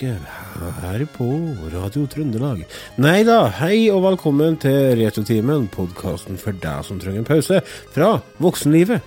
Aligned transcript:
nattønske 0.00 0.16
her 0.80 1.04
på 1.12 1.26
Radio 1.72 2.06
Trøndelag. 2.08 2.64
Nei 3.00 3.22
da, 3.24 3.48
hei 3.60 3.90
og 3.92 4.02
velkommen 4.04 4.56
til 4.60 4.96
Retrotimen, 4.98 5.68
podkasten 5.68 6.38
for 6.40 6.52
deg 6.52 6.84
som 6.84 6.98
trenger 7.00 7.18
en 7.20 7.24
pause 7.28 7.60
fra 7.92 8.20
voksenlivet. 8.40 9.00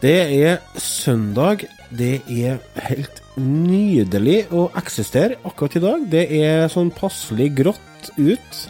Det 0.00 0.32
er 0.36 0.58
søndag. 0.76 1.64
Det 1.90 2.22
er 2.28 2.58
helt 2.88 3.22
nydelig 3.36 4.46
å 4.52 4.70
eksistere 4.76 5.36
akkurat 5.44 5.76
i 5.76 5.80
dag. 5.84 6.00
Det 6.10 6.26
er 6.40 6.68
sånn 6.72 6.90
passelig 6.94 7.54
grått 7.60 8.10
ut. 8.16 8.68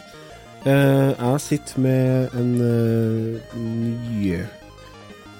Eh, 0.65 1.11
jeg 1.13 1.39
sitter 1.41 1.79
med 1.79 2.29
en 2.35 2.55
uh, 2.59 3.37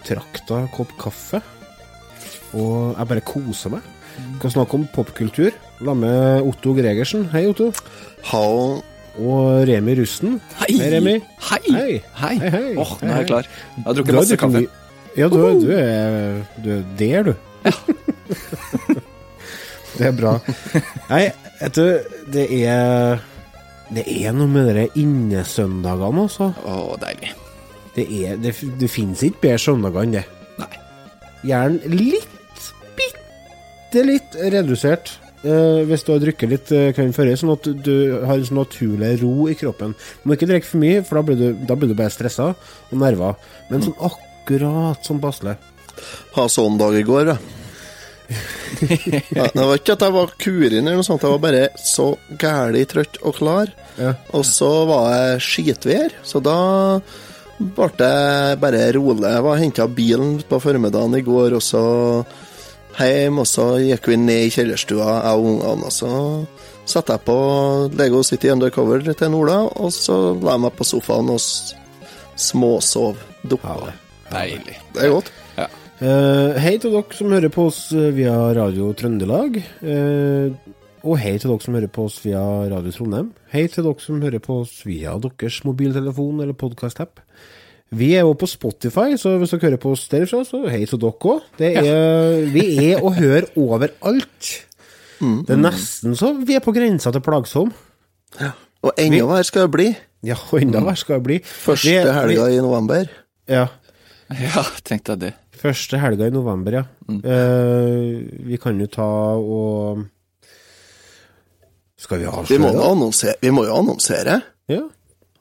nytrakta 0.05 0.67
kopp 0.75 0.91
kaffe, 1.01 1.41
og 2.53 2.95
jeg 2.95 3.07
bare 3.11 3.21
koser 3.25 3.69
meg. 3.75 3.81
Vi 4.15 4.39
kan 4.39 4.51
snakke 4.53 4.77
om 4.77 4.87
popkultur. 4.95 5.51
La 5.83 5.93
med 5.93 6.41
Otto 6.47 6.73
Gregersen. 6.73 7.27
Hei, 7.33 7.47
Otto. 7.49 7.71
Hallo. 8.31 8.81
Og 9.19 9.67
Remi 9.67 9.95
Rusten. 9.99 10.39
Hei! 10.61 10.77
Hei, 10.79 10.89
Remi. 10.93 11.15
Hei! 11.49 11.59
Hei. 11.71 12.01
Hei! 12.19 12.35
Hei, 12.39 12.49
hei. 12.51 12.75
Oh, 12.79 12.95
nå 13.01 13.11
er 13.11 13.21
jeg 13.21 13.27
klar. 13.29 13.47
Jeg 13.75 13.85
har 13.85 13.97
drukket 13.97 14.17
masse 14.19 14.37
kaffe. 14.39 14.61
Ja, 15.15 15.27
du, 15.31 15.37
du, 15.59 15.69
er, 15.71 16.41
du 16.63 16.69
er 16.75 16.83
der, 16.99 17.23
du. 17.23 17.33
det 19.97 20.09
er 20.09 20.15
bra. 20.15 20.33
Nei, 21.09 21.23
vet 21.61 21.79
du, 21.79 21.85
det 22.35 22.45
er 22.59 23.23
Det 23.95 24.03
er 24.11 24.35
noe 24.35 24.47
med 24.51 24.73
de 24.75 24.85
innesøndagene, 24.99 26.27
altså. 26.27 26.51
Å, 26.67 26.95
deilig. 26.99 27.31
Det, 27.95 28.07
er, 28.07 28.35
det, 28.43 28.55
det 28.79 28.91
finnes 28.91 29.23
ikke 29.23 29.45
bedre 29.47 29.63
søndager 29.67 30.07
enn 30.07 30.17
det. 30.17 30.25
Nei. 30.59 30.71
Gjerne 31.47 31.95
litt, 31.95 32.71
bitte 32.99 34.03
litt 34.07 34.35
redusert. 34.55 35.15
Eh, 35.45 35.81
hvis 35.87 36.05
du 36.05 36.11
har 36.13 36.21
drukket 36.23 36.51
litt 36.51 36.71
uh, 36.73 36.89
kvelden 36.95 37.15
før, 37.15 37.31
sånn 37.39 37.53
at 37.53 37.69
du, 37.85 37.95
har 38.25 38.35
en 38.35 38.47
sånn 38.47 38.61
naturlig 38.61 39.11
ro 39.21 39.49
i 39.51 39.57
kroppen. 39.59 39.93
Du 40.21 40.29
må 40.29 40.37
ikke 40.37 40.49
drikke 40.49 40.69
for 40.69 40.81
mye, 40.81 41.03
for 41.05 41.19
da 41.19 41.25
blir 41.27 41.39
du, 41.39 41.65
da 41.69 41.77
blir 41.79 41.91
du 41.91 41.97
bare 41.97 42.13
stressa 42.13 42.51
og 42.55 42.95
nerver. 43.01 43.37
Men 43.69 43.85
sånn 43.85 43.99
akkurat 44.09 45.05
som 45.07 45.21
passelig. 45.23 45.57
Ha 46.35 46.47
sånn 46.51 46.79
dag 46.81 46.97
i 46.97 47.05
går, 47.07 47.33
ja. 47.33 47.37
ja. 49.37 49.45
Det 49.53 49.61
var 49.61 49.77
ikke 49.77 49.95
at 49.95 50.03
jeg 50.07 50.15
var 50.15 50.33
kurin 50.41 50.79
eller 50.81 50.97
noe 50.97 51.05
sånt, 51.05 51.23
jeg 51.23 51.35
var 51.35 51.43
bare 51.43 51.67
så 51.77 52.07
gæli 52.41 52.81
trøtt 52.89 53.21
og 53.21 53.37
klar. 53.37 53.71
Ja. 54.01 54.15
Og 54.35 54.45
så 54.47 54.71
var 54.89 55.11
jeg 55.13 55.45
skitvær, 55.45 56.17
så 56.25 56.41
da 56.43 56.57
ble 57.57 57.87
det 57.99 58.57
bare 58.59 58.87
rolig. 58.97 59.29
Jeg 59.29 59.45
var 59.45 59.61
henta 59.61 59.87
bilen 59.87 60.39
på 60.49 60.59
formiddagen 60.63 61.15
i 61.15 61.23
går, 61.25 61.55
og 61.55 61.63
så 61.63 61.85
hjem, 62.99 63.39
og 63.43 63.47
så 63.49 63.67
gikk 63.83 64.09
vi 64.11 64.19
ned 64.21 64.47
i 64.47 64.51
kjellerstua, 64.53 65.07
jeg 65.25 65.39
og 65.39 65.49
ungene, 65.51 65.89
og 65.89 65.93
så 65.93 66.11
satte 66.85 67.15
jeg 67.15 67.25
på 67.27 67.37
Lego 67.97 68.21
City 68.23 68.51
Undercover 68.53 69.03
til 69.11 69.35
Ola, 69.35 69.63
og 69.65 69.93
så 69.93 70.35
la 70.39 70.55
jeg 70.55 70.65
meg 70.67 70.77
på 70.77 70.87
sofaen 70.87 71.33
og 71.33 71.41
småsov. 72.35 73.17
Duppa. 73.45 73.75
Deilig. 74.31 74.79
Det 74.93 75.03
er 75.05 75.13
godt. 75.13 75.33
Eh, 76.03 76.57
hei 76.59 76.73
til 76.75 76.91
dere 76.91 77.15
som 77.15 77.31
hører 77.31 77.51
på 77.53 77.69
oss 77.69 77.85
via 77.93 78.33
Radio 78.57 78.89
Trøndelag. 78.99 79.61
Uh, 79.79 80.51
og 81.05 81.19
hei 81.21 81.37
til 81.39 81.53
dere 81.53 81.63
som 81.63 81.77
hører 81.77 81.91
på 81.93 82.07
oss 82.09 82.17
via 82.25 82.41
Radio 82.71 82.91
Trondheim. 82.91 83.29
Hei 83.53 83.67
til 83.71 83.85
dere 83.85 84.03
som 84.03 84.19
hører 84.25 84.43
på 84.43 84.57
oss 84.65 84.73
via 84.83 85.13
deres 85.23 85.61
mobiltelefon 85.63 86.41
eller 86.43 86.57
podkast-app. 86.57 87.21
Vi 87.93 88.13
er 88.17 88.25
jo 88.25 88.33
på 88.33 88.47
Spotify, 88.49 89.13
så 89.19 89.35
hvis 89.37 89.53
dere 89.53 89.69
hører 89.69 89.81
på 89.81 89.91
oss 89.93 90.07
derfra, 90.09 90.41
så 90.47 90.63
hei 90.71 90.85
til 90.89 90.99
dere 90.99 91.13
òg. 91.13 91.43
Vi 92.55 92.65
er 92.89 93.03
å 93.05 93.11
høre 93.13 93.45
overalt. 93.55 94.51
Det 95.21 95.53
er 95.53 95.61
nesten 95.61 96.15
så 96.17 96.33
vi 96.45 96.57
er 96.57 96.63
på 96.65 96.73
grensa 96.75 97.13
til 97.13 97.23
plagsom. 97.23 97.71
Og 98.85 98.91
enda 99.01 99.23
verre 99.29 99.45
skal 99.47 99.67
det 99.67 99.73
bli. 99.73 99.87
Ja, 100.25 100.35
og 100.51 100.59
enda 100.61 100.81
verre 100.83 100.99
skal 100.99 101.19
det 101.21 101.25
bli. 101.29 101.39
Første 101.45 101.89
Vi 101.89 102.17
helga 102.17 102.49
i 102.51 102.59
november. 102.61 103.07
Ja. 103.49 103.67
Ja, 104.33 104.65
tenkte 104.85 105.13
jeg 105.13 105.21
det. 105.21 105.33
Første 105.55 105.99
helga 106.01 106.27
i 106.27 106.33
november, 106.33 106.79
ja. 106.81 106.83
Eh, 107.09 108.25
vi 108.49 108.57
kan 108.61 108.79
jo 108.81 108.87
ta 108.91 109.07
og 109.37 110.03
Skal 111.97 112.19
vi 112.19 112.25
Vi 112.25 112.29
må, 112.59 112.69
avsløre? 112.69 112.73
jo 112.75 112.85
annonsere, 112.91 113.35
vi 113.41 113.51
må 113.55 113.65
jo 113.65 113.77
annonsere. 113.79 114.41
Ja. 114.69 114.81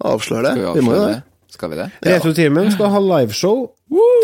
Avsløre 0.05 0.53
Skal 0.55 0.61
vi 0.61 0.65
det. 0.65 0.75
Vi 0.77 0.85
må 0.87 0.93
jo 0.95 1.01
avsløre 1.03 1.15
det. 1.15 1.23
Skal 1.55 1.71
vi 1.71 1.79
det? 1.79 1.89
Retrotimen 2.03 2.71
skal 2.75 2.91
ha 2.91 3.01
liveshow 3.03 3.69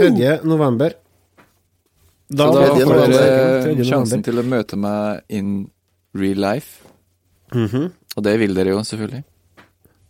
3. 0.01 0.41
november. 0.49 0.97
Da, 2.31 2.47
Så 2.47 2.61
da 2.61 2.87
får 2.87 3.01
dere 3.11 3.87
sjansen 3.87 4.23
til 4.27 4.39
å 4.39 4.47
møte 4.47 4.79
meg 4.79 5.25
in 5.29 5.69
real 6.15 6.43
life. 6.43 6.87
Mhm. 7.55 7.91
Og 8.17 8.25
det 8.27 8.39
vil 8.43 8.55
dere 8.55 8.75
jo, 8.75 8.83
selvfølgelig. 8.87 9.23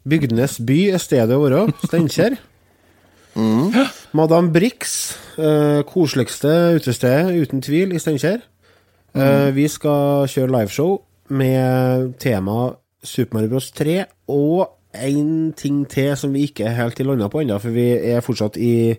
Bygdenes 0.08 0.58
by 0.64 0.78
er 0.97 1.03
stedet 1.03 1.36
å 1.36 1.42
være. 1.44 1.66
Steinkjer. 1.84 2.38
Madame 4.19 4.50
Brix, 4.52 4.97
uh, 5.38 5.84
koseligste 5.88 6.54
utestedet 6.81 7.37
uten 7.37 7.62
tvil 7.64 7.92
i 7.94 8.00
Steinkjer. 8.02 8.41
Eh, 9.10 9.48
vi 9.50 9.64
skal 9.66 10.28
kjøre 10.31 10.52
liveshow 10.54 11.00
med 11.34 12.12
tema 12.22 12.76
Super 13.02 13.41
Mario 13.41 13.50
Bros. 13.50 13.70
3 13.75 14.04
og 14.31 14.69
én 14.94 15.52
ting 15.56 15.84
til 15.88 16.16
som 16.18 16.32
vi 16.34 16.46
ikke 16.48 16.66
er 16.66 16.76
helt 16.78 17.00
i 17.00 17.06
landa 17.06 17.28
på 17.30 17.42
ennå, 17.44 17.58
for 17.62 17.70
vi 17.74 17.88
er 18.12 18.20
fortsatt 18.24 18.56
i 18.60 18.96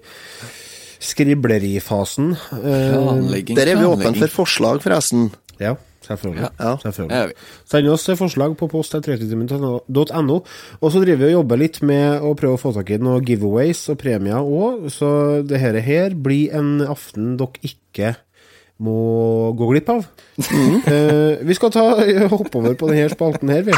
skriblerifasen. 1.01 2.35
Planlegging, 2.51 3.57
Der 3.57 3.71
er 3.71 3.79
vi 3.79 3.87
åpne 3.89 4.15
for 4.19 4.27
forslag, 4.41 4.81
forresten. 4.83 5.31
ja, 5.59 5.73
selvfølgelig. 6.05 6.49
Ja. 6.59 6.75
selvfølgelig. 6.83 7.33
Send 7.69 7.87
oss 7.89 8.09
forslag 8.19 8.57
på 8.57 8.67
post.retrotimen.no. 8.67 10.39
Og 10.81 10.91
så 10.91 11.01
driver 11.03 11.17
vi 11.17 11.29
og 11.31 11.37
jobber 11.41 11.57
litt 11.61 11.81
med 11.81 12.21
å 12.21 12.33
prøve 12.37 12.57
å 12.57 12.61
få 12.61 12.73
tak 12.77 12.89
i 12.93 12.97
noen 13.01 13.25
giveaways 13.25 13.87
og 13.89 13.97
premier 14.01 14.41
òg, 14.41 14.89
så 14.93 15.41
det 15.45 15.59
her, 15.59 15.79
her 15.81 16.15
blir 16.15 16.53
en 16.57 16.81
aften 16.85 17.35
dere 17.41 17.65
ikke 17.65 18.15
må 18.81 19.53
gå 19.57 19.67
glipp 19.73 19.89
av. 19.93 20.07
Eh, 20.41 21.37
vi 21.45 21.53
skal 21.53 21.69
ta 21.73 21.83
hoppe 22.31 22.57
over 22.57 22.73
på 22.77 22.89
denne 22.89 23.09
spalten 23.13 23.49
her, 23.53 23.61
vi. 23.67 23.77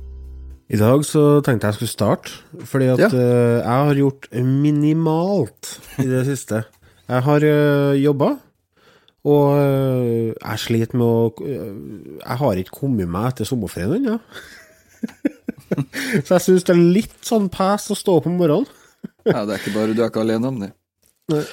I 0.71 0.77
dag 0.79 1.01
så 1.03 1.21
tenkte 1.43 1.67
jeg 1.67 1.73
jeg 1.73 1.79
skulle 1.81 1.91
starte, 1.91 2.31
fordi 2.69 2.85
at 2.93 3.01
Ja. 3.01 3.09
uh, 3.11 3.57
jeg 3.59 3.87
har 3.89 3.97
gjort 3.99 4.27
minimalt 4.31 5.73
i 5.99 6.07
det 6.07 6.23
siste. 6.31 6.63
Jeg 7.11 7.25
har 7.27 7.43
uh, 7.43 7.91
jobba, 7.99 8.29
og 9.27 9.47
uh, 9.59 10.31
jeg 10.31 10.61
sliter 10.63 10.95
med 10.97 11.05
å 11.05 11.27
uh, 11.43 12.19
Jeg 12.23 12.37
har 12.39 12.61
ikke 12.61 12.77
kommet 12.79 13.11
meg 13.11 13.33
etter 13.33 13.49
sommerferien 13.49 13.99
ennå. 13.99 14.19
så 16.25 16.37
jeg 16.37 16.45
syns 16.47 16.65
det 16.67 16.73
er 16.75 16.81
litt 16.99 17.19
sånn 17.25 17.49
pes 17.51 17.89
å 17.91 17.97
stå 17.97 18.19
opp 18.21 18.29
om 18.31 18.39
morgenen. 18.39 18.69
Ja, 19.25 19.43
det 19.45 19.53
er 19.53 19.59
ikke 19.61 19.75
bare 19.75 19.93
du 19.93 19.99
er 20.01 20.09
ikke 20.09 20.21
alene 20.23 20.49
om 20.49 20.55
det. 20.61 20.71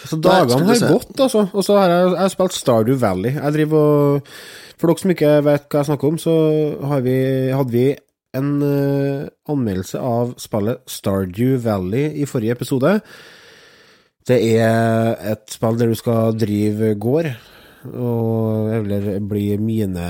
Så 0.08 0.16
dagene 0.24 0.64
har 0.70 0.80
gått, 0.88 1.18
altså. 1.20 1.42
Og 1.52 1.64
så 1.64 1.74
har 1.76 1.90
jeg, 1.92 2.06
jeg 2.14 2.22
har 2.22 2.30
spilt 2.32 2.54
Stardew 2.56 2.96
Valley. 2.98 3.34
Jeg 3.36 3.54
driver 3.54 3.82
og 3.82 4.30
For 4.80 4.88
dere 4.88 5.02
som 5.02 5.12
ikke 5.12 5.32
vet 5.44 5.66
hva 5.68 5.82
jeg 5.82 5.88
snakker 5.90 6.08
om, 6.08 6.16
så 6.22 6.34
har 6.88 7.02
vi, 7.04 7.16
hadde 7.52 7.74
vi 7.74 7.84
en 8.36 8.48
eh, 8.62 9.26
anmeldelse 9.48 10.00
av 10.02 10.34
spillet 10.40 10.82
Stardew 10.90 11.56
Valley 11.64 12.12
i 12.22 12.28
forrige 12.28 12.58
episode. 12.58 12.98
Det 14.28 14.38
er 14.60 15.14
et 15.32 15.46
spill 15.48 15.78
der 15.80 15.92
du 15.92 15.96
skal 15.96 16.36
drive 16.36 16.92
gård, 17.00 17.30
og 17.94 18.72
eller 18.76 19.14
bli 19.24 19.50
mine... 19.62 20.08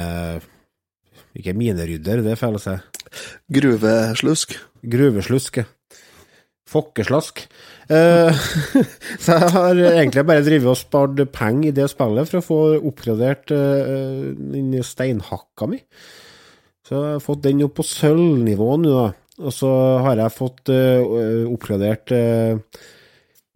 Ikke 1.39 1.53
minerydder, 1.55 2.25
det 2.25 2.33
er 2.33 2.41
feil 2.41 2.57
å 2.59 2.63
si. 2.63 2.73
Gruveslusk. 3.55 4.57
Gruveslusk. 4.83 5.61
ja. 5.61 5.69
Fokkeslask. 6.69 7.45
Eh, 7.89 8.41
så 9.23 9.37
jeg 9.39 9.53
har 9.55 9.79
egentlig 9.89 10.25
bare 10.29 10.45
drevet 10.45 10.73
og 10.73 10.77
spart 10.77 11.23
penger 11.33 11.71
i 11.71 11.77
det 11.79 11.87
spillet 11.93 12.29
for 12.29 12.41
å 12.41 12.45
få 12.45 12.59
oppgradert 12.91 13.55
eh, 13.55 14.35
den 14.37 14.75
steinhakka 14.85 15.71
mi. 15.71 15.81
Så 16.89 16.97
jeg 16.97 17.17
har 17.19 17.21
fått 17.21 17.43
den 17.45 17.61
opp 17.67 17.75
på 17.77 17.85
sølvnivå 17.85 18.69
nå, 18.81 18.93
da. 18.95 19.09
Og 19.45 19.53
så 19.55 19.69
har 20.03 20.19
jeg 20.19 20.35
fått 20.35 20.71
uh, 20.73 21.45
oppgradert 21.53 22.11
uh, 22.17 22.81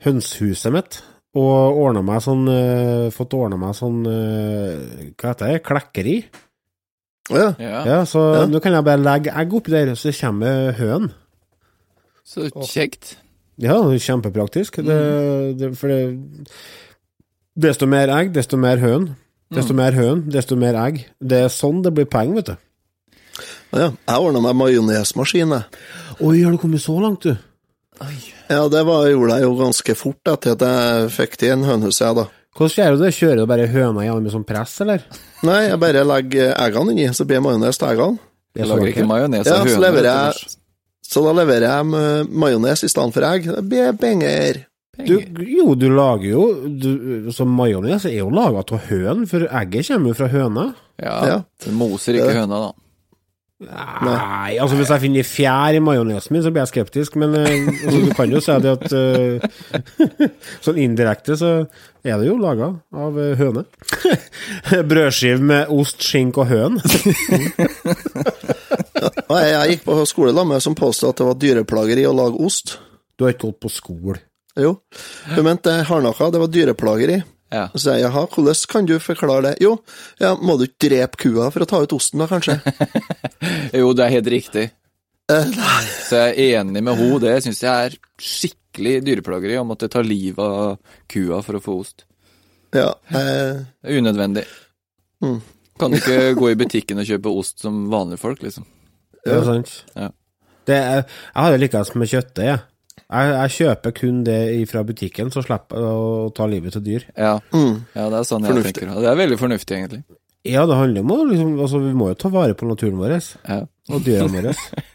hønsehuset 0.05 0.75
mitt. 0.75 0.99
Og 1.33 1.79
ordna 1.81 2.03
meg 2.05 2.21
sånn 2.21 2.45
uh, 2.45 3.09
Fått 3.15 3.33
ordna 3.33 3.57
meg 3.57 3.73
sånn 3.73 4.03
eh, 4.05 5.07
Hva 5.17 5.31
heter 5.31 5.49
det? 5.49 5.63
Klekkeri. 5.65 6.17
Å 7.33 7.39
ja. 7.39 7.47
Ja, 7.57 7.79
Ja, 7.89 7.99
så 8.05 8.21
Ja. 8.37 8.43
nå 8.51 8.61
kan 8.61 8.77
jeg 8.77 8.85
bare 8.85 9.01
legge 9.01 9.33
egg 9.41 9.55
oppi 9.57 9.73
der, 9.73 9.95
så 9.97 10.13
kommer 10.13 10.77
høn. 10.77 11.09
så 12.29 12.51
kjekt. 12.69 13.17
Ja, 13.57 13.79
kjempepraktisk. 13.81 14.77
Mm. 14.77 14.85
kjempepraktisk. 14.85 14.85
Det, 14.85 15.59
det, 15.59 15.73
for 15.79 15.89
det 15.89 16.53
Desto 17.57 17.87
mer 17.87 18.13
egg, 18.13 18.35
desto 18.37 18.57
mer 18.57 18.77
høn. 18.81 19.15
Desto 19.53 19.75
mer 19.77 19.93
høn, 19.93 20.29
desto 20.33 20.57
mer 20.57 20.77
egg. 20.85 21.07
Det 21.21 21.43
er 21.47 21.51
sånn 21.53 21.83
det 21.85 21.93
blir 21.97 22.09
penger, 22.09 22.35
vet 22.41 22.53
du. 22.53 22.57
Ja. 23.73 23.89
Jeg 24.09 24.21
ordna 24.27 24.41
meg 24.45 24.57
majonesmaskin, 24.61 25.55
jeg. 25.57 25.81
Oi, 26.21 26.43
har 26.45 26.53
du 26.53 26.59
kommet 26.61 26.83
så 26.85 26.99
langt, 27.01 27.23
du? 27.25 27.37
Ja, 28.51 28.67
det 28.69 28.83
var, 28.89 29.07
gjorde 29.09 29.37
jeg 29.39 29.47
jo 29.47 29.53
ganske 29.61 29.95
fort 29.97 30.29
etter 30.33 30.57
at 30.57 30.65
jeg 30.67 31.11
fikk 31.15 31.37
til 31.41 31.53
en 31.55 31.65
hønhus, 31.69 32.01
jeg, 32.03 32.17
da. 32.19 32.27
Hvordan 32.53 32.75
gjør 32.77 32.97
du 32.99 33.05
det? 33.07 33.13
Kjører 33.17 33.39
du 33.41 33.47
bare 33.49 33.69
høna 33.73 34.03
gjennom 34.05 34.27
med 34.27 34.35
sånn 34.35 34.45
press, 34.49 34.75
eller? 34.85 35.05
Nei, 35.47 35.61
jeg 35.71 35.79
bare 35.81 36.03
legger 36.05 36.51
eggene 36.61 36.93
inni, 36.93 37.07
så 37.17 37.25
blir 37.29 37.41
majones 37.45 37.81
til 37.81 37.89
eggene. 37.95 38.21
Jeg 38.59 38.69
lager 38.69 38.91
ikke. 38.91 39.07
majones 39.09 39.47
Ja, 39.49 39.55
av 39.63 39.71
så 39.71 39.79
høner. 39.81 40.09
jeg. 40.11 40.59
Så 41.13 41.23
da 41.25 41.33
leverer 41.39 41.65
jeg 41.71 42.29
majones 42.45 42.85
i 42.85 42.91
stedet 42.93 43.15
for 43.17 43.25
egg. 43.31 43.49
Det 43.57 43.65
blir 43.71 43.97
penger. 44.01 44.61
Du, 45.01 45.15
jo, 45.49 45.73
du 45.81 45.87
lager 45.89 46.27
jo 46.29 46.43
du, 46.69 47.31
Så 47.33 47.47
majones 47.49 48.05
er 48.05 48.19
jo 48.19 48.29
laga 48.29 48.61
av 48.61 48.83
høn, 48.91 49.25
for 49.31 49.47
egget 49.49 49.89
kommer 49.89 50.13
jo 50.13 50.19
fra 50.21 50.29
høna. 50.29 50.67
Ja, 51.01 51.15
Ja. 51.31 51.39
du 51.65 51.71
moser 51.73 52.19
ikke 52.21 52.35
høna, 52.37 52.59
da. 52.69 52.73
Nei, 53.63 54.57
altså 54.59 54.77
hvis 54.79 54.91
jeg 54.91 55.03
finner 55.05 55.27
fjær 55.27 55.77
i 55.77 55.83
majonesen 55.83 56.35
min, 56.35 56.43
så 56.45 56.51
blir 56.51 56.65
jeg 56.65 56.73
skeptisk, 56.73 57.17
men 57.21 57.37
eh, 57.39 57.69
altså, 57.71 58.01
du 58.03 58.13
kan 58.17 58.33
jo 58.33 58.41
si 58.43 58.57
det 58.65 58.73
at 58.73 58.87
uh, 58.97 59.39
Sånn 60.65 60.81
indirekte 60.83 61.37
så 61.39 61.53
er 62.03 62.19
det 62.19 62.27
jo 62.27 62.39
laga 62.41 62.73
av 62.99 63.19
eh, 63.23 63.37
høne. 63.39 63.65
Brødskive 64.91 65.39
med 65.53 65.71
ost, 65.73 66.03
skink 66.03 66.41
og 66.43 66.51
høn. 66.51 66.81
Jeg, 69.33 69.71
gikk 69.73 69.87
på 69.87 69.97
skole 70.07 70.45
med 70.47 70.63
som 70.63 70.77
påstod 70.79 71.13
at 71.13 71.21
det 71.21 71.29
var 71.29 71.39
dyreplageri 71.41 72.05
å 72.07 72.15
lage 72.17 72.43
ost. 72.43 72.77
Du 73.17 73.27
har 73.27 73.35
ikke 73.35 73.51
gått 73.51 73.63
på 73.65 73.73
skole. 73.73 74.19
Jo. 74.59 74.77
Hun 75.33 75.47
mente 75.47 75.73
hardnakka, 75.89 76.31
det 76.33 76.43
var 76.43 76.51
dyreplageri. 76.53 77.23
Ja. 77.53 77.67
Så 77.75 77.83
sier 77.85 77.99
jeg 78.01 78.07
jaha, 78.07 78.23
hvordan 78.33 78.61
kan 78.73 78.87
du 78.89 78.95
forklare 79.03 79.51
det? 79.51 79.55
Jo, 79.61 79.75
ja, 80.23 80.33
må 80.41 80.57
du 80.57 80.65
ikke 80.67 80.89
drepe 80.89 81.21
kua 81.21 81.51
for 81.53 81.65
å 81.65 81.69
ta 81.69 81.83
ut 81.85 81.93
osten 81.97 82.23
da, 82.23 82.29
kanskje? 82.31 82.59
Jo, 83.83 83.91
det 83.97 84.07
er 84.07 84.15
helt 84.17 84.31
riktig. 84.33 84.71
Eh, 85.33 85.51
nei. 85.53 85.83
Så 86.09 86.19
jeg 86.19 86.33
er 86.33 86.61
enig 86.61 86.83
med 86.85 86.97
henne. 86.99 87.21
Det 87.23 87.35
syns 87.45 87.63
jeg 87.63 87.89
er 87.89 87.97
skikkelig 88.23 88.95
dyreplageri 89.07 89.59
å 89.61 89.67
måtte 89.69 89.91
ta 89.93 90.03
livet 90.05 90.41
av 90.43 90.79
kua 91.13 91.43
for 91.45 91.59
å 91.59 91.63
få 91.63 91.77
ost. 91.85 92.07
Ja, 92.73 92.91
eh, 93.13 93.63
Det 93.85 93.93
er 93.93 94.01
unødvendig. 94.01 94.45
Mm. 95.25 95.39
Kan 95.81 95.93
du 95.93 96.01
ikke 96.01 96.33
gå 96.41 96.51
i 96.53 96.59
butikken 96.59 97.01
og 97.03 97.09
kjøpe 97.09 97.33
ost 97.43 97.63
som 97.65 97.85
vanlige 97.93 98.23
folk, 98.23 98.43
liksom? 98.45 98.67
Er 99.29 99.45
sant. 99.47 99.77
Ja. 99.95 100.09
Det 100.67 100.77
er, 100.79 101.03
jeg 101.05 101.43
har 101.45 101.55
jo 101.55 101.61
likens 101.63 101.95
med 101.99 102.11
kjøttet, 102.11 102.45
jeg. 102.47 102.61
Jeg. 103.13 103.35
Jeg 103.37 103.55
kjøper 103.59 103.95
kun 104.01 104.25
det 104.27 104.39
fra 104.71 104.83
butikken, 104.89 105.31
så 105.35 105.43
slipper 105.45 105.79
jeg 105.85 106.01
å 106.01 106.33
ta 106.37 106.49
livet 106.51 106.73
til 106.77 106.85
dyr. 106.87 107.07
Ja, 107.17 107.37
mm. 107.53 107.77
ja 107.95 108.09
det 108.13 108.19
er 108.23 108.27
sånn 108.29 108.43
jeg 108.49 108.55
Fornuftig. 108.55 108.75
tenker. 108.81 108.99
Det 109.05 109.13
er 109.13 109.21
veldig 109.23 109.39
fornuftig, 109.41 109.79
egentlig. 109.79 110.03
Ja, 110.43 110.65
det 110.67 110.75
handler 110.75 111.05
om 111.05 111.13
å 111.15 111.21
liksom, 111.29 111.51
altså, 111.63 111.79
Vi 111.85 111.93
må 111.95 112.09
jo 112.11 112.17
ta 112.19 112.29
vare 112.35 112.57
på 112.59 112.67
naturen 112.67 112.99
vår 112.99 113.13
Ja. 113.47 113.61
og 113.93 114.03
dyrene 114.03 114.33
våre. 114.43 114.55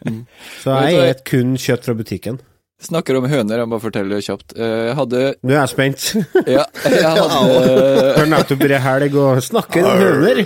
Så 0.62 0.76
jeg 0.76 0.94
spiser 0.98 1.22
kun 1.30 1.54
kjøtt 1.56 1.86
fra 1.88 1.96
butikken. 1.96 2.40
Snakker 2.78 3.18
om 3.18 3.26
høner, 3.26 3.58
jeg 3.64 3.70
må 3.72 3.80
fortelle 3.82 4.14
det 4.20 4.26
kjapt. 4.28 4.54
Eh, 4.54 4.92
Jeg 4.92 4.96
hadde 5.00 5.22
Nå 5.42 5.54
er 5.56 5.62
jeg 5.64 5.72
spent. 5.72 6.04
Ja, 6.58 6.66
jeg 6.86 7.08
hadde 7.10 8.26
nettopp 8.36 8.60
vært 8.62 8.84
helg 8.86 9.16
og 9.18 9.40
snakker 9.42 9.88
om 9.88 10.04
høner. 10.04 10.44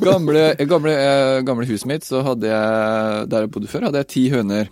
gamle, 0.00 0.44
gamle, 0.70 0.94
eh, 0.96 1.40
gamle 1.44 1.66
huset 1.68 1.90
mitt, 1.90 2.06
så 2.08 2.22
hadde 2.24 2.48
jeg, 2.48 3.26
der 3.28 3.44
jeg 3.44 3.52
bodde 3.52 3.68
før, 3.68 3.88
hadde 3.90 4.00
jeg 4.00 4.08
ti 4.14 4.24
høner. 4.32 4.70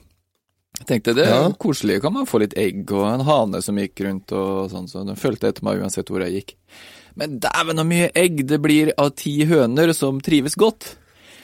Jeg 0.80 0.86
tenkte 0.88 1.14
det 1.14 1.26
Ja. 1.28 1.50
koselig, 1.60 2.00
kan 2.02 2.12
man 2.12 2.26
få 2.26 2.40
litt 2.40 2.54
egg 2.56 2.90
og 2.92 3.04
en 3.12 3.20
hane 3.26 3.60
som 3.62 3.76
gikk 3.76 4.00
rundt 4.06 4.32
og 4.32 4.70
sånn, 4.72 4.88
så 4.88 5.04
de 5.06 5.14
fulgte 5.14 5.48
etter 5.52 5.62
meg 5.66 5.80
uansett 5.82 6.08
hvor 6.08 6.24
jeg 6.24 6.32
gikk. 6.40 6.54
Men 7.16 7.38
dæven 7.42 7.76
så 7.76 7.84
mye 7.86 8.10
egg 8.16 8.46
det 8.46 8.60
blir 8.62 8.92
av 8.96 9.10
ti 9.14 9.44
høner 9.44 9.92
som 9.94 10.20
trives 10.20 10.54
godt. 10.56 10.96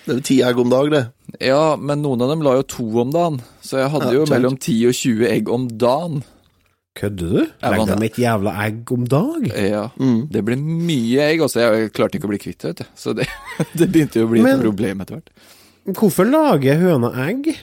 Det 0.07 0.13
er 0.15 0.19
jo 0.21 0.23
ti 0.23 0.37
egg 0.43 0.59
om 0.63 0.71
dag, 0.71 0.91
det. 0.91 1.03
Ja, 1.43 1.77
men 1.77 2.01
noen 2.03 2.23
av 2.23 2.31
dem 2.31 2.41
la 2.47 2.55
jo 2.55 2.63
to 2.63 2.87
om 3.03 3.11
dagen, 3.13 3.41
så 3.61 3.79
jeg 3.83 3.91
hadde 3.91 4.13
Ja, 4.13 4.19
jo 4.21 4.25
mellom 4.31 4.57
10 4.57 4.87
og 4.89 4.95
20 4.95 5.27
egg 5.29 5.49
om 5.51 5.69
dagen. 5.69 6.23
Kødder 6.97 7.29
du? 7.29 7.47
Hva 7.61 7.87
dem 7.91 8.03
et 8.07 8.15
jævla 8.17 8.55
egg 8.65 8.91
om 8.93 9.05
dag? 9.05 9.49
Ja, 9.53 9.89
Mm. 10.01 10.31
det 10.31 10.45
ble 10.47 10.57
mye 10.57 11.21
egg 11.29 11.41
også, 11.41 11.61
jeg 11.61 11.93
klarte 11.93 12.15
ikke 12.17 12.25
å 12.25 12.33
bli 12.33 12.39
kvitt 12.39 12.59
det, 12.63 12.69
vet 12.73 12.77
du. 12.79 12.85
Så 12.97 13.15
det, 13.15 13.27
det 13.77 13.91
begynte 13.93 14.15
jo 14.23 14.27
å 14.27 14.31
bli 14.31 14.41
Men- 14.41 14.61
et 14.61 14.65
problem 14.65 15.01
etter 15.03 15.17
hvert. 15.21 15.29
Hvorfor 15.93 16.25
lager 16.31 16.79
høna 16.81 17.13
egg? 17.29 17.55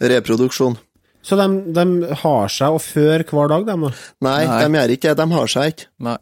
Reproduksjon. 0.00 0.76
Så 1.24 1.38
de, 1.40 1.46
de 1.72 1.84
har 2.20 2.50
seg 2.52 2.74
å 2.76 2.80
føre 2.84 3.24
hver 3.24 3.48
dag, 3.48 3.62
de? 3.70 3.90
Nei, 4.26 4.42
Nei. 4.44 4.58
de 4.60 4.76
gjør 4.78 4.90
ikke 4.92 5.08
det. 5.14 5.16
De 5.22 5.26
har 5.38 5.48
seg 5.54 5.70
ikke. 5.72 5.86
Nei. 6.04 6.16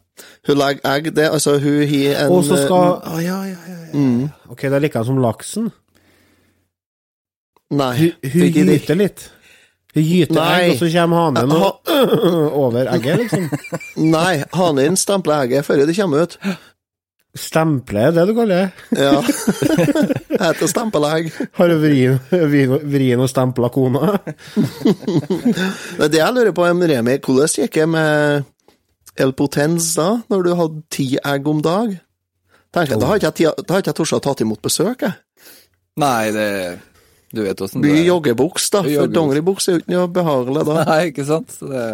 Hun 0.47 0.59
legger 0.61 0.89
egg, 0.93 1.09
det, 1.17 1.25
altså 1.35 1.57
hun 1.59 1.81
har 1.91 2.21
en 2.23 2.31
Og 2.37 2.43
så 2.47 2.59
skal 2.61 2.85
eh, 3.11 3.17
ja, 3.25 3.39
ja, 3.49 3.57
ja, 3.67 3.79
ja. 3.83 3.99
mm, 3.99 4.29
Ok, 4.53 4.61
det 4.69 4.77
er 4.79 4.85
like 4.85 5.03
som 5.09 5.19
laksen. 5.23 5.67
Nei. 7.73 7.93
Hun, 7.99 8.31
hun 8.31 8.51
gyter 8.53 8.99
litt. 8.99 9.25
Hun 9.93 10.05
gyter 10.07 10.37
Nei. 10.39 10.53
egg, 10.61 10.71
og 10.71 10.79
så 10.79 10.89
kommer 10.93 11.19
hanen 11.27 11.51
Ha- 11.53 11.97
over 12.63 12.87
egget, 12.95 13.25
liksom. 13.25 13.49
Nei, 14.09 14.39
hanen 14.55 14.95
stempler 14.97 15.43
egget 15.43 15.67
før 15.67 15.83
det 15.85 15.97
kommer 15.99 16.23
ut. 16.25 16.37
Stemple 17.33 17.97
er 18.07 18.11
det 18.13 18.23
du 18.29 18.33
kaller 18.37 18.59
det. 18.59 18.99
Ja. 19.01 19.15
Heter 20.37 20.69
stempelegg. 20.69 21.31
Har 21.57 21.71
du 21.71 21.79
vrien, 21.81 22.19
vrien, 22.29 23.21
og 23.23 23.29
stempla 23.31 23.71
kona? 23.73 24.19
Det 24.53 26.05
er 26.05 26.11
det 26.13 26.19
jeg 26.21 26.35
lurer 26.35 26.53
på, 26.53 26.67
Remi, 26.69 27.15
hvordan 27.25 27.55
gikk 27.57 27.79
det 27.81 27.87
med 27.89 28.45
El 29.25 29.33
Potens 29.37 29.91
da, 29.97 30.07
når 30.29 30.45
du 30.45 30.51
hadde 30.61 30.83
ti 30.93 31.07
egg 31.17 31.49
om 31.49 31.61
dag? 31.65 31.95
Tenker 32.73 33.01
Da 33.01 33.09
har 33.09 33.17
ikke 33.21 33.31
jeg, 33.31 33.37
tid- 33.41 33.65
da 33.65 33.73
har 33.75 33.81
ikke 33.83 33.91
jeg 33.93 33.99
tort 34.03 34.13
å 34.17 34.23
tatt 34.29 34.45
imot 34.45 34.61
besøk, 34.65 35.01
jeg. 35.05 35.17
Nei, 36.01 36.31
det 36.33 36.47
Du 37.33 37.41
vet 37.45 37.57
åssen 37.65 37.81
Blir 37.81 37.97
joggebuks, 38.05 38.69
da, 38.73 38.81
for 38.85 39.09
dongeribuks 39.09 39.67
er 39.69 39.79
jo 39.79 39.81
ikke 39.83 39.93
noe 39.97 40.07
behagelig 40.21 40.63
da. 40.69 40.79
Nei, 40.89 41.01
ikke 41.09 41.25
sant? 41.25 41.49
Så 41.53 41.65
det, 41.69 41.85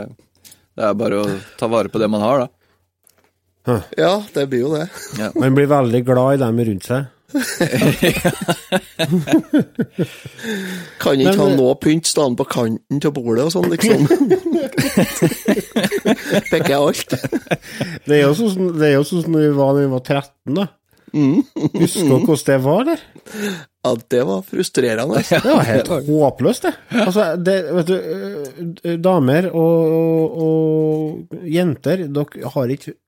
det 0.76 0.84
er 0.88 0.96
bare 1.00 1.24
å 1.24 1.28
ta 1.60 1.68
vare 1.72 1.88
på 1.92 2.00
det 2.04 2.10
man 2.12 2.24
har, 2.28 2.44
da. 2.44 2.56
Ja, 3.98 4.14
det 4.36 4.46
blir 4.52 4.62
jo 4.66 4.72
det. 4.76 4.88
Man 5.36 5.56
blir 5.58 5.68
veldig 5.72 6.02
glad 6.08 6.30
i 6.38 6.42
dem 6.44 6.56
rundt 6.70 6.86
seg. 6.90 7.02
Kan 11.00 11.20
ikke 11.22 11.30
Men- 11.30 11.40
ha 11.40 11.46
noe 11.56 11.76
pynt 11.82 12.06
stående 12.10 12.38
på 12.42 12.46
kanten 12.50 13.00
til 13.04 13.12
bordet 13.14 13.44
og 13.46 13.52
sånn, 13.54 13.70
liksom. 13.70 14.08
Peker 16.50 16.74
jeg 16.74 16.80
alt. 16.80 17.10
Det 18.06 18.16
er 18.18 18.24
jo 18.26 18.34
sånn 18.40 18.80
det 18.80 18.92
som 19.08 19.20
når 19.30 19.42
vi 19.46 19.52
var 19.60 19.70
da 19.76 19.80
vi 19.86 19.90
var 19.94 20.04
13, 20.06 20.56
da. 20.58 20.66
Husker 21.10 22.06
du 22.06 22.12
hvordan 22.22 22.46
det 22.46 22.60
var 22.66 22.82
der? 22.86 23.00
Ja, 23.86 23.92
det 24.14 24.24
var 24.28 24.40
frustrerende. 24.46 25.18
Det 25.26 25.42
var 25.46 25.64
helt 25.66 25.90
håpløst, 26.10 26.64
det. 26.68 26.74
Altså, 27.06 27.22
det, 27.42 27.56
vet 27.80 27.88
du, 27.90 27.96
øh, 28.84 28.98
damer 29.02 29.44
og, 29.50 29.78
og, 29.90 30.24
og 30.46 30.62
jenter, 31.50 31.98
dere 32.14 32.50
har 32.54 32.68
ikke 32.76 32.92
dere 32.94 33.00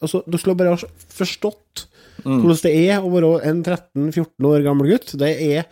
altså, 0.00 0.22
du 0.26 0.38
skulle 0.38 0.56
bare 0.58 0.74
ha 0.76 0.88
forstått 1.18 1.86
hvordan 2.24 2.60
det 2.62 2.72
er 2.88 3.02
å 3.04 3.10
være 3.10 3.30
en 3.50 3.60
13-14 3.66 4.46
år 4.48 4.62
gammel 4.64 4.92
gutt. 4.94 5.10
Det 5.20 5.32
er 5.34 5.66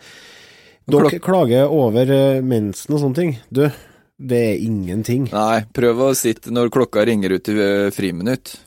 Dere 0.83 1.07
Klok- 1.07 1.21
klager 1.23 1.71
over 1.71 2.09
øh, 2.11 2.41
mensen 2.43 2.93
og 2.93 2.99
sånne 2.99 3.15
ting. 3.15 3.31
Du, 3.49 3.61
det 4.19 4.41
er 4.51 4.59
ingenting. 4.65 5.29
Nei, 5.31 5.61
prøv 5.73 6.01
å 6.09 6.13
sitte 6.19 6.51
når 6.51 6.69
klokka 6.75 7.05
ringer 7.07 7.37
ut 7.37 7.47
i 7.49 7.55
eh, 7.63 7.87
friminutt, 7.95 8.57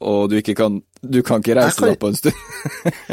og 0.00 0.30
du 0.32 0.38
ikke 0.40 0.56
kan 0.56 0.80
Du 1.04 1.20
kan 1.22 1.44
ikke 1.44 1.54
reise 1.60 1.76
kan- 1.78 1.92
deg 1.92 1.98
opp 2.00 2.08
en 2.08 2.16
stund. 2.16 2.34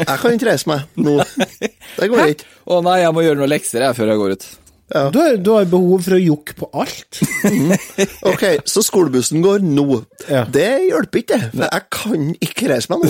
Jeg 0.00 0.18
kan 0.24 0.34
ikke 0.38 0.48
reise 0.48 0.68
meg 0.72 0.88
nå. 1.04 1.18
Det 2.00 2.08
går 2.10 2.32
ikke. 2.32 2.48
Å 2.72 2.80
nei, 2.88 2.96
jeg 3.04 3.14
må 3.14 3.22
gjøre 3.28 3.38
noen 3.42 3.52
lekser 3.52 3.84
jeg 3.84 3.96
før 4.00 4.10
jeg 4.14 4.22
går 4.24 4.34
ut. 4.38 4.48
Ja. 4.94 5.08
Du 5.10 5.18
har, 5.18 5.34
du 5.42 5.48
har 5.50 5.64
behov 5.66 6.04
for 6.06 6.14
å 6.14 6.20
jokke 6.22 6.54
på 6.60 6.68
alt. 6.70 7.18
Ok, 8.30 8.44
så 8.68 8.82
skolebussen 8.84 9.42
går 9.44 9.58
nå. 9.66 9.98
Ja. 10.30 10.44
Det 10.50 10.68
hjelper 10.86 11.18
ikke, 11.24 11.38
for 11.50 11.64
jeg 11.66 11.82
kan 11.96 12.20
ikke 12.46 12.68
reise 12.70 12.88
meg 12.92 12.98
nå. 13.04 13.08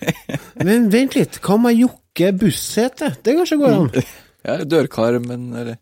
Men 0.66 0.90
vent 0.92 1.14
litt, 1.16 1.38
hva 1.44 1.52
om 1.56 1.68
jeg 1.70 1.80
jokker 1.84 2.30
bussetet? 2.42 3.12
Det 3.24 3.32
kanskje 3.38 3.60
går 3.62 3.72
an? 3.78 3.88
Ja, 4.44 4.52
dørkarmen, 4.68 5.44
eller 5.54 5.74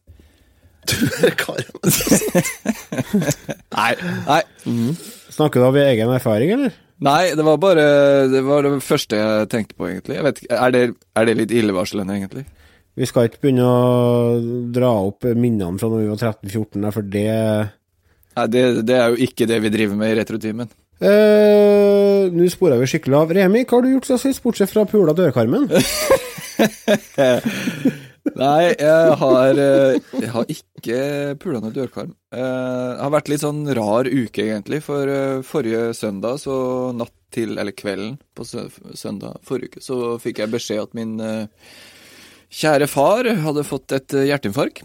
Dørkarmen 0.89 1.37
kar. 1.39 1.63
Nei. 3.77 3.93
Nei. 4.27 4.41
Snakker 5.33 5.63
du 5.63 5.67
av 5.69 5.77
egen 5.79 6.11
erfaring, 6.15 6.51
eller? 6.57 6.75
Nei, 7.03 7.33
det 7.35 7.45
var 7.47 7.59
bare 7.63 7.85
Det 8.31 8.43
var 8.47 8.67
det 8.67 8.75
første 8.85 9.19
jeg 9.19 9.49
tenkte 9.51 9.79
på, 9.79 9.89
egentlig. 9.91 10.19
Jeg 10.19 10.27
vet 10.27 10.43
Er 10.51 10.75
det, 10.75 10.83
er 11.19 11.29
det 11.29 11.37
litt 11.39 11.55
illevarslende, 11.55 12.19
egentlig? 12.19 12.45
Vi 12.99 13.07
skal 13.09 13.29
ikke 13.31 13.41
begynne 13.47 13.65
å 13.65 14.41
dra 14.75 14.91
opp 15.09 15.25
minnene 15.33 15.79
fra 15.81 15.89
når 15.89 16.03
vi 16.03 16.11
var 16.11 16.21
13-14, 16.21 16.91
for 16.93 17.03
det 17.09 17.29
Nei, 18.33 18.47
det, 18.53 18.63
det 18.89 18.97
er 18.97 19.13
jo 19.13 19.21
ikke 19.27 19.47
det 19.49 19.59
vi 19.65 19.71
driver 19.73 19.97
med 20.01 20.13
i 20.13 20.17
Retrotimen. 20.17 20.69
Eh, 21.03 22.31
Nå 22.33 22.47
spora 22.53 22.79
vi 22.81 22.87
skikkelig 22.89 23.17
av. 23.19 23.33
Remi, 23.37 23.65
hva 23.67 23.77
har 23.79 23.85
du 23.85 23.91
gjort 23.93 24.07
siden 24.09 24.23
sist, 24.23 24.43
bortsett 24.45 24.73
fra 24.73 24.85
pula 24.89 25.13
dørkarmen? 25.17 25.67
Nei, 28.39 28.63
jeg 28.79 29.15
har, 29.21 29.59
eh, 29.61 29.97
jeg 30.23 30.31
har 30.33 30.53
ikke 30.55 31.01
pula 31.43 31.61
noen 31.61 31.75
dørkarm. 31.75 32.13
Eh, 32.33 32.39
Det 32.39 33.03
har 33.03 33.13
vært 33.17 33.29
litt 33.33 33.43
sånn 33.43 33.65
rar 33.77 34.09
uke, 34.09 34.45
egentlig. 34.47 34.81
For 34.87 35.11
eh, 35.11 35.43
forrige 35.45 35.91
søndag, 35.99 36.39
så 36.41 36.55
natt 36.97 37.13
til, 37.35 37.57
eller 37.59 37.73
kvelden 37.77 38.17
på 38.37 38.45
søndag 38.49 39.41
forrige 39.49 39.75
uke, 39.75 39.83
så 39.85 40.19
fikk 40.23 40.39
jeg 40.45 40.53
beskjed 40.53 40.83
at 40.85 40.95
min 40.97 41.17
kjære 42.53 42.89
far 42.91 43.29
hadde 43.45 43.67
fått 43.67 43.95
et 43.97 44.17
eh, 44.17 44.29
hjerteinfarkt. 44.31 44.85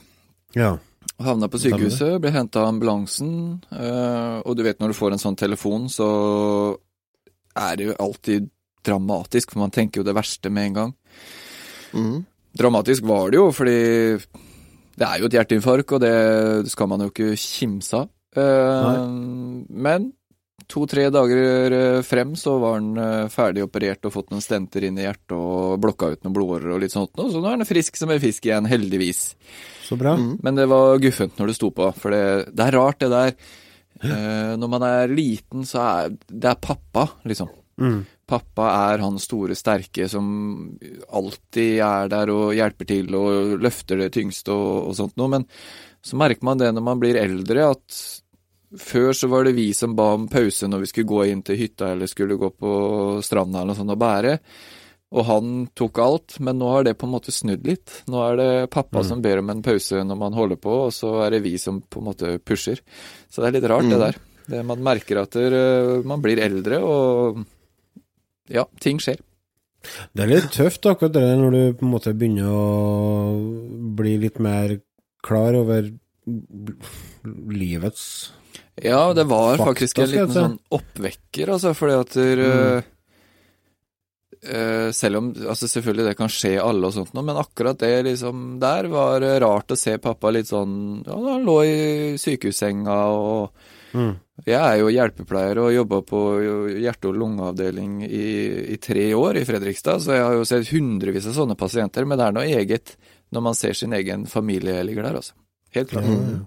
Ja. 0.57 0.77
Havna 1.23 1.49
på 1.49 1.59
sykehuset, 1.61 2.19
ble 2.21 2.31
henta 2.33 2.61
av 2.61 2.71
ambulansen. 2.71 3.31
eh, 3.73 4.37
og 4.43 4.57
du 4.57 4.63
vet 4.65 4.79
når 4.79 4.93
du 4.93 4.97
får 4.97 5.15
en 5.15 5.23
sånn 5.23 5.39
telefon, 5.39 5.87
så 5.89 6.07
er 7.57 7.77
det 7.77 7.89
jo 7.89 7.97
alltid 7.99 8.49
dramatisk, 8.85 9.51
for 9.51 9.65
man 9.65 9.73
tenker 9.73 10.01
jo 10.01 10.07
det 10.07 10.15
verste 10.15 10.51
med 10.53 10.69
en 10.69 10.77
gang. 10.77 10.93
Mm. 11.97 12.19
Dramatisk 12.57 13.07
var 13.07 13.31
det 13.31 13.41
jo, 13.41 13.49
fordi 13.53 13.79
det 14.97 15.07
er 15.07 15.19
jo 15.21 15.27
et 15.29 15.35
hjerteinfarkt, 15.37 15.95
og 15.97 16.01
det 16.01 16.69
skal 16.71 16.89
man 16.89 17.03
jo 17.03 17.11
ikke 17.11 17.33
kimse 17.37 18.03
av. 18.03 18.13
Eh, 18.37 19.01
men 19.69 20.11
to-tre 20.67 21.07
dager 21.13 21.75
eh, 21.75 22.01
frem 22.05 22.35
så 22.39 22.57
var 22.61 22.77
han 22.77 22.89
eh, 22.99 23.29
ferdig 23.31 23.63
operert 23.63 24.07
og 24.07 24.13
fått 24.13 24.33
noen 24.33 24.43
stenter 24.43 24.83
inn 24.87 24.99
i 24.99 25.05
hjertet 25.05 25.35
og 25.37 25.77
blokka 25.83 26.11
ut 26.13 26.25
noen 26.25 26.35
blodårer 26.35 26.73
og 26.75 26.81
litt 26.83 26.95
sånt 26.95 27.13
noe, 27.17 27.31
så 27.31 27.41
nå 27.41 27.49
er 27.49 27.57
han 27.57 27.69
frisk 27.69 27.99
som 27.99 28.11
en 28.11 28.21
fisk 28.21 28.49
igjen, 28.49 28.67
heldigvis. 28.67 29.21
Så 29.87 29.95
bra. 29.99 30.17
Men 30.17 30.59
det 30.59 30.67
var 30.69 30.99
guffent 31.03 31.39
når 31.39 31.51
det 31.51 31.57
sto 31.59 31.71
på, 31.75 31.87
for 31.95 32.15
det, 32.15 32.51
det 32.51 32.67
er 32.67 32.77
rart 32.77 32.99
det 33.03 33.11
der. 33.13 33.31
Eh, 34.03 34.53
når 34.59 34.73
man 34.75 34.85
er 34.85 35.15
liten, 35.15 35.65
så 35.65 35.81
er 35.85 36.19
det 36.27 36.51
er 36.51 36.61
pappa, 36.61 37.07
liksom. 37.27 37.49
Mm. 37.77 37.99
Pappa 38.27 38.69
er 38.91 39.03
han 39.05 39.19
store, 39.21 39.55
sterke 39.55 40.07
som 40.11 40.27
alltid 41.15 41.77
er 41.85 42.09
der 42.11 42.31
og 42.33 42.55
hjelper 42.57 42.89
til 42.89 43.15
og 43.15 43.61
løfter 43.63 44.01
det 44.01 44.11
tyngste 44.17 44.51
og, 44.51 44.89
og 44.89 44.97
sånt 44.97 45.15
noe, 45.19 45.31
men 45.37 45.45
så 46.03 46.17
merker 46.19 46.45
man 46.47 46.59
det 46.59 46.73
når 46.73 46.83
man 46.83 46.99
blir 47.01 47.19
eldre, 47.19 47.69
at 47.71 47.99
før 48.75 49.13
så 49.15 49.29
var 49.31 49.47
det 49.47 49.55
vi 49.57 49.69
som 49.75 49.95
ba 49.95 50.09
om 50.17 50.27
pause 50.31 50.67
når 50.67 50.83
vi 50.83 50.89
skulle 50.91 51.11
gå 51.11 51.27
inn 51.31 51.43
til 51.45 51.59
hytta 51.59 51.93
eller 51.93 52.09
skulle 52.11 52.39
gå 52.39 52.49
på 52.51 52.71
stranda 53.23 53.61
eller 53.61 53.71
noe 53.71 53.79
sånt 53.79 53.95
og 53.95 54.01
bære, 54.01 54.33
og 55.15 55.23
han 55.23 55.51
tok 55.77 55.99
alt, 56.03 56.35
men 56.43 56.57
nå 56.59 56.67
har 56.73 56.83
det 56.83 56.97
på 56.99 57.07
en 57.07 57.13
måte 57.13 57.31
snudd 57.31 57.63
litt. 57.63 58.01
Nå 58.11 58.19
er 58.25 58.39
det 58.41 58.71
pappa 58.73 59.05
som 59.07 59.21
ber 59.23 59.39
om 59.39 59.53
en 59.53 59.61
pause 59.63 60.01
når 60.03 60.17
man 60.19 60.35
holder 60.35 60.59
på, 60.59 60.73
og 60.89 60.91
så 60.91 61.13
er 61.23 61.37
det 61.37 61.45
vi 61.45 61.53
som 61.61 61.79
på 61.79 62.01
en 62.01 62.09
måte 62.09 62.33
pusher. 62.43 62.81
Så 63.31 63.39
det 63.39 63.47
er 63.47 63.55
litt 63.55 63.69
rart, 63.71 63.87
det 63.87 64.01
der. 64.01 64.19
Det, 64.47 64.65
man 64.67 64.83
merker 64.83 65.21
at 65.21 65.35
der, 65.35 65.55
man 66.07 66.19
blir 66.23 66.41
eldre, 66.43 66.81
og 66.83 67.39
ja, 68.51 68.65
ting 68.83 68.99
skjer. 69.03 69.23
Det 70.11 70.25
er 70.25 70.31
litt 70.33 70.51
tøft 70.51 70.87
akkurat 70.89 71.15
det 71.15 71.23
når 71.39 71.55
du 71.55 71.61
på 71.79 71.87
en 71.87 71.93
måte 71.93 72.15
begynner 72.17 72.51
å 72.51 72.65
bli 73.95 74.17
litt 74.19 74.41
mer 74.43 74.75
klar 75.23 75.55
over 75.55 75.87
livets 77.47 78.03
Ja, 78.83 79.13
det 79.17 79.25
var 79.29 79.57
faktisk 79.57 80.03
en 80.03 80.11
liten 80.11 80.33
sånn 80.33 80.59
oppvekker, 80.77 81.49
altså, 81.55 81.73
fordi 81.77 81.97
at 81.97 82.15
der, 82.19 82.45
Mm. 82.47 82.93
Uh, 84.37 84.91
Selv 84.93 85.17
om 85.17 85.31
altså 85.49 85.65
selvfølgelig 85.67 86.11
det 86.11 86.17
kan 86.19 86.29
skje 86.29 86.51
alle 86.61 86.85
og 86.85 86.93
sånt 86.93 87.15
noe, 87.17 87.25
men 87.25 87.39
akkurat 87.41 87.79
det 87.81 88.03
liksom 88.05 88.59
der 88.61 88.85
var 88.91 89.19
det 89.23 89.31
rart 89.41 89.73
å 89.73 89.77
se 89.79 89.95
pappa 89.97 90.29
litt 90.29 90.51
sånn 90.51 91.01
Ja, 91.07 91.17
han 91.17 91.47
lå 91.47 91.55
i 91.65 91.79
sykehussenga 92.21 92.97
og 93.17 93.49
mm. 93.97 94.11
Jeg 94.45 94.59
er 94.61 94.75
jo 94.77 94.91
hjelpepleier 94.93 95.57
og 95.63 95.73
jobba 95.73 96.01
på 96.05 96.21
hjerte- 96.77 97.09
og 97.09 97.17
lungeavdeling 97.17 98.03
i, 98.05 98.27
i 98.75 98.77
tre 98.77 99.07
år 99.17 99.39
i 99.41 99.45
Fredrikstad, 99.49 100.03
så 100.05 100.13
jeg 100.13 100.25
har 100.27 100.37
jo 100.37 100.45
sett 100.45 100.69
hundrevis 100.69 101.25
av 101.31 101.33
sånne 101.39 101.57
pasienter, 101.57 102.05
men 102.05 102.21
det 102.21 102.27
er 102.27 102.37
noe 102.37 102.45
eget 102.59 102.93
når 103.33 103.45
man 103.49 103.57
ser 103.57 103.73
sin 103.73 103.97
egen 103.97 104.27
familie 104.29 104.83
ligger 104.85 105.09
der, 105.09 105.17
altså. 105.17 105.33
Helt 105.73 105.89
klart. 105.89 106.05
Mm. 106.05 106.45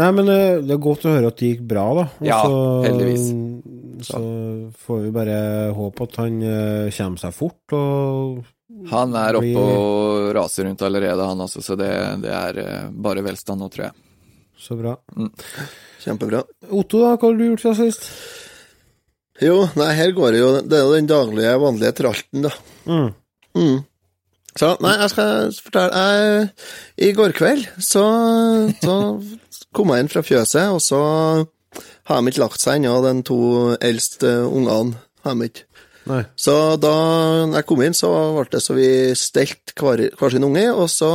Nei, 0.00 0.08
men 0.16 0.28
eh, 0.32 0.60
det 0.64 0.72
er 0.72 0.80
godt 0.80 1.04
å 1.04 1.12
høre 1.12 1.28
at 1.32 1.36
det 1.40 1.50
gikk 1.50 1.66
bra, 1.68 1.84
da. 1.98 2.04
Og 2.20 2.26
Ja, 2.26 2.38
så- 2.44 2.84
heldigvis. 2.86 3.26
Så 4.02 4.18
får 4.82 5.02
vi 5.04 5.10
bare 5.14 5.34
håpe 5.76 6.02
at 6.08 6.16
han 6.18 6.40
eh, 6.42 6.88
kommer 6.96 7.20
seg 7.22 7.34
fort, 7.36 7.74
og 7.76 8.44
Han 8.90 9.12
er 9.14 9.36
oppe 9.36 9.52
blir- 9.52 9.76
og 9.78 10.32
raser 10.34 10.64
rundt 10.64 10.80
allerede, 10.82 11.22
han 11.28 11.38
også, 11.44 11.60
så 11.62 11.76
det, 11.76 11.90
det 12.24 12.32
er 12.32 12.58
eh, 12.58 12.88
bare 12.90 13.22
velstand 13.22 13.60
nå, 13.60 13.68
tror 13.70 13.84
jeg. 13.90 13.92
Så 14.58 14.78
bra. 14.80 14.96
Kjempebra. 16.02 16.40
Otto, 16.70 17.02
da, 17.04 17.12
hva 17.16 17.28
har 17.28 17.36
du 17.38 17.44
gjort 17.50 17.62
siden 17.66 17.78
sist? 17.92 18.08
Jo, 19.42 19.68
nei, 19.76 19.92
her 19.96 20.12
går 20.14 20.32
det 20.34 20.38
jo 20.42 20.50
Det 20.62 20.76
er 20.78 20.82
jo 20.86 20.92
den 20.94 21.06
daglige, 21.10 21.52
vanlige 21.62 21.92
tralten, 21.98 22.42
da. 22.46 22.50
Mm. 22.86 23.08
Mm. 23.58 23.78
Så, 24.56 24.72
nei, 24.84 24.96
jeg 25.00 25.10
skal 25.14 25.52
fortelle 25.64 26.02
jeg, 26.02 26.50
I 27.08 27.12
går 27.16 27.32
kveld 27.38 27.68
så, 27.80 28.02
så 28.82 28.96
kom 29.74 29.92
jeg 29.92 30.04
inn 30.04 30.12
fra 30.12 30.22
fjøset, 30.26 30.72
og 30.72 30.80
så 30.84 31.02
har 32.08 32.20
de 32.20 32.32
ikke 32.32 32.42
lagt 32.42 32.62
seg 32.62 32.80
ennå, 32.80 32.96
de 33.04 33.12
to 33.26 33.40
eldste 33.80 34.32
ungene. 34.48 34.98
Har 35.22 35.38
de 35.38 35.48
ikke. 35.48 35.68
Nei. 36.10 36.24
Så 36.34 36.54
da 36.82 36.94
jeg 37.52 37.66
kom 37.68 37.84
inn, 37.84 37.94
så 37.94 38.10
ble 38.34 38.48
det 38.50 38.62
så 38.64 38.74
vi 38.74 38.88
stelte 39.18 39.76
hver, 39.78 40.08
hver 40.18 40.34
sin 40.34 40.46
unge, 40.48 40.66
og 40.74 40.90
så 40.90 41.10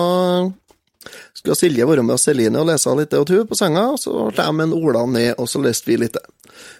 skulle 1.35 1.57
Silje 1.59 1.87
være 1.87 2.03
med 2.03 2.19
Celine 2.19 2.59
og 2.61 2.69
lese 2.69 2.93
litt 2.97 3.13
og 3.15 3.29
hun 3.31 3.47
på 3.47 3.57
senga, 3.59 3.83
og 3.93 3.99
så 4.01 4.13
ble 4.31 4.47
jeg 4.47 4.55
med 4.55 4.69
en 4.69 4.75
Ola 4.77 5.03
ned, 5.11 5.33
og 5.37 5.49
så 5.51 5.61
leste 5.63 5.91
vi 5.91 5.99
litt. 5.99 6.17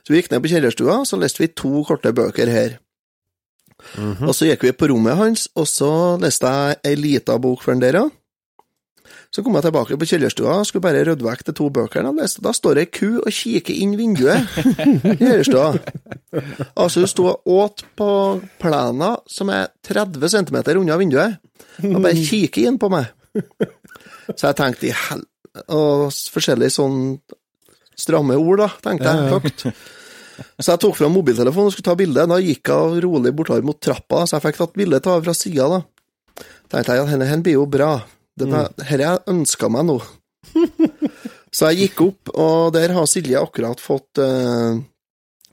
Så 0.03 0.13
vi 0.13 0.21
gikk 0.21 0.31
ned 0.31 0.43
på 0.43 0.51
kjellerstua, 0.51 1.01
og 1.03 1.09
så 1.09 1.19
leste 1.19 1.43
vi 1.43 1.51
to 1.51 1.83
korte 1.87 2.13
bøker 2.15 2.51
her. 2.51 2.77
Og 4.25 4.33
så 4.35 4.49
gikk 4.49 4.65
vi 4.65 4.73
på 4.75 4.89
rommet 4.91 5.19
hans, 5.19 5.47
og 5.55 5.67
så 5.69 5.91
leste 6.21 6.49
jeg 6.49 6.79
ei 6.87 6.95
lita 6.97 7.37
bok 7.41 7.61
for 7.63 7.75
den 7.75 7.83
der, 7.83 7.99
ja. 8.01 8.07
Så 9.33 9.43
kom 9.43 9.57
jeg 9.57 9.65
tilbake 9.67 9.97
på 9.99 10.07
kjellerstua 10.07 10.59
og 10.61 10.67
skulle 10.67 10.85
bare 10.85 11.03
rydde 11.05 11.25
vekk 11.25 11.43
de 11.49 11.53
to 11.57 11.67
bøkene. 11.73 12.11
og 12.13 12.21
leste. 12.21 12.41
Da 12.45 12.53
står 12.55 12.81
ei 12.81 12.87
ku 12.87 13.19
og 13.19 13.31
kikker 13.33 13.75
inn 13.75 13.97
vinduet 13.99 14.57
i 15.11 15.17
kjellerstua. 15.19 15.71
Altså, 16.75 17.01
hun 17.01 17.11
sto 17.11 17.27
og 17.31 17.51
åt 17.57 17.83
på 17.97 18.09
plena 18.61 19.15
som 19.29 19.51
er 19.53 19.71
30 19.87 20.31
cm 20.35 20.59
unna 20.77 20.99
vinduet, 20.99 21.39
og 21.83 21.99
bare 22.01 22.15
kikker 22.17 22.69
inn 22.69 22.79
på 22.81 22.91
meg. 22.93 23.11
Så 24.33 24.49
jeg 24.49 24.59
tenkte 24.59 24.89
i 24.89 24.95
hel... 24.95 25.25
Og 25.73 26.11
forskjellige 26.29 26.75
sånn 26.75 26.97
stramme 27.97 28.35
ord, 28.37 28.59
da, 28.61 28.67
tenkte 28.85 29.09
jeg 29.09 29.31
høyt. 29.33 29.63
Så 30.61 30.75
jeg 30.75 30.81
tok 30.83 30.97
fram 30.99 31.15
mobiltelefonen 31.17 31.71
og 31.71 31.73
skulle 31.73 31.87
ta 31.87 31.95
bilde. 31.97 32.27
Da 32.29 32.37
gikk 32.37 32.69
jeg 32.69 33.01
rolig 33.07 33.31
bortover 33.33 33.65
mot 33.65 33.79
trappa, 33.81 34.21
så 34.27 34.37
jeg 34.37 34.45
fikk 34.45 34.59
tatt 34.59 34.75
bilde 34.77 34.99
av 35.01 35.23
fra 35.25 35.33
sida, 35.33 35.65
da. 35.71 35.79
Tenkte 36.69 36.93
jeg 36.93 37.05
at 37.07 37.09
denne 37.15 37.29
her 37.29 37.41
blir 37.41 37.57
jo 37.57 37.65
bra. 37.73 37.91
Dette 38.37 38.87
her 38.89 39.03
jeg 39.03 39.23
ønska 39.33 39.69
meg 39.73 39.87
nå. 39.89 39.97
Så 41.55 41.71
jeg 41.71 41.87
gikk 41.87 42.03
opp, 42.05 42.31
og 42.37 42.73
der 42.75 42.93
har 42.93 43.07
Silje 43.09 43.39
akkurat 43.39 43.81
fått 43.81 44.19
uh, 44.21 44.77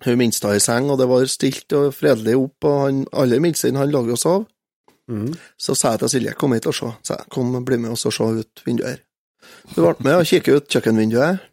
hun 0.04 0.18
minste 0.20 0.50
i 0.52 0.60
seng, 0.60 0.90
og 0.92 0.98
det 1.00 1.08
var 1.08 1.24
stilt 1.30 1.72
og 1.76 1.94
fredelig 1.96 2.36
opp, 2.36 2.66
og 2.68 2.82
han 2.82 3.00
aller 3.12 3.40
minste 3.40 3.72
han 3.72 3.92
lå 3.92 4.04
og 4.04 4.20
sov. 4.20 4.44
Mm. 5.08 5.32
Så 5.60 5.76
sa 5.76 5.94
jeg 5.94 6.04
til 6.04 6.14
Silje 6.16 6.36
kom 6.36 6.54
hit 6.56 6.68
og 6.68 6.76
se. 6.76 6.90
sa 7.04 7.18
jeg, 7.20 7.30
kom, 7.32 7.56
bli 7.64 7.80
med 7.80 7.94
oss 7.94 8.06
og 8.08 8.16
se 8.16 8.28
ut 8.40 8.64
vinduet 8.66 8.94
her. 8.94 9.02
Hun 9.74 9.82
ble 9.84 10.06
med 10.06 10.20
og 10.20 10.28
kikket 10.28 10.60
ut 10.60 10.70
kjøkkenvinduet, 10.72 11.50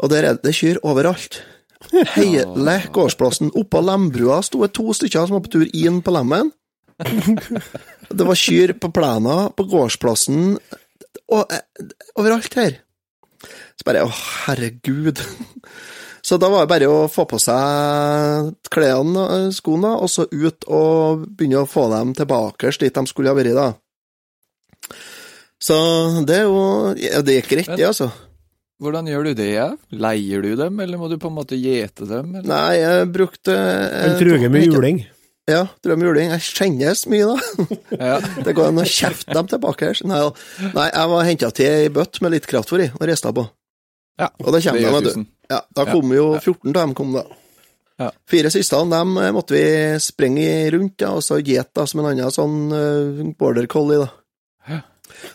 og 0.00 0.10
der 0.10 0.26
er 0.26 0.38
det 0.42 0.54
kyr 0.56 0.80
overalt. 0.86 1.42
Hele 2.16 2.76
gårdsplassen. 2.92 3.52
Oppå 3.56 3.82
lembrua 3.84 4.40
sto 4.44 4.62
det 4.64 4.72
to 4.76 4.94
stykker 4.96 5.26
som 5.26 5.38
var 5.38 5.44
på 5.44 5.52
tur 5.54 5.66
inn 5.76 6.00
på 6.04 6.14
lemmen. 6.14 6.52
Det 8.20 8.26
var 8.26 8.38
kyr 8.38 8.74
på 8.82 8.90
plena, 8.94 9.36
på 9.54 9.66
gårdsplassen, 9.70 10.54
og, 11.30 11.52
eh, 11.54 11.90
overalt 12.18 12.56
her. 12.58 12.80
Så 13.78 13.86
bare 13.86 14.04
Å, 14.04 14.12
herregud. 14.46 15.22
Så 16.22 16.36
da 16.36 16.50
var 16.52 16.66
det 16.66 16.68
bare 16.68 16.88
å 16.92 17.04
få 17.08 17.24
på 17.24 17.38
seg 17.40 18.50
klærne, 18.68 19.22
og 19.24 19.54
skoene, 19.56 19.94
og 19.96 20.10
så 20.12 20.26
ut 20.28 20.66
og 20.68 21.22
begynne 21.32 21.62
å 21.62 21.68
få 21.70 21.86
dem 21.94 22.12
tilbake 22.18 22.74
dit 22.76 22.92
de 22.92 23.04
skulle 23.08 23.32
ha 23.32 23.38
vært, 23.38 23.56
da. 23.56 23.70
Så 25.60 25.76
det 26.28 26.42
er 26.42 26.44
jo 26.44 26.60
ja, 27.00 27.20
Det 27.24 27.38
gikk 27.38 27.48
greit, 27.54 27.72
det, 27.72 27.86
altså. 27.88 28.10
Hvordan 28.80 29.08
gjør 29.08 29.28
du 29.28 29.32
det? 29.36 29.48
Ja? 29.52 29.66
Leier 29.92 30.44
du 30.44 30.54
dem, 30.56 30.78
eller 30.80 31.00
må 31.00 31.08
du 31.08 31.18
på 31.20 31.28
en 31.28 31.36
måte 31.36 31.56
gjete 31.56 32.04
dem? 32.08 32.30
Eller? 32.36 32.48
Nei, 32.48 32.76
jeg 32.80 33.10
brukte 33.12 33.56
En 33.56 34.16
truge 34.20 34.52
med 34.52 34.68
juling. 34.68 35.02
Ja, 35.50 35.64
drøm 35.84 36.04
juling. 36.06 36.30
Jeg 36.34 36.46
kjennes 36.46 37.04
mye, 37.10 37.26
da. 37.26 37.66
Ja. 37.98 38.16
Det 38.46 38.54
går 38.56 38.70
an 38.70 38.82
å 38.82 38.86
kjefte 38.86 39.34
dem 39.34 39.50
tilbake. 39.50 39.90
her. 39.90 40.00
Nei, 40.06 40.20
nei 40.76 40.86
jeg 40.92 41.12
var 41.12 41.26
henta 41.26 41.50
til 41.56 41.70
ei 41.70 41.90
bøtte 41.94 42.22
med 42.24 42.36
litt 42.36 42.48
kraftfôr 42.50 42.86
i, 42.86 42.88
og 42.94 43.04
rista 43.10 43.34
på. 43.34 43.46
ja. 44.20 44.30
Og 44.44 44.54
det 44.54 44.62
kommer 44.66 44.80
de, 44.80 44.94
vet 44.96 45.10
du. 45.10 45.28
Ja, 45.50 45.60
da 45.74 45.86
kom 45.88 46.12
jo 46.14 46.26
14 46.38 46.70
av 46.70 46.78
dem, 46.78 46.94
kom 46.98 47.16
da. 47.16 47.24
Ja. 48.00 48.08
Fire 48.30 48.48
siste 48.52 48.78
dem 48.88 49.16
eh, 49.20 49.32
måtte 49.36 49.56
vi 49.56 49.64
sprenge 50.00 50.70
rundt, 50.72 51.02
ja, 51.02 51.10
og 51.12 51.24
så 51.24 51.40
gjete 51.42 51.84
som 51.90 52.00
en 52.00 52.12
annen 52.14 52.32
sånn 52.32 52.56
uh, 52.72 53.26
border 53.36 53.66
collie, 53.68 54.00
da. 54.00 54.08
Ja. 54.70 54.78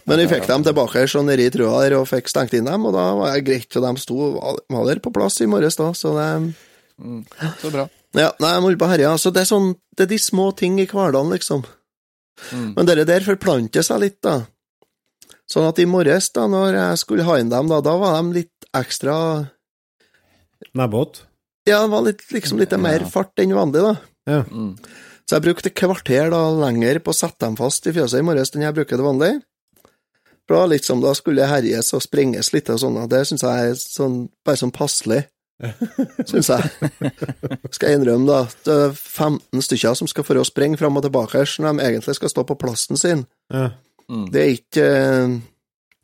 Men 0.09 0.23
vi 0.23 0.29
fikk 0.31 0.47
dem 0.49 0.63
tilbake 0.65 1.03
så 1.11 1.21
nede 1.21 1.45
i 1.45 1.51
trua 1.53 1.83
der 1.83 1.97
og 1.99 2.07
fikk 2.09 2.31
stengt 2.31 2.55
inn 2.57 2.65
dem, 2.65 2.87
og 2.87 2.95
da 2.95 3.03
var 3.19 3.35
det 3.35 3.43
greit. 3.45 3.69
Og 3.75 3.85
de 3.85 4.01
sto 4.01 4.31
var 4.39 4.87
der 4.87 5.03
på 5.03 5.13
plass 5.13 5.37
i 5.43 5.49
morges 5.51 5.77
da, 5.77 5.91
så 5.93 6.15
det 6.15 6.29
Så 7.61 7.69
bra. 7.73 7.85
Ja, 8.15 8.29
nei, 8.39 8.51
jeg 8.53 8.63
må 8.63 8.69
holde 8.69 8.79
på 8.79 8.89
herja. 8.89 9.11
Altså, 9.11 9.31
det 9.35 9.43
er 9.43 9.49
sånn, 9.49 9.73
det 9.97 10.05
er 10.05 10.11
de 10.13 10.19
små 10.21 10.49
ting 10.55 10.77
i 10.79 10.87
hverdagen, 10.87 11.33
liksom. 11.35 11.65
Mm. 12.51 12.69
Men 12.75 12.87
det 12.87 13.07
der 13.07 13.25
forplanter 13.25 13.85
seg 13.85 14.01
litt, 14.03 14.19
da. 14.23 14.41
Sånn 15.51 15.67
at 15.67 15.79
i 15.79 15.87
morges, 15.89 16.31
da 16.33 16.47
når 16.49 16.77
jeg 16.77 17.01
skulle 17.03 17.25
ha 17.27 17.37
inn 17.39 17.51
dem, 17.51 17.69
da, 17.69 17.81
da 17.85 17.95
var 18.01 18.17
de 18.21 18.39
litt 18.41 18.69
ekstra 18.75 19.17
Nebbåt. 20.75 21.21
Ja, 21.67 21.81
det 21.83 21.91
var 21.91 22.03
litt, 22.05 22.23
liksom 22.31 22.59
litt 22.59 22.71
mer 22.79 23.03
Ja. 23.03 23.09
fart 23.09 23.37
enn 23.39 23.53
vanlig, 23.53 23.81
da. 23.83 23.95
Ja. 24.27 24.43
Mm. 24.43 24.77
Så 25.25 25.35
jeg 25.35 25.43
brukte 25.45 25.67
et 25.69 25.75
kvarter 25.75 26.29
da 26.29 26.41
lenger 26.51 26.99
på 26.99 27.11
å 27.11 27.17
sette 27.17 27.39
dem 27.39 27.55
fast 27.55 27.85
i 27.87 27.93
fjøset 27.93 28.19
i 28.19 28.25
morges 28.25 28.53
enn 28.53 28.61
jeg 28.61 28.73
bruker 28.73 28.97
det 28.97 29.05
vanlig. 29.05 29.41
For 30.45 30.55
da, 30.55 30.59
var 30.61 30.67
litt 30.69 30.85
som 30.85 31.01
da 31.01 31.13
skulle 31.17 31.41
det 31.41 31.49
herjes 31.49 31.93
og 31.93 32.03
springes 32.05 32.51
litt 32.53 32.69
og 32.69 32.79
sånn, 32.79 32.97
og 33.01 33.09
det 33.09 33.23
syns 33.25 33.41
jeg 33.41 33.71
er 33.71 33.73
sånn, 33.79 34.29
bare 34.45 34.61
sånn 34.61 34.73
passelig. 34.73 35.25
Syns 36.29 36.49
jeg. 36.51 36.91
Skal 37.71 37.89
jeg 37.93 37.99
innrømme, 38.01 38.27
da, 38.27 38.41
at 38.49 38.67
det 38.67 38.75
er 38.89 38.95
15 38.97 39.63
stykker 39.63 39.95
som 40.01 40.09
skal 40.11 40.25
for 40.27 40.39
å 40.41 40.45
springe 40.47 40.77
fram 40.81 40.97
og 40.99 41.05
tilbake 41.05 41.39
her, 41.39 41.51
når 41.63 41.77
de 41.79 41.85
egentlig 41.89 42.15
skal 42.17 42.31
stå 42.33 42.43
på 42.49 42.57
plassen 42.59 42.99
sin. 42.99 43.25
Ja. 43.53 43.69
Mm. 44.11 44.25
Det 44.33 44.41
er 44.43 44.51
ikke 44.53 44.83
eh, 44.85 45.35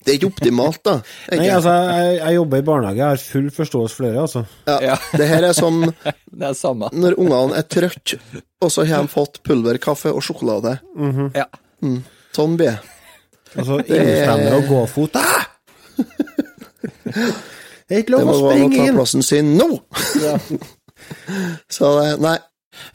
Det 0.02 0.10
er 0.10 0.16
ikke 0.18 0.30
optimalt, 0.32 0.80
da. 0.88 0.94
Er 1.30 1.38
Nei, 1.38 1.50
altså, 1.54 1.74
jeg, 1.92 2.16
jeg 2.18 2.38
jobber 2.40 2.58
i 2.64 2.66
barnehage, 2.72 2.98
jeg 3.04 3.06
har 3.12 3.22
full 3.36 3.50
forståelse 3.54 4.00
for 4.00 4.08
det, 4.08 4.14
altså. 4.24 4.42
ja, 4.72 4.78
Ja. 4.88 4.96
det 5.20 5.28
her 5.30 5.46
er 5.52 5.54
som 5.54 5.84
Det 6.40 6.48
er 6.48 6.56
samme. 6.58 6.90
når 6.96 7.20
ungene 7.22 7.60
er 7.60 7.68
trøtte, 7.70 8.18
og 8.64 8.72
så 8.74 8.88
har 8.90 9.04
de 9.06 9.12
fått 9.14 9.42
pulverkaffe 9.46 10.10
og 10.16 10.24
sjokolade. 10.26 10.78
Ja. 11.38 11.46
Sånn 12.34 12.56
blir 12.58 12.72
det. 12.72 12.80
Altså, 13.52 13.82
Innestender 13.84 14.54
og 14.62 14.68
gåfot 14.72 15.18
ah! 15.20 15.44
Det 17.92 17.98
er 17.98 18.04
ikke 18.06 18.20
Det 18.22 18.28
må 18.30 18.34
å 18.40 18.48
an 18.48 18.62
å 18.64 18.72
ta 18.72 18.92
plassen 18.96 19.24
sin 19.28 19.50
nå! 19.60 19.68
Så 21.76 21.90
eh, 22.00 22.14
nei. 22.24 22.38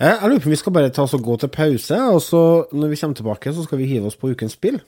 Jeg, 0.00 0.08
jeg 0.08 0.30
lurer 0.30 0.40
på 0.40 0.48
om 0.48 0.54
vi 0.54 0.58
skal 0.62 0.72
bare 0.72 0.92
ta 0.96 1.04
oss 1.04 1.12
og 1.18 1.26
gå 1.26 1.34
til 1.42 1.50
pause, 1.52 1.98
og 2.14 2.22
så 2.24 2.40
når 2.72 2.94
vi 2.94 2.98
kommer 3.02 3.18
tilbake, 3.18 3.52
så 3.52 3.66
skal 3.66 3.80
vi 3.82 3.90
hive 3.90 4.08
oss 4.08 4.16
på 4.16 4.30
ukens 4.32 4.56
spill. 4.56 4.78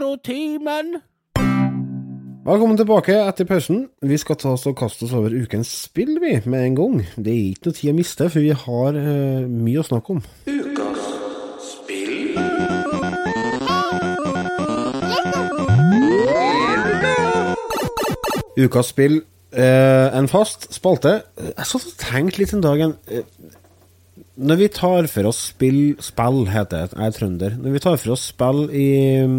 Retrotimen. 0.00 0.94
Velkommen 2.44 2.76
tilbake 2.76 3.18
etter 3.20 3.44
pausen. 3.44 3.82
Vi 4.00 4.16
skal 4.16 4.38
ta 4.40 4.54
oss 4.54 4.62
og 4.64 4.78
kaste 4.80 5.04
oss 5.04 5.12
over 5.12 5.34
ukens 5.36 5.68
spill, 5.84 6.14
vi, 6.22 6.38
med 6.48 6.62
en 6.64 6.76
gang. 6.78 6.94
Det 7.20 7.34
er 7.34 7.50
ikke 7.50 7.68
noe 7.68 7.76
tid 7.76 7.90
å 7.92 7.96
miste, 7.98 8.28
for 8.32 8.40
vi 8.40 8.54
har 8.62 8.96
eh, 8.96 9.44
mye 9.44 9.82
å 9.82 9.84
snakke 9.84 10.16
om. 10.16 10.22
Ukas 18.56 18.94
spill, 18.94 19.20
eh, 19.52 20.08
en 20.16 20.32
fast 20.32 20.70
spalte. 20.72 21.18
Jeg 21.44 21.72
satt 21.74 21.90
og 21.92 22.00
tenkte 22.00 22.40
litt 22.40 22.56
en 22.56 22.64
dag 22.64 22.86
en, 22.88 22.96
eh, 23.12 23.28
Når 24.40 24.56
vi 24.56 24.68
tar 24.72 25.06
for 25.12 25.26
oss 25.28 25.38
spill 25.50 25.96
Spill 26.00 26.46
heter 26.48 26.86
det, 26.86 26.94
jeg 26.96 27.06
er 27.10 27.16
trønder. 27.16 27.56
Når 27.60 27.74
vi 27.76 27.82
tar 27.84 27.96
for 28.00 28.14
oss 28.14 28.22
spill 28.30 28.62
i 28.72 28.86
um, 29.24 29.34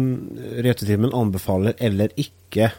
Retetimen 0.62 1.12
anbefaler 1.14 1.74
eller 1.80 2.14
ikke, 2.16 2.70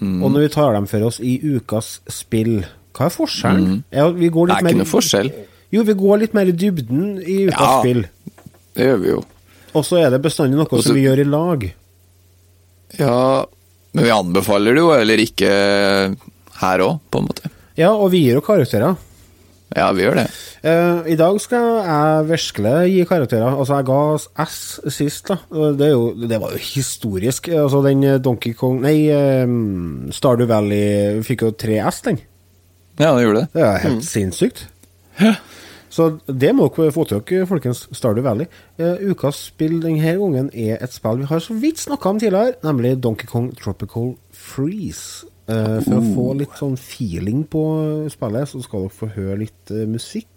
Mm. 0.00 0.22
og 0.24 0.30
når 0.32 0.40
vi 0.46 0.48
tar 0.54 0.72
dem 0.72 0.86
for 0.88 1.02
oss 1.04 1.18
i 1.20 1.34
ukas 1.44 1.98
spill, 2.08 2.62
hva 2.96 3.04
er 3.04 3.10
forskjellen? 3.12 3.82
Ja, 3.92 4.06
vi 4.08 4.30
går 4.32 4.46
Det 4.48 4.54
er 4.56 4.64
ikke 4.64 4.78
noe 4.78 4.88
forskjell. 4.88 5.28
Jo, 5.76 5.82
vi 5.84 5.92
går 5.92 6.22
litt 6.22 6.32
mer 6.32 6.48
i 6.48 6.54
dybden 6.56 7.18
i 7.20 7.34
ukas 7.50 7.60
Ja. 7.60 7.74
spill. 7.82 8.00
Det 8.74 8.86
gjør 8.86 8.96
vi 9.02 9.08
jo. 9.10 9.18
Og 9.74 9.84
så 9.84 9.98
er 10.00 10.08
det 10.14 10.22
bestandig 10.24 10.56
noe 10.56 10.64
Også, 10.64 10.86
som 10.88 10.96
vi 10.96 11.02
gjør 11.04 11.20
i 11.20 11.28
lag. 11.28 11.66
Ja, 12.98 13.44
men 13.92 14.04
vi 14.04 14.10
anbefaler 14.14 14.72
det 14.74 14.80
jo, 14.80 14.88
eller 14.96 15.22
ikke 15.22 15.50
her 16.62 16.78
òg, 16.88 16.98
på 17.12 17.20
en 17.20 17.28
måte. 17.28 17.50
Ja, 17.76 17.92
og 17.92 18.10
vi 18.12 18.24
gir 18.24 18.38
jo 18.40 18.40
karakterer. 18.40 18.96
Ja, 19.76 19.90
vi 19.94 20.02
gjør 20.02 20.18
det. 20.18 20.26
Uh, 20.64 21.06
I 21.08 21.14
dag 21.18 21.36
skal 21.40 21.66
jeg 21.86 22.24
virkelig 22.26 22.72
gi 22.90 23.04
karakterer. 23.06 23.54
Altså, 23.54 23.78
jeg 23.78 23.86
ga 23.86 24.46
S 24.46 24.56
sist, 24.96 25.30
da. 25.30 25.36
Det, 25.78 25.92
jo, 25.92 26.10
det 26.18 26.40
var 26.42 26.56
jo 26.56 26.62
historisk. 26.64 27.48
Altså, 27.54 27.82
den 27.86 28.02
eh, 28.04 28.18
Donkey 28.22 28.56
Kong 28.58 28.80
Nei, 28.82 28.96
um, 29.44 30.10
Stardew 30.14 30.50
Valley 30.50 31.22
fikk 31.26 31.46
jo 31.46 31.52
tre 31.54 31.78
S, 31.86 32.02
den. 32.08 32.18
Ja, 32.98 33.14
det 33.14 33.24
gjorde 33.24 33.44
det. 33.44 33.48
Det 33.54 33.64
er 33.68 33.80
helt 33.86 34.04
sinnssykt. 34.04 34.66
Så 35.90 36.06
det 36.26 36.52
må 36.54 36.68
dere 36.74 36.92
få 36.94 37.06
til 37.06 37.22
dere, 37.26 37.46
folkens. 37.50 37.86
Stardew 37.94 38.26
Valley. 38.26 38.50
Uh, 38.80 38.98
ukas 39.14 39.46
spill 39.52 39.78
denne 39.84 40.16
gangen 40.18 40.50
er 40.50 40.82
et 40.82 40.94
spill 40.94 41.22
vi 41.22 41.30
har 41.30 41.42
så 41.46 41.54
vidt 41.62 41.78
snakka 41.86 42.10
om 42.10 42.18
tidligere, 42.18 42.58
nemlig 42.66 42.96
Donkey 43.02 43.30
Kong 43.30 43.52
Tropical 43.58 44.16
Freeze. 44.34 45.30
Eh, 45.48 45.78
for 45.86 45.98
å 45.98 46.10
få 46.14 46.26
litt 46.38 46.58
sånn 46.58 46.76
feeling 46.78 47.44
på 47.50 47.62
spillet, 48.12 48.50
så 48.50 48.60
skal 48.64 48.86
dere 48.86 48.98
få 48.98 49.08
høre 49.16 49.40
litt 49.46 49.72
eh, 49.74 49.86
musikk. 49.88 50.28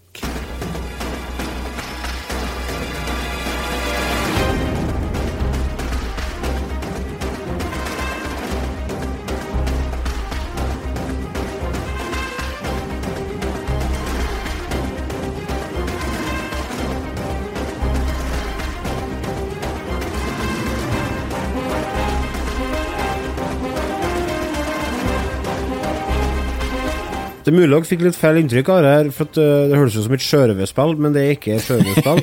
Det 27.44 27.52
er 27.52 27.58
mulig 27.58 27.74
dere 27.74 27.84
fikk 27.84 28.00
litt 28.06 28.16
feil 28.16 28.38
inntrykk 28.40 28.68
av 28.72 28.78
det 28.80 28.92
her, 28.94 29.08
for 29.12 29.28
at, 29.28 29.36
eh, 29.36 29.66
det 29.68 29.76
høres 29.76 29.96
ut 29.98 30.06
som 30.06 30.14
et 30.16 30.22
sjørøverspill, 30.24 30.94
men 30.96 31.12
det 31.12 31.20
er 31.20 31.34
ikke 31.34 31.58
et 31.58 31.66
sjørøverspill. 31.66 32.22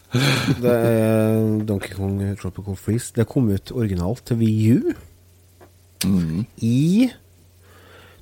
det 0.62 0.74
er 0.76 1.40
Donkey 1.66 1.96
Kong 1.96 2.20
Tropical 2.38 2.76
Freeze. 2.78 3.10
Det 3.16 3.26
kom 3.26 3.50
ut 3.50 3.72
originalt 3.74 4.22
til 4.30 4.38
VU 4.38 4.92
i 6.62 7.10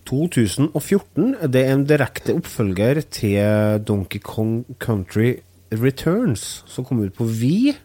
2014. 0.08 1.36
Det 1.52 1.60
er 1.60 1.74
en 1.74 1.84
direkte 1.84 2.32
oppfølger 2.40 3.02
til 3.12 3.84
Donkey 3.84 4.24
Kong 4.24 4.64
Country 4.80 5.34
Returns, 5.76 6.64
som 6.64 6.88
kom 6.88 7.04
ut 7.04 7.12
på 7.20 7.28
Vi. 7.28 7.76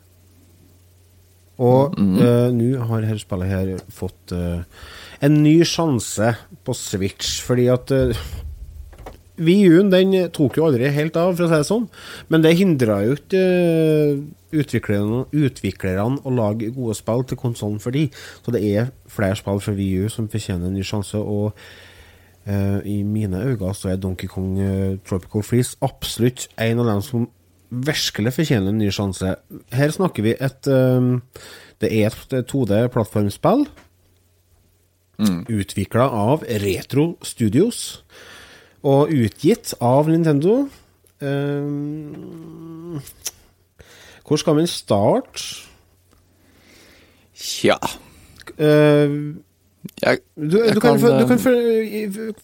Og 1.60 2.00
eh, 2.00 2.48
nå 2.56 2.72
har 2.88 3.04
dette 3.04 3.22
spillet 3.24 3.52
her 3.52 3.70
fått 3.96 4.34
uh, 4.36 4.64
en 5.24 5.38
ny 5.40 5.62
sjanse 5.64 6.34
på 6.68 6.76
Switch, 6.76 7.38
fordi 7.46 7.70
at 7.72 7.94
uh, 7.96 8.26
VU-en 9.36 9.92
den 9.92 10.14
tok 10.36 10.58
jo 10.60 10.68
aldri 10.70 10.90
helt 10.96 11.18
av, 11.20 11.36
for 11.36 11.46
å 11.46 11.50
si 11.52 11.60
det 11.60 11.68
sånn. 11.68 11.88
Men 12.32 12.46
det 12.46 12.56
hindra 12.60 13.02
jo 13.04 13.18
ikke 13.18 13.42
eh, 13.42 14.22
utviklerne, 14.56 15.26
utviklerne 15.36 16.22
å 16.24 16.34
lage 16.34 16.72
gode 16.76 16.96
spill 16.98 17.26
til 17.28 17.40
konsollen 17.40 17.82
for 17.84 17.96
de. 17.96 18.08
Så 18.46 18.54
det 18.56 18.64
er 18.64 18.94
flere 19.12 19.38
spill 19.40 19.60
fra 19.64 19.76
VU 19.76 20.08
som 20.12 20.30
fortjener 20.32 20.70
en 20.70 20.78
ny 20.78 20.86
sjanse. 20.88 21.20
Og 21.20 21.52
uh, 21.52 22.80
i 22.88 23.02
mine 23.04 23.42
øyne 23.44 23.74
så 23.76 23.92
er 23.92 24.00
Donkey 24.02 24.32
Kong 24.32 24.60
eh, 24.62 25.00
Tropical 25.08 25.44
Freeze 25.44 25.76
absolutt 25.86 26.48
en 26.62 26.84
av 26.84 26.94
dem 26.94 27.04
som 27.06 27.28
virkelig 27.76 28.36
fortjener 28.38 28.72
en 28.72 28.80
ny 28.80 28.92
sjanse. 28.94 29.36
Her 29.74 29.92
snakker 29.92 30.24
vi 30.24 30.36
et 30.38 30.70
eh, 30.72 31.42
Det 31.82 31.92
er 31.92 32.14
et 32.14 32.48
2D-plattformspill. 32.48 33.66
Utvikla 35.52 36.08
av 36.08 36.44
Retro 36.64 37.18
Studios. 37.24 38.04
Og 38.86 39.10
utgitt 39.16 39.74
av 39.82 40.10
Nintendo. 40.12 40.60
Um, 41.24 43.00
hvor 44.26 44.38
skal 44.42 44.58
vi 44.60 44.66
starte? 44.70 45.42
Tja. 47.36 47.78
Eh, 48.58 49.16
Jeg, 50.02 50.20
du, 50.36 50.56
du, 50.58 50.80
kan, 50.82 50.96
kan, 50.96 51.00
få, 51.02 51.10
du 51.14 51.24
eh, 51.24 51.28
kan 51.30 51.40
få, 51.42 51.52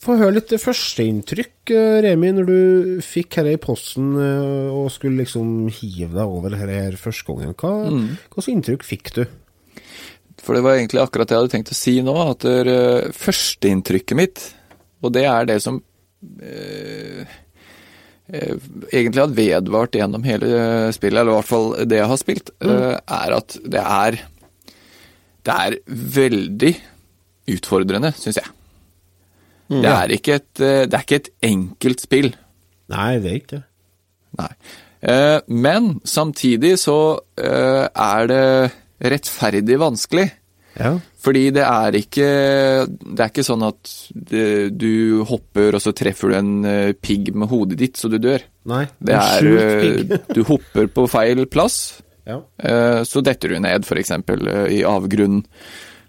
få 0.03 0.15
høre 0.19 0.35
litt 0.37 0.51
førsteinntrykk, 0.61 1.71
eh, 1.73 1.95
Remi, 2.05 2.29
når 2.37 2.45
du 2.49 2.57
fikk 3.05 3.39
dette 3.39 3.55
i 3.55 3.61
posten 3.61 4.11
eh, 4.13 4.69
og 4.69 4.91
skulle 4.93 5.23
liksom 5.23 5.65
hive 5.73 6.11
deg 6.13 6.21
over 6.25 6.53
dette 6.53 6.69
her 6.69 6.97
første 7.01 7.25
gangen. 7.31 7.55
Hva 7.57 7.73
Mm. 7.91 8.11
slags 8.35 8.49
inntrykk 8.53 8.85
fikk 8.87 9.13
du? 9.17 9.23
For 10.41 10.57
det 10.57 10.63
var 10.65 10.77
egentlig 10.77 11.01
akkurat 11.01 11.29
det 11.29 11.35
jeg 11.37 11.41
hadde 11.43 11.53
tenkt 11.55 11.73
å 11.73 11.77
si 11.77 11.95
nå, 12.05 12.13
at 12.29 12.45
førsteinntrykket 13.17 14.17
mitt, 14.17 14.45
og 15.01 15.13
det 15.17 15.25
er 15.29 15.45
det 15.49 15.59
som 15.65 15.81
eh, 16.43 17.35
eh, 18.31 18.55
egentlig 18.91 19.23
har 19.23 19.35
vedvart 19.37 19.97
gjennom 19.99 20.25
hele 20.27 20.53
spillet, 20.95 21.19
eller 21.21 21.33
i 21.33 21.39
hvert 21.39 21.51
fall 21.51 21.69
det 21.85 21.99
jeg 21.99 22.11
har 22.13 22.21
spilt, 22.21 22.53
mm. 22.61 22.79
er 23.01 23.37
at 23.39 23.59
det 23.65 23.85
er 23.85 24.21
Det 25.41 25.53
er 25.57 25.79
veldig 25.89 26.75
utfordrende, 27.49 28.11
syns 28.13 28.37
jeg. 28.37 28.51
Det 29.71 29.87
er, 29.87 30.11
ikke 30.17 30.37
et, 30.39 30.51
eh, 30.59 30.83
det 30.89 30.97
er 30.97 31.05
ikke 31.05 31.19
et 31.21 31.31
enkelt 31.47 32.03
spill. 32.03 32.31
Nei, 32.91 33.11
det 33.23 33.29
er 33.29 33.37
ikke 33.39 33.53
det. 33.53 33.63
Nei. 34.41 34.51
Eh, 35.01 35.39
Men 35.47 35.93
samtidig 36.03 36.75
så 36.81 36.97
eh, 37.39 37.87
er 37.87 38.27
det 38.31 38.43
rettferdig 39.13 39.79
vanskelig. 39.81 40.27
Ja. 40.79 40.93
Fordi 41.21 41.41
det 41.51 41.63
er 41.67 41.95
ikke 41.99 42.27
Det 42.87 43.19
er 43.19 43.27
ikke 43.29 43.43
sånn 43.43 43.65
at 43.67 43.89
du 44.71 45.23
hopper, 45.27 45.75
og 45.75 45.81
så 45.83 45.91
treffer 45.93 46.31
du 46.31 46.37
en 46.37 46.51
eh, 46.65 46.93
pigg 46.95 47.33
med 47.35 47.49
hodet 47.51 47.77
ditt, 47.81 47.99
så 47.99 48.07
du 48.09 48.17
dør. 48.23 48.41
Nei. 48.71 48.85
Det 49.03 49.17
er 49.17 49.49
eh. 49.51 50.17
Du 50.35 50.43
hopper 50.47 50.87
på 50.87 51.07
feil 51.11 51.43
plass, 51.51 52.01
Ja. 52.27 52.39
eh, 52.63 53.01
så 53.03 53.21
detter 53.25 53.49
du 53.55 53.59
ned, 53.59 53.83
f.eks. 53.85 54.11
i 54.71 54.81
avgrunnen. 54.87 55.43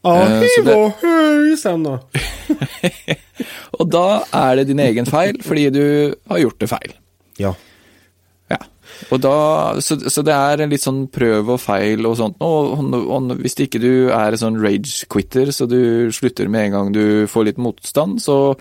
Ah, 0.04 0.26
det- 0.40 0.48
hiv 0.56 0.68
og 0.72 1.02
høy, 1.02 1.52
stem 1.58 1.84
da. 1.86 1.98
Og 3.80 3.86
da 3.90 4.06
er 4.34 4.56
det 4.60 4.66
din 4.70 4.80
egen 4.82 5.06
feil, 5.08 5.38
fordi 5.42 5.68
du 5.74 5.84
har 6.30 6.40
gjort 6.42 6.58
det 6.62 6.68
feil. 6.70 6.94
Ja. 7.40 7.52
Da, 9.22 9.80
så, 9.84 9.96
så 10.08 10.22
det 10.24 10.34
er 10.34 10.62
en 10.62 10.70
litt 10.72 10.84
sånn 10.84 11.06
prøv 11.12 11.54
og 11.56 11.60
feil 11.60 12.06
og 12.08 12.16
sånt. 12.20 12.38
Og, 12.40 12.78
og, 12.78 13.08
og 13.12 13.32
hvis 13.42 13.58
ikke 13.66 13.80
du 13.82 14.10
er 14.14 14.32
en 14.32 14.40
sånn 14.40 14.60
rage-quitter, 14.62 15.50
så 15.52 15.66
du 15.68 16.08
slutter 16.14 16.48
med 16.48 16.68
en 16.68 16.76
gang 16.76 16.92
du 16.94 17.04
får 17.28 17.50
litt 17.50 17.60
motstand, 17.62 18.22
så 18.22 18.54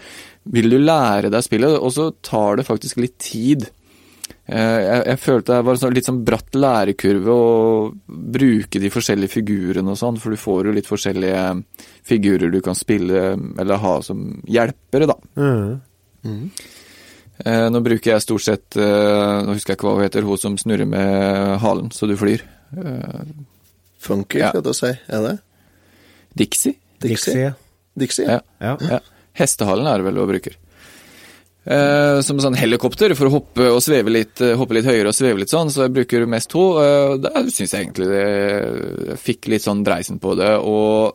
vil 0.52 0.74
du 0.74 0.80
lære 0.82 1.30
deg 1.32 1.46
spillet, 1.46 1.78
og 1.78 1.94
så 1.94 2.10
tar 2.26 2.58
det 2.60 2.68
faktisk 2.68 2.98
litt 3.00 3.20
tid. 3.22 3.68
Eh, 4.50 4.80
Jeg, 4.82 5.04
jeg 5.12 5.20
følte 5.22 5.54
det 5.54 5.66
var 5.68 5.78
en 5.78 5.84
sånn 5.86 5.96
litt 5.96 6.10
sånn 6.10 6.24
bratt 6.28 6.58
lærekurve 6.58 7.32
å 7.38 7.94
bruke 8.10 8.82
de 8.82 8.90
forskjellige 8.92 9.36
figurene 9.38 9.94
og 9.94 10.00
sånn, 10.02 10.18
for 10.20 10.34
du 10.34 10.42
får 10.42 10.68
jo 10.68 10.76
litt 10.76 10.90
forskjellige 10.90 11.46
figurer 12.10 12.52
du 12.52 12.60
kan 12.66 12.76
spille 12.76 13.38
eller 13.38 13.84
ha 13.86 13.96
som 14.04 14.42
hjelpere, 14.50 15.08
da. 15.14 15.18
Mm. 15.38 15.80
Eh, 16.26 16.78
nå 17.46 17.80
bruker 17.84 18.12
jeg 18.14 18.22
stort 18.24 18.44
sett 18.46 18.76
eh, 18.78 19.38
Nå 19.46 19.56
husker 19.56 19.74
jeg 19.74 19.80
ikke 19.80 19.88
hva 19.88 19.96
hun 19.98 20.04
heter, 20.06 20.26
hun 20.28 20.38
som 20.42 20.58
snurrer 20.60 20.88
med 20.90 21.58
halen 21.64 21.92
så 21.96 22.08
du 22.10 22.16
flyr. 22.20 22.44
Eh, 22.78 23.32
Funky, 24.02 24.40
Ja. 24.42 24.50
skal 24.50 24.64
du 24.66 24.74
si. 24.74 24.90
Er 25.08 25.22
det? 25.28 25.36
Dixie? 26.38 26.76
Dixie. 27.02 27.54
Dixie? 27.98 28.26
Ja. 28.28 28.40
Ja. 28.62 28.76
ja. 28.82 29.00
Hestehalen 29.38 29.88
er 29.88 30.02
det 30.02 30.08
vel 30.10 30.18
hun 30.22 30.30
bruker. 30.32 30.58
Eh, 31.62 32.22
som 32.26 32.40
sånn 32.42 32.58
helikopter 32.58 33.14
for 33.14 33.30
å 33.30 33.34
hoppe 33.36 33.68
og 33.70 33.82
sveve 33.86 34.10
litt, 34.10 34.42
eh, 34.42 34.56
hoppe 34.58 34.74
litt 34.80 34.88
høyere 34.90 35.12
og 35.12 35.14
sveve 35.14 35.44
litt 35.44 35.52
sånn, 35.54 35.70
så 35.70 35.86
jeg 35.86 35.94
bruker 35.94 36.26
mest 36.30 36.50
to. 36.50 36.64
Eh, 36.82 37.18
der 37.22 37.52
syns 37.54 37.76
jeg 37.76 37.86
egentlig 37.86 38.08
det 38.10 38.24
jeg 39.12 39.20
fikk 39.22 39.52
litt 39.54 39.62
sånn 39.68 39.84
dreisen 39.86 40.18
på 40.24 40.34
det. 40.40 40.56
Og 40.58 41.14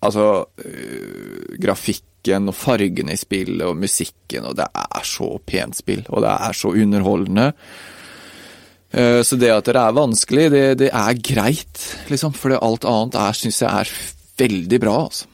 altså 0.00 0.46
eh, 0.64 1.58
Grafikken 2.24 2.48
og 2.48 2.56
fargene 2.56 3.12
i 3.12 3.20
spillet 3.20 3.64
og 3.66 3.76
musikken, 3.76 4.46
og 4.48 4.56
det 4.56 4.64
er 4.72 5.04
så 5.04 5.38
pent 5.44 5.76
spill, 5.76 6.04
og 6.08 6.22
det 6.24 6.30
er 6.32 6.52
så 6.56 6.72
underholdende. 6.72 7.52
Eh, 8.92 9.22
Så 9.22 9.36
det 9.36 9.50
at 9.50 9.64
det 9.66 9.76
er 9.76 9.92
vanskelig, 9.92 10.50
det, 10.50 10.78
det 10.78 10.90
er 10.90 11.20
greit, 11.20 11.96
liksom. 12.08 12.32
For 12.32 12.56
alt 12.56 12.84
annet 12.84 13.14
er, 13.14 13.32
syns 13.32 13.60
jeg 13.60 13.70
er 13.70 13.88
veldig 14.38 14.80
bra, 14.80 14.96
altså. 15.04 15.26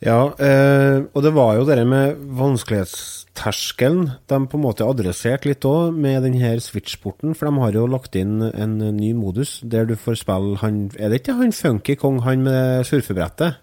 Ja, 0.00 0.32
eh, 0.40 1.04
og 1.12 1.22
det 1.22 1.34
var 1.34 1.56
jo 1.58 1.66
det 1.68 1.86
med 1.86 2.16
vanskelighetsterskelen 2.16 4.06
de 4.26 4.38
på 4.48 4.56
en 4.56 4.64
måte 4.64 4.86
adresserte 4.88 5.46
litt 5.50 5.60
òg, 5.68 5.92
med 5.92 6.22
den 6.22 6.40
her 6.40 6.56
Switch-porten. 6.58 7.34
For 7.36 7.50
de 7.50 7.60
har 7.60 7.76
jo 7.76 7.84
lagt 7.86 8.16
inn 8.16 8.40
en 8.48 8.78
ny 8.96 9.12
modus 9.12 9.60
der 9.60 9.84
du 9.84 9.96
får 9.96 10.22
spille 10.22 10.56
han 10.62 10.88
Er 10.96 11.10
det 11.10 11.20
ikke 11.20 11.36
han 11.36 11.52
Funky 11.52 11.98
Kong, 12.00 12.22
han 12.24 12.42
med 12.48 12.86
surfebrettet? 12.88 13.60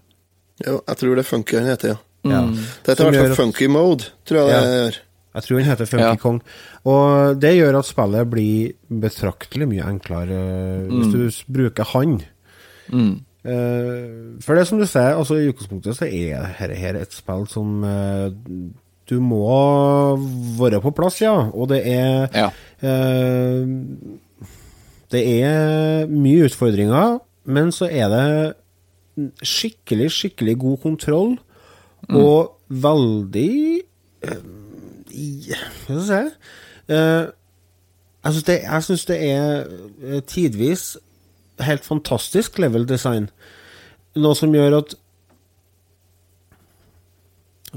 Jo, 0.66 0.80
jeg 0.88 0.98
tror 0.98 1.16
det 1.16 1.24
er 1.26 1.30
Funky 1.30 1.58
han 1.60 1.68
heter, 1.70 1.88
ja. 1.94 1.98
Ja. 2.28 2.40
Det 2.50 2.90
heter 2.96 3.08
i 3.08 3.12
hvert 3.14 3.28
fall 3.28 3.36
Funky 3.46 3.68
Mode, 3.72 4.08
tror 4.26 4.50
jeg 4.50 4.64
det 4.64 4.80
gjør. 4.80 4.96
Jeg 5.38 5.44
tror 5.46 5.60
han 5.60 5.68
heter 5.70 5.86
Funky 5.92 6.04
Ja. 6.08 6.16
Kong. 6.18 6.40
Og 6.90 7.38
det 7.44 7.52
gjør 7.60 7.78
at 7.80 7.86
spillet 7.86 8.30
blir 8.32 8.74
betraktelig 8.90 9.68
mye 9.70 9.86
enklere 9.86 10.40
eh, 10.42 10.90
hvis 10.90 11.14
du 11.14 11.54
bruker 11.54 11.84
han. 11.94 12.18
Mm. 12.90 13.14
Eh, 13.48 14.42
for 14.44 14.56
det 14.58 14.66
som 14.68 14.80
du 14.82 14.86
sier, 14.90 15.14
altså 15.16 15.38
i 15.38 15.48
utgangspunktet 15.52 15.96
så 16.00 16.08
er 16.10 16.50
dette 16.58 16.80
her 16.82 17.00
et 17.00 17.14
spill 17.16 17.46
som 17.52 17.84
eh, 17.88 18.32
du 19.08 19.20
må 19.24 20.18
være 20.60 20.82
på 20.84 20.92
plass, 20.98 21.22
ja. 21.24 21.36
Og 21.54 21.70
det 21.72 21.84
er 21.88 22.28
Ja. 22.34 22.50
eh, 22.82 23.62
Det 25.12 25.22
er 25.46 26.08
mye 26.12 26.50
utfordringer, 26.50 27.20
men 27.46 27.70
så 27.72 27.88
er 27.88 28.10
det 28.12 28.56
skikkelig, 29.44 30.12
skikkelig 30.14 30.58
god 30.62 30.78
kontroll. 30.84 31.36
Og 32.14 32.54
veldig 32.70 33.82
eh, 34.24 34.46
Hva 35.12 35.58
skal 35.88 35.98
jeg 35.98 36.06
si? 36.08 36.22
Eh, 36.94 37.26
jeg 38.28 38.84
syns 38.84 39.06
det, 39.08 39.18
er 39.24 39.68
eh, 40.04 40.22
tidvis 40.28 40.96
helt 41.64 41.86
fantastisk 41.86 42.60
level 42.62 42.86
design. 42.88 43.30
Noe 44.18 44.38
som 44.38 44.54
gjør 44.54 44.80
at 44.82 44.96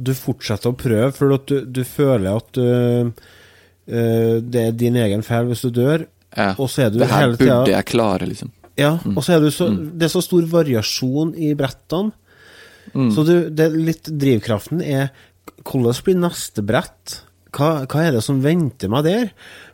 du 0.00 0.12
fortsetter 0.16 0.72
å 0.72 0.79
prøve, 0.79 1.11
for 1.16 1.35
at 1.35 1.48
du, 1.50 1.61
du 1.66 1.83
føler 1.85 2.31
at 2.33 2.61
øh, 2.62 3.11
uh, 3.11 4.37
det 4.40 4.62
er 4.62 4.76
din 4.79 4.96
egen 4.96 5.24
feil 5.26 5.50
hvis 5.50 5.64
du 5.66 5.72
dør. 5.74 6.07
Ja. 6.37 6.53
Og 6.57 6.70
så 6.70 6.87
er 6.87 6.94
du 6.94 7.00
det 7.00 7.11
her 7.11 7.26
hele 7.26 7.40
burde 7.40 7.74
jeg 7.74 7.88
klare, 7.90 8.29
liksom. 8.31 8.53
Ja, 8.80 8.94
og 9.12 9.22
så 9.22 9.36
er 9.36 9.44
du 9.44 9.50
så 9.52 9.68
Det 9.70 10.08
er 10.08 10.12
så 10.12 10.22
stor 10.24 10.46
variasjon 10.48 11.34
i 11.36 11.52
brettene. 11.58 12.14
Så 12.90 13.22
du, 13.26 13.34
det 13.54 13.68
litt 13.76 14.08
drivkraften 14.08 14.80
er 14.82 15.10
Hvordan 15.60 15.98
blir 16.06 16.16
neste 16.18 16.64
brett? 16.66 17.20
Hva, 17.54 17.84
hva 17.90 18.04
er 18.06 18.14
det 18.16 18.22
som 18.24 18.40
venter 18.42 18.90
meg 18.90 19.04
der? 19.06 19.30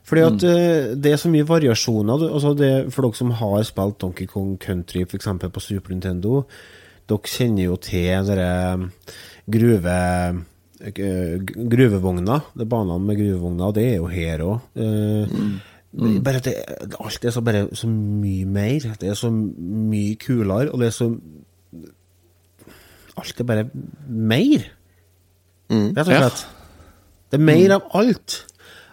Fordi 0.07 0.23
at 0.25 0.45
eh, 0.49 0.89
det 0.97 1.13
er 1.13 1.21
så 1.21 1.31
mye 1.31 1.47
variasjoner. 1.47 2.27
Altså 2.31 2.55
det, 2.57 2.71
for 2.95 3.07
dere 3.07 3.19
som 3.19 3.33
har 3.37 3.63
spilt 3.69 3.99
Donkey 4.03 4.29
Kong 4.31 4.57
Country 4.63 5.05
f.eks. 5.05 5.29
på 5.45 5.63
Super 5.63 5.93
Nintendo, 5.93 6.45
dere 7.11 7.33
kjenner 7.33 7.69
jo 7.69 7.79
til 7.83 8.29
dere 8.31 8.51
gruve... 9.47 9.97
gruvevogna. 10.87 12.41
Det 12.55 12.67
er 12.67 12.73
banene 12.73 13.03
med 13.05 13.21
gruvevogner, 13.21 13.77
det 13.77 13.87
er 13.91 13.97
jo 14.01 14.11
her 14.13 14.47
òg. 14.47 14.59
Bare 15.97 16.37
at 16.43 16.45
det, 16.45 16.55
alt 17.01 17.25
er 17.25 17.31
så, 17.33 17.41
bare 17.41 17.63
så 17.73 17.89
mye 17.89 18.45
mer. 18.45 18.85
Det 19.01 19.09
er 19.09 19.15
så 19.17 19.31
mye 19.33 20.17
kulere, 20.21 20.71
og 20.73 20.81
det 20.83 20.91
er 20.91 20.97
så 20.97 21.09
Alt 23.17 23.41
er 23.41 23.45
bare 23.49 23.65
mer, 24.09 24.65
rett 25.71 26.03
og 26.05 26.13
Ja. 26.13 26.19
slett. 26.29 26.43
Det 27.33 27.41
er 27.41 27.45
mer 27.45 27.73
av 27.79 27.83
alt. 27.95 28.45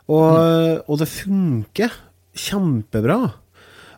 Og, 0.08 0.84
og 0.90 1.00
det 1.00 1.08
funker 1.08 1.92
kjempebra. 2.34 3.34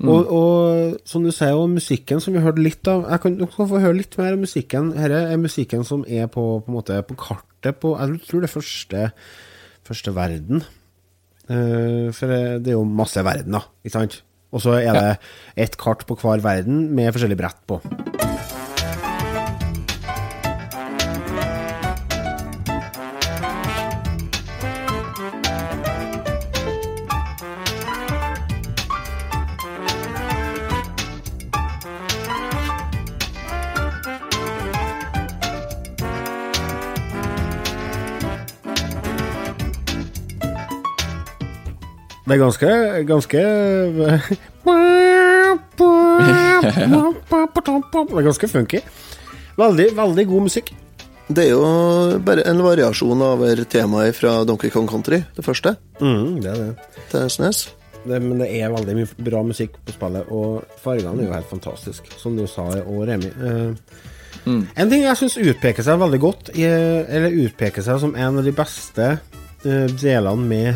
Og, 0.02 0.28
og 0.28 0.98
som 1.08 1.24
du 1.24 1.32
sier, 1.32 1.54
og 1.56 1.70
musikken 1.72 2.20
som 2.20 2.34
vi 2.36 2.42
hørte 2.44 2.60
litt 2.60 2.86
av 2.92 3.06
Jeg 3.10 3.22
kan, 3.24 3.38
kan 3.38 3.70
få 3.70 3.80
høre 3.80 3.96
litt 3.96 4.18
mer 4.18 4.34
om 4.36 4.42
musikken. 4.44 4.90
Dette 4.92 5.22
er 5.32 5.38
musikken 5.40 5.86
som 5.88 6.04
er 6.08 6.28
på, 6.28 6.44
på, 6.66 6.68
en 6.68 6.76
måte, 6.76 6.98
på 7.08 7.16
kartet 7.16 7.80
på 7.80 7.94
Jeg 7.96 8.20
tror 8.28 8.42
det 8.44 8.50
er 8.50 8.54
første, 8.60 9.06
første 9.88 10.16
verden. 10.16 10.64
Eh, 11.50 12.10
for 12.16 12.32
det 12.32 12.72
er 12.72 12.78
jo 12.78 12.86
masse 12.88 13.22
verden, 13.26 13.58
da. 13.58 13.66
Ikke 13.86 13.98
sant? 14.00 14.20
Og 14.56 14.64
så 14.64 14.78
er 14.80 14.96
det 14.96 15.08
ett 15.66 15.76
kart 15.80 16.06
på 16.08 16.18
hver 16.22 16.44
verden 16.44 16.88
med 16.96 17.12
forskjellig 17.16 17.38
brett 17.40 17.60
på. 17.68 17.82
Det 42.36 42.42
er 42.42 42.44
ganske 42.44 42.70
Ganske 43.08 43.42
Det 48.06 48.18
er 48.20 48.26
ganske 48.26 48.50
funky. 48.52 48.82
Veldig, 49.56 49.86
veldig 49.96 50.26
god 50.28 50.42
musikk. 50.50 50.72
Det 51.32 51.46
er 51.46 51.54
jo 51.56 52.20
bare 52.26 52.44
en 52.50 52.60
variasjon 52.62 53.22
over 53.26 53.62
temaet 53.72 54.18
fra 54.20 54.44
Donkey 54.46 54.70
Kong 54.74 54.88
Country, 54.90 55.22
det 55.36 55.46
første, 55.46 55.76
Mm, 56.02 56.42
det 56.42 56.52
er 56.52 56.56
det. 56.56 56.76
til 57.10 57.30
SNES. 57.30 57.70
det. 58.06 58.22
Men 58.22 58.38
det 58.40 58.50
er 58.62 58.70
veldig 58.70 58.96
mye 58.96 59.08
bra 59.30 59.42
musikk 59.44 59.72
på 59.86 59.94
spillet, 59.94 60.28
og 60.30 60.64
fargene 60.84 61.22
er 61.22 61.26
jo 61.28 61.34
helt 61.34 61.50
fantastiske, 61.50 62.20
som 62.20 62.36
du 62.38 62.46
sa, 62.48 62.62
og 62.62 63.08
Remi. 63.08 63.32
Eh, 63.42 63.74
En 64.78 64.90
ting 64.90 65.02
jeg 65.02 65.16
syns 65.18 65.38
utpeker 65.38 65.82
seg 65.84 65.98
veldig 66.00 66.20
godt, 66.20 66.50
eller 66.56 67.32
utpeker 67.32 67.82
seg 67.82 68.00
som 68.00 68.14
en 68.16 68.38
av 68.38 68.44
de 68.44 68.52
beste 68.52 69.20
uh, 69.66 69.88
delene 69.88 70.38
med 70.48 70.76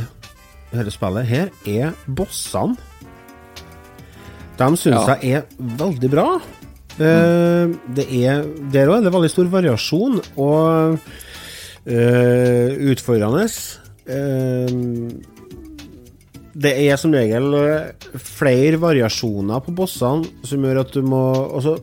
dette 0.71 0.93
spillet 0.93 1.27
her, 1.29 1.49
er 1.67 1.93
bossene. 2.07 2.77
De 4.59 4.67
syns 4.75 5.07
Ja. 5.07 5.15
jeg 5.21 5.33
er 5.33 5.43
veldig 5.57 6.09
bra. 6.11 6.41
Eh, 6.99 7.67
det 7.95 8.05
er 8.25 8.43
Der 8.71 8.87
òg 8.91 8.97
er 8.99 9.03
det 9.07 9.13
veldig 9.13 9.29
stor 9.31 9.47
variasjon, 9.47 10.21
og 10.35 10.99
uh, 11.89 12.69
utfordrende. 12.91 13.45
Uh, 14.09 15.11
det 16.59 16.73
er 16.89 16.97
som 16.99 17.13
regel 17.13 17.53
flere 18.19 18.79
variasjoner 18.81 19.61
på 19.63 19.71
bossene 19.77 20.27
som 20.43 20.65
gjør 20.65 20.81
at 20.81 20.93
du 20.93 21.01
må 21.05 21.21
Altså, 21.55 21.77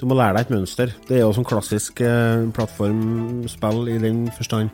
du 0.00 0.06
må 0.08 0.16
lære 0.16 0.38
deg 0.38 0.46
et 0.46 0.52
mønster. 0.54 0.92
Det 1.08 1.18
er 1.18 1.26
jo 1.26 1.32
som 1.36 1.44
klassisk 1.44 2.00
eh, 2.04 2.46
plattformspill 2.56 3.90
i 3.92 3.98
den 4.00 4.22
forstand 4.32 4.70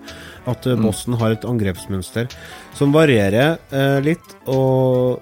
at 0.47 0.69
eh, 0.71 0.79
bossen 0.79 1.17
har 1.19 1.35
et 1.35 1.47
angrepsmønster 1.49 2.31
som 2.79 2.95
varierer 2.95 3.57
eh, 3.75 3.99
litt, 4.07 4.37
og 4.47 5.19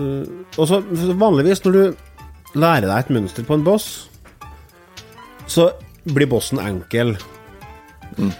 eh, 0.00 0.24
Og 0.56 0.70
så 0.70 0.80
vanligvis 1.20 1.60
når 1.66 1.76
du 1.76 2.56
lærer 2.56 2.88
deg 2.88 2.96
et 2.96 3.12
mønster 3.18 3.44
på 3.44 3.58
en 3.58 3.66
boss, 3.66 4.08
så 5.50 5.68
blir 6.08 6.30
bossen 6.30 6.60
enkel. 6.62 7.16
Mm. 8.14 8.30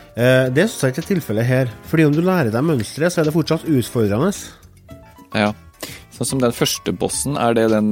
det 0.55 0.69
syns 0.69 0.83
jeg 0.85 0.93
ikke 0.93 1.03
er 1.03 1.09
tilfellet 1.09 1.47
her. 1.49 1.71
Fordi 1.91 2.05
om 2.07 2.15
du 2.15 2.21
lærer 2.23 2.53
deg 2.55 2.63
mønsteret, 2.63 3.11
så 3.11 3.21
er 3.21 3.27
det 3.27 3.35
fortsatt 3.35 3.67
utfordrende. 3.67 4.31
Ja. 5.35 5.51
Sånn 6.15 6.31
som 6.31 6.43
den 6.43 6.55
første 6.55 6.95
bossen, 6.95 7.35
er 7.41 7.57
det 7.59 7.67
den 7.73 7.91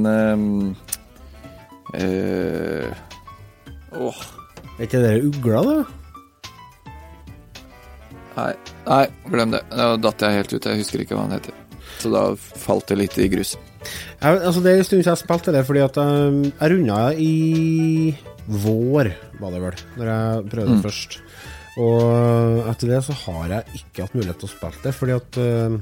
Åh, 3.93 4.21
Er 4.79 4.87
ikke 4.87 5.03
det 5.03 5.17
ugla, 5.27 5.61
da? 5.67 5.75
nei, 8.33 8.53
nei, 8.87 9.03
glem 9.29 9.51
det. 9.53 9.59
Da 9.69 9.91
datt 10.01 10.23
jeg 10.25 10.39
helt 10.39 10.53
ut. 10.55 10.65
Jeg 10.65 10.79
husker 10.81 11.03
ikke 11.03 11.13
hva 11.17 11.27
han 11.27 11.35
heter. 11.35 11.53
Så 12.01 12.09
da 12.09 12.23
falt 12.37 12.87
det 12.89 12.97
litt 12.97 13.17
i 13.21 13.27
grus. 13.29 13.53
Jeg, 13.83 14.39
altså 14.39 14.63
Det 14.63 14.71
er 14.71 14.79
en 14.81 14.87
stund 14.87 15.03
siden 15.03 15.11
jeg 15.13 15.21
spilte 15.21 15.53
det, 15.53 15.61
fordi 15.67 15.83
at 15.85 15.99
jeg, 16.01 16.53
jeg 16.55 16.71
runda 16.73 16.99
i 17.13 18.15
vår, 18.63 19.11
var 19.39 19.53
det 19.53 19.61
vel, 19.63 19.83
når 19.99 20.09
jeg 20.09 20.47
prøvde 20.51 20.71
det 20.73 20.85
først. 20.87 21.19
Og 21.83 22.67
etter 22.69 22.91
det 22.95 22.99
så 23.05 23.15
har 23.25 23.53
jeg 23.53 23.79
ikke 23.83 24.07
hatt 24.07 24.17
mulighet 24.17 24.41
til 24.41 24.49
å 24.49 24.53
spille 24.55 24.81
det, 24.83 24.93
fordi 24.97 25.15
at 25.15 25.39
eh, 25.41 25.77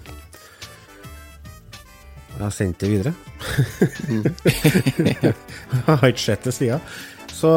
Jeg 2.41 2.47
har 2.47 2.53
sendt 2.55 2.79
det 2.81 2.87
videre. 2.89 3.11
jeg 5.21 5.81
har 5.85 6.05
ikke 6.07 6.23
sett 6.23 6.47
det 6.47 6.53
siden. 6.55 6.79
Så 7.29 7.51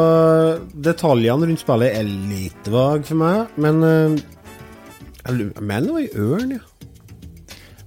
detaljene 0.85 1.47
rundt 1.49 1.63
spillet 1.63 1.95
er 1.97 2.05
litt 2.05 2.69
vage 2.69 3.07
for 3.07 3.17
meg, 3.17 3.55
men 3.57 3.81
eh, 3.81 4.19
jeg 5.25 5.49
mener 5.57 5.87
det 5.87 5.95
var 5.95 6.03
i 6.05 6.11
ørn, 6.21 6.53
ja. 6.53 6.61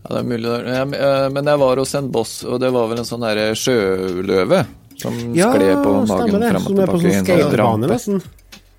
Ja, 0.02 0.08
det 0.10 0.18
er 0.18 0.26
mulig. 0.26 0.56
men, 0.90 0.98
eh, 0.98 1.52
jeg 1.52 1.62
var 1.62 1.82
hos 1.84 1.94
en 2.00 2.10
boss, 2.18 2.34
og 2.42 2.58
det 2.64 2.72
var 2.74 2.90
vel 2.90 3.04
en 3.04 3.08
sånn 3.12 3.22
derre 3.28 3.46
sjøløve 3.62 4.64
som 4.98 5.22
Ja, 5.38 5.52
skled 5.54 5.78
på 5.86 5.94
magen 6.02 6.34
fram 6.50 6.58
og 6.58 6.66
Som 6.66 6.82
er 6.82 6.90
på 6.90 6.98
sånn 7.04 7.30
skaterampe. 7.30 8.00
sånn. 8.08 8.22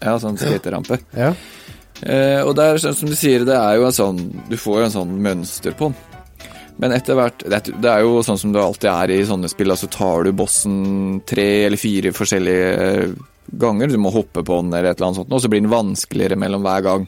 Ja, 0.04 0.20
sånn 0.20 0.44
skaterampe. 0.44 1.00
Ja. 1.16 1.32
Eh, 2.04 2.44
og 2.44 2.52
det 2.60 2.68
er 2.68 2.84
sånn 2.84 3.00
som 3.00 3.16
du 3.16 3.16
sier, 3.16 3.48
det 3.48 3.56
er 3.56 3.80
jo 3.80 3.88
en 3.88 3.96
sånn 3.96 4.20
Du 4.48 4.56
får 4.60 4.78
jo 4.78 4.84
en 4.86 4.98
sånn 5.00 5.18
mønster 5.24 5.72
på 5.72 5.88
den. 5.88 6.09
Men 6.80 6.94
etter 6.96 7.18
hvert 7.20 7.42
det, 7.44 7.60
er- 7.84 8.02
jo 8.06 8.22
sånn 8.24 8.38
som 8.40 8.54
det 8.56 8.62
alltid 8.64 8.90
er 8.92 9.12
i 9.12 9.24
sånne 9.28 9.50
spill, 9.52 9.72
altså 9.74 9.90
tar 9.92 10.24
du 10.24 10.32
bossen 10.32 11.22
tre 11.28 11.66
eller 11.68 11.78
fire 11.82 12.14
forskjellige 12.16 13.16
ganger, 13.60 13.90
du 13.92 13.98
må 14.00 14.12
hoppe 14.14 14.44
på 14.46 14.60
den 14.62 14.72
eller 14.74 14.92
et 14.94 15.00
eller 15.00 15.10
annet 15.10 15.20
sånt, 15.24 15.34
og 15.34 15.42
så 15.44 15.50
blir 15.52 15.60
den 15.64 15.72
vanskeligere 15.74 16.38
mellom 16.40 16.64
hver 16.64 16.86
gang. 16.86 17.08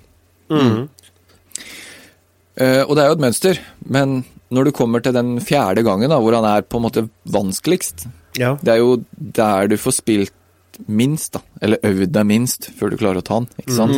Eh, 2.59 2.81
og 2.83 2.95
det 2.97 3.03
er 3.03 3.09
jo 3.11 3.15
et 3.15 3.23
mønster, 3.23 3.59
men 3.87 4.17
når 4.51 4.67
du 4.67 4.71
kommer 4.75 4.99
til 5.03 5.15
den 5.15 5.37
fjerde 5.39 5.83
gangen, 5.87 6.11
da, 6.11 6.17
hvor 6.19 6.35
han 6.35 6.47
er 6.49 6.65
på 6.67 6.81
en 6.81 6.85
måte 6.89 7.05
vanskeligst, 7.31 8.07
ja. 8.37 8.57
det 8.61 8.73
er 8.75 8.81
jo 8.81 8.97
der 9.15 9.69
du 9.71 9.77
får 9.79 9.95
spilt 10.01 10.81
minst, 10.91 11.37
da. 11.37 11.41
Eller 11.63 11.79
øvd 11.87 12.11
deg 12.11 12.27
minst, 12.27 12.67
før 12.77 12.91
du 12.91 12.97
klarer 12.99 13.21
å 13.21 13.25
ta 13.27 13.39
den, 13.39 13.47
ikke 13.63 13.77
sant? 13.77 13.95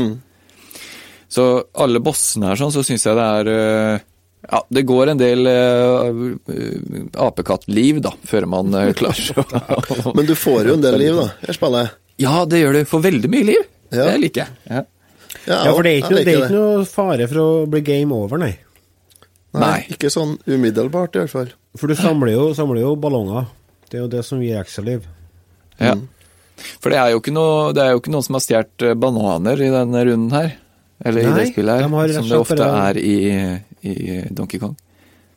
Så 1.34 1.48
alle 1.82 1.98
bossene 2.06 2.52
her 2.52 2.60
sånn, 2.62 2.74
så 2.76 2.84
syns 2.86 3.08
jeg 3.08 3.18
det 3.18 3.26
er 3.40 3.50
eh, 3.56 4.04
Ja, 4.52 4.60
det 4.76 4.82
går 4.90 5.14
en 5.14 5.20
del 5.22 5.48
uh, 5.48 6.34
apekattliv, 7.28 8.02
da, 8.04 8.12
før 8.28 8.46
man 8.52 8.74
uh, 8.76 8.90
klarer 9.00 9.40
å 9.40 10.14
Men 10.18 10.28
du 10.28 10.34
får 10.36 10.68
jo 10.72 10.74
en 10.78 10.84
del 10.84 10.98
liv, 11.00 11.16
da, 11.20 11.30
Jeg 11.48 11.58
spiller. 11.60 11.94
Ja, 12.22 12.44
det 12.46 12.60
gjør 12.62 12.76
du. 12.78 12.82
Får 12.90 13.04
veldig 13.08 13.30
mye 13.34 13.48
liv. 13.54 13.64
Ja. 13.94 14.10
Det 14.12 14.18
liker 14.22 14.44
jeg. 14.44 14.58
Ja. 14.70 14.84
Ja, 15.48 15.58
for 15.74 15.84
det 15.84 15.92
er 15.96 15.98
ikke, 16.04 16.14
jeg 16.14 16.16
noe- 16.16 16.26
det 16.28 16.34
er 16.34 16.44
ikke 16.46 16.60
noe 16.60 16.86
fare 16.88 17.26
for 17.28 17.42
å 17.42 17.48
bli 17.68 17.82
game 17.84 18.16
over, 18.16 18.40
nei. 18.40 18.54
Nei, 19.54 19.62
Nei. 19.64 19.80
ikke 19.94 20.10
sånn 20.14 20.36
umiddelbart, 20.50 21.16
i 21.18 21.24
hvert 21.24 21.34
fall. 21.34 21.50
For 21.78 21.90
du 21.92 21.96
samler 21.98 22.32
jo, 22.34 22.46
samler 22.58 22.80
jo 22.84 22.94
ballonger. 23.02 23.48
Det 23.90 24.00
er 24.00 24.04
jo 24.06 24.12
det 24.14 24.24
som 24.26 24.40
gir 24.42 24.60
ekstra 24.62 24.84
liv. 24.88 25.04
Ja. 25.82 25.94
For 26.82 26.94
det 26.94 26.98
er 27.02 27.12
jo 27.14 27.20
ikke 27.22 27.34
noe, 27.36 27.74
det 27.76 27.84
er 27.84 27.92
jo 27.94 28.00
ikke 28.02 28.14
noen 28.14 28.26
som 28.26 28.38
har 28.38 28.44
stjålet 28.46 28.86
bananer 29.02 29.62
i 29.62 29.70
denne 29.74 30.04
runden 30.08 30.34
her. 30.38 30.56
Eller 31.04 31.28
i 31.28 31.34
det 31.36 31.46
spillet 31.52 31.82
her, 31.84 32.08
de 32.08 32.16
som 32.18 32.30
det 32.30 32.40
ofte 32.40 32.58
bare- 32.62 32.90
er 32.94 33.02
i, 33.02 33.18
i 33.84 34.22
Donkey 34.32 34.60
Kong. 34.62 34.76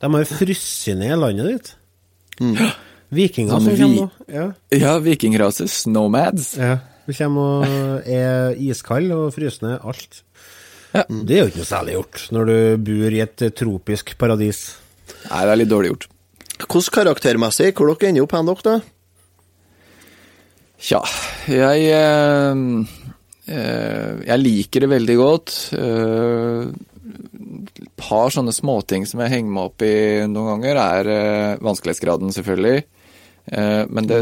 De 0.00 0.11
har 0.12 0.24
frosset 0.28 0.98
ned 1.00 1.18
landet 1.18 1.46
ditt. 1.52 1.72
Vikinger 3.16 3.54
Sånn 3.56 3.64
som 3.64 3.72
vi- 3.74 3.80
kommer 3.82 3.96
nå. 4.02 4.11
Ja. 4.28 4.46
Ja, 4.76 4.98
vikingraset. 5.00 5.70
Snowmads. 5.70 6.56
ja. 6.59 6.78
Vi 7.06 7.14
kommer 7.14 7.62
og 7.62 8.09
er 8.11 8.56
iskalde 8.59 9.14
og 9.14 9.28
fryser 9.32 9.62
ned 9.62 9.80
alt. 9.87 10.22
Ja. 10.92 11.04
Det 11.06 11.37
er 11.37 11.42
jo 11.44 11.50
ikke 11.52 11.61
noe 11.62 11.68
særlig 11.68 11.92
gjort 11.94 12.24
når 12.35 12.46
du 12.50 12.56
bor 12.88 13.14
i 13.14 13.20
et 13.22 13.42
eh, 13.46 13.50
tropisk 13.54 14.18
paradis. 14.18 14.61
Nei, 15.30 15.44
det 15.46 15.52
er 15.52 15.61
litt 15.61 15.70
dårlig 15.70 15.92
gjort. 15.92 16.06
Hvordan 16.66 16.94
karaktermessig, 16.96 17.72
hvor 17.76 17.92
dere 17.94 18.09
ender 18.11 18.24
opp 18.26 18.32
hen, 18.35 18.46
dere? 18.50 18.82
Tja, 20.82 21.00
jeg 21.48 21.87
eh, 21.94 22.59
eh, 23.48 24.12
Jeg 24.26 24.42
liker 24.42 24.85
det 24.85 24.90
veldig 24.92 25.16
godt. 25.20 25.54
Eh, 25.78 26.66
par 28.01 28.33
sånne 28.35 28.55
småting 28.55 29.07
som 29.09 29.21
jeg 29.23 29.33
henger 29.35 29.53
meg 29.53 29.71
opp 29.71 29.85
i 29.87 29.95
noen 30.31 30.49
ganger, 30.55 30.81
er 30.83 31.11
eh, 31.12 31.62
vanskelighetsgraden, 31.64 32.33
selvfølgelig. 32.37 32.83
Eh, 33.53 33.83
men 33.90 34.09
det 34.11 34.21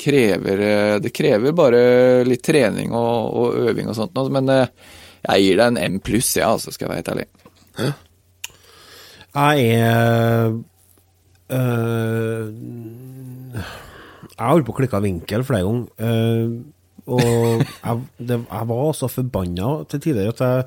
krever 0.00 0.60
eh, 0.64 0.94
Det 1.04 1.10
krever 1.12 1.52
bare 1.52 1.80
litt 2.24 2.40
trening 2.46 2.94
og, 2.96 3.34
og 3.36 3.58
øving 3.68 3.90
og 3.90 3.98
sånt. 3.98 4.14
noe, 4.16 4.32
Men 4.32 4.48
eh, 4.54 4.70
jeg 5.26 5.44
gir 5.44 5.60
deg 5.60 5.66
en 5.72 5.96
M 5.96 6.00
pluss, 6.04 6.30
ja, 6.38 6.52
altså, 6.54 6.72
skal 6.72 6.86
jeg 6.86 6.92
være 6.94 7.02
helt 7.02 7.12
ærlig. 7.14 7.28
Jeg 9.38 9.56
er 9.76 10.54
øh, 11.52 12.46
Jeg 14.32 14.40
har 14.40 14.52
holdt 14.54 14.66
på 14.66 14.74
å 14.74 14.78
klikke 14.80 15.02
vinkel 15.04 15.44
flere 15.46 15.66
ganger. 15.68 15.86
øh, 16.08 16.58
og 17.08 17.62
jeg, 17.62 18.02
det, 18.28 18.36
jeg 18.44 18.68
var 18.70 18.90
så 18.96 19.08
forbanna 19.10 19.70
til 19.88 20.02
tider 20.04 20.28
at 20.32 20.42
jeg 20.44 20.66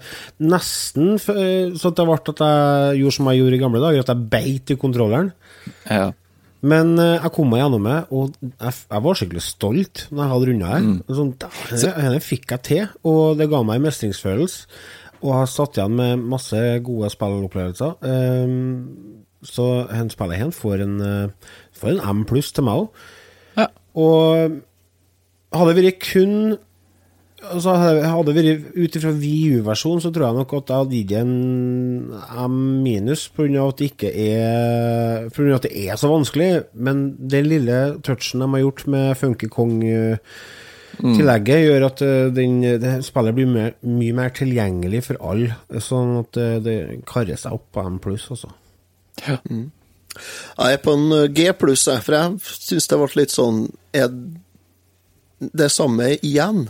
nesten 0.52 1.20
Sånn 1.22 1.78
Så 1.78 1.92
at 1.92 2.00
det 2.00 2.08
ble 2.08 2.18
at 2.18 2.42
jeg 2.46 2.98
gjorde 3.02 3.16
som 3.18 3.30
jeg 3.30 3.42
gjorde 3.42 3.58
i 3.58 3.62
gamle 3.62 3.84
dager, 3.84 4.04
at 4.04 4.12
jeg 4.14 4.32
beit 4.32 4.74
i 4.74 4.80
kontrolleren. 4.82 5.32
Ja. 5.86 6.10
Men 6.62 6.94
øh, 7.02 7.16
jeg 7.18 7.34
kom 7.34 7.50
meg 7.50 7.64
gjennom 7.64 7.88
det, 7.90 8.00
og 8.14 8.36
jeg, 8.42 8.74
jeg 8.78 9.04
var 9.06 9.18
skikkelig 9.18 9.44
stolt 9.46 10.04
når 10.12 10.22
jeg 10.24 10.32
hadde 10.34 10.50
runda 10.50 10.74
her. 10.74 10.90
Sånn, 11.10 11.32
«Dæven, 11.42 11.80
Dette 11.82 12.20
fikk 12.26 12.54
jeg 12.54 12.66
til, 12.68 12.84
og 13.10 13.40
det 13.40 13.50
ga 13.50 13.64
meg 13.66 13.80
en 13.80 13.88
mestringsfølelse. 13.88 14.68
Og 15.22 15.36
har 15.38 15.50
satt 15.50 15.78
igjen 15.78 15.98
med 15.98 16.22
masse 16.32 16.60
gode 16.86 17.10
spillopplevelser. 17.14 17.98
Um, 18.02 19.22
så 19.46 19.68
hen 19.90 20.10
spillet 20.14 20.42
hen 20.42 20.54
får 20.54 20.82
en, 20.86 20.96
eh, 21.02 21.54
får 21.78 21.92
en 21.96 22.02
M 22.10 22.24
pluss 22.30 22.52
til 22.54 22.66
meg 22.66 22.84
òg. 22.84 23.04
Ja. 23.58 23.68
Og 23.98 24.62
hadde 25.52 25.72
det 25.72 25.84
vært 25.84 26.04
kun 26.06 26.36
Altså 27.42 27.74
hadde 27.74 28.28
det 28.28 28.36
vært 28.38 28.76
ut 28.78 28.96
ifra 29.00 29.12
VU-versjonen, 29.18 30.02
så 30.04 30.12
tror 30.14 30.28
jeg 30.28 30.38
nok 30.38 30.52
at 30.60 30.70
jeg 30.70 30.80
hadde 30.84 31.00
gitt 31.00 31.14
en 31.18 31.34
M 32.46 32.58
minus 32.84 33.24
pga. 33.34 33.64
at 33.66 33.78
det 33.80 33.88
ikke 33.90 34.12
er 34.14 35.26
På 35.30 35.42
grunn 35.42 35.56
av 35.56 35.58
at 35.58 35.66
det 35.66 35.74
er 35.82 35.96
så 35.98 36.08
vanskelig. 36.12 36.52
Men 36.74 37.18
den 37.18 37.46
lille 37.50 37.98
touchen 38.06 38.46
de 38.46 38.48
har 38.54 38.62
gjort 38.62 38.86
med 38.94 39.18
Funky 39.18 39.48
Kong-tillegget, 39.50 41.66
gjør 41.66 41.88
at 41.88 42.02
eh, 42.06 42.30
den, 42.36 42.62
det 42.62 43.06
spillet 43.08 43.36
blir 43.40 43.50
mer, 43.50 43.74
mye 43.82 44.14
mer 44.22 44.30
tilgjengelig 44.38 45.02
for 45.10 45.18
alle. 45.34 45.58
Sånn 45.82 46.22
at 46.22 46.38
eh, 46.38 46.62
det 46.62 47.02
karrer 47.10 47.38
seg 47.42 47.58
opp 47.58 47.74
på 47.74 47.82
M 47.90 47.98
pluss, 48.04 48.30
altså. 48.38 48.50
Jeg 49.26 50.78
er 50.78 50.82
på 50.84 50.94
en 50.94 51.34
G 51.34 51.50
pluss, 51.58 51.90
for 52.06 52.14
jeg 52.20 52.38
syns 52.70 52.86
det 52.92 53.02
ble 53.02 53.16
litt 53.24 53.34
sånn 53.34 53.66
det 55.42 55.72
samme 55.74 56.14
igjen? 56.22 56.68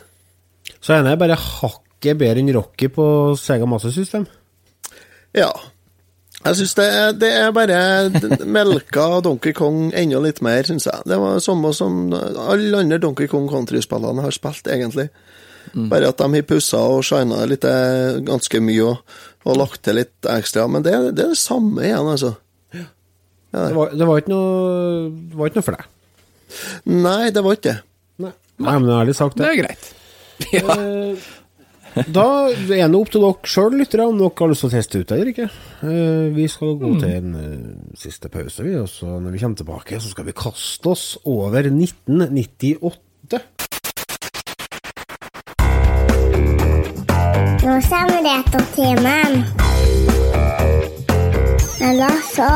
Så 0.81 0.95
ene 0.95 1.13
er 1.13 1.19
bare 1.21 1.37
hakket 1.39 2.17
bedre 2.19 2.41
enn 2.41 2.53
Rocky 2.55 2.89
på 2.93 3.05
Sega 3.39 3.67
Master 3.69 3.93
System. 3.93 4.25
Ja. 5.37 5.51
Jeg 6.41 6.57
syns 6.57 6.73
det, 6.79 6.87
det 7.21 7.29
er 7.37 7.51
bare 7.53 7.77
melka 8.49 9.19
Donkey 9.21 9.53
Kong 9.53 9.91
enda 9.93 10.21
litt 10.23 10.41
mer, 10.41 10.65
syns 10.65 10.87
jeg. 10.89 11.03
Det 11.05 11.19
var 11.21 11.37
samme 11.43 11.69
som 11.77 12.07
alle 12.15 12.79
andre 12.79 12.97
Donkey 13.03 13.29
Kong 13.29 13.45
Country-spillene 13.51 14.25
har 14.25 14.33
spilt, 14.33 14.65
egentlig. 14.71 15.11
Bare 15.75 16.09
at 16.09 16.17
de 16.17 16.25
har 16.33 16.47
pussa 16.49 16.79
og 16.95 17.03
shina 17.05 17.43
litt 17.45 17.67
eh, 17.69 18.17
ganske 18.25 18.63
mye. 18.65 18.87
Og 18.89 19.21
Og 19.45 19.57
lagt 19.57 19.81
til 19.85 19.97
litt 19.97 20.27
ekstra. 20.29 20.67
Men 20.69 20.83
det, 20.85 20.93
det 21.17 21.23
er 21.23 21.31
det 21.33 21.39
samme 21.41 21.81
igjen, 21.85 22.09
altså. 22.09 22.35
Det 23.51 23.75
var, 23.75 23.89
det 23.91 24.05
var 24.07 24.19
ikke 24.21 24.31
noe 24.31 25.07
Det 25.27 25.35
var 25.35 25.49
ikke 25.49 25.59
noe 25.59 25.65
for 25.65 25.75
deg. 25.75 25.87
Nei, 26.93 27.31
det 27.35 27.41
var 27.43 27.57
ikke 27.57 27.67
det. 27.67 27.79
Nei, 28.59 28.79
men 28.79 28.89
ærlig 28.89 29.15
sagt, 29.15 29.37
Det 29.37 29.45
det. 29.45 29.51
er 29.51 29.61
greit. 29.63 29.93
Ja. 31.91 32.03
Da 32.07 32.23
er 32.49 32.87
det 32.87 32.95
opp 32.95 33.09
til 33.11 33.19
dere 33.21 33.35
sjøl, 33.51 33.73
lyttere, 33.75 34.05
om 34.07 34.15
dere 34.17 34.31
har 34.39 34.47
lyst 34.47 34.61
til 34.63 34.69
å 34.69 34.71
teste 34.71 34.99
ut 35.01 35.09
det 35.09 35.15
eller 35.17 35.31
ikke. 35.33 35.47
Eh, 35.83 36.27
Vi 36.37 36.45
skal 36.47 36.77
gå 36.79 36.91
til 37.01 37.09
en 37.17 37.33
eh, 37.35 37.65
siste 37.99 38.29
pause, 38.31 38.63
vi, 38.63 38.77
og 38.79 38.87
så 38.87 39.05
når 39.19 39.31
vi 39.35 39.41
kommer 39.43 39.59
tilbake, 39.59 39.99
så 39.99 40.07
skal 40.13 40.25
vi 40.29 40.31
kaste 40.39 40.87
oss 40.93 41.17
over 41.27 41.67
1998. 41.67 43.41
Nå 47.61 47.73
kommer 47.89 48.21
Retrotimen. 48.25 49.33
Med 51.81 51.99
Lasse 51.99 52.47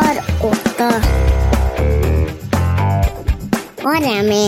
Otto. 0.47 0.89
Og 3.85 3.95
Remi. 4.07 4.45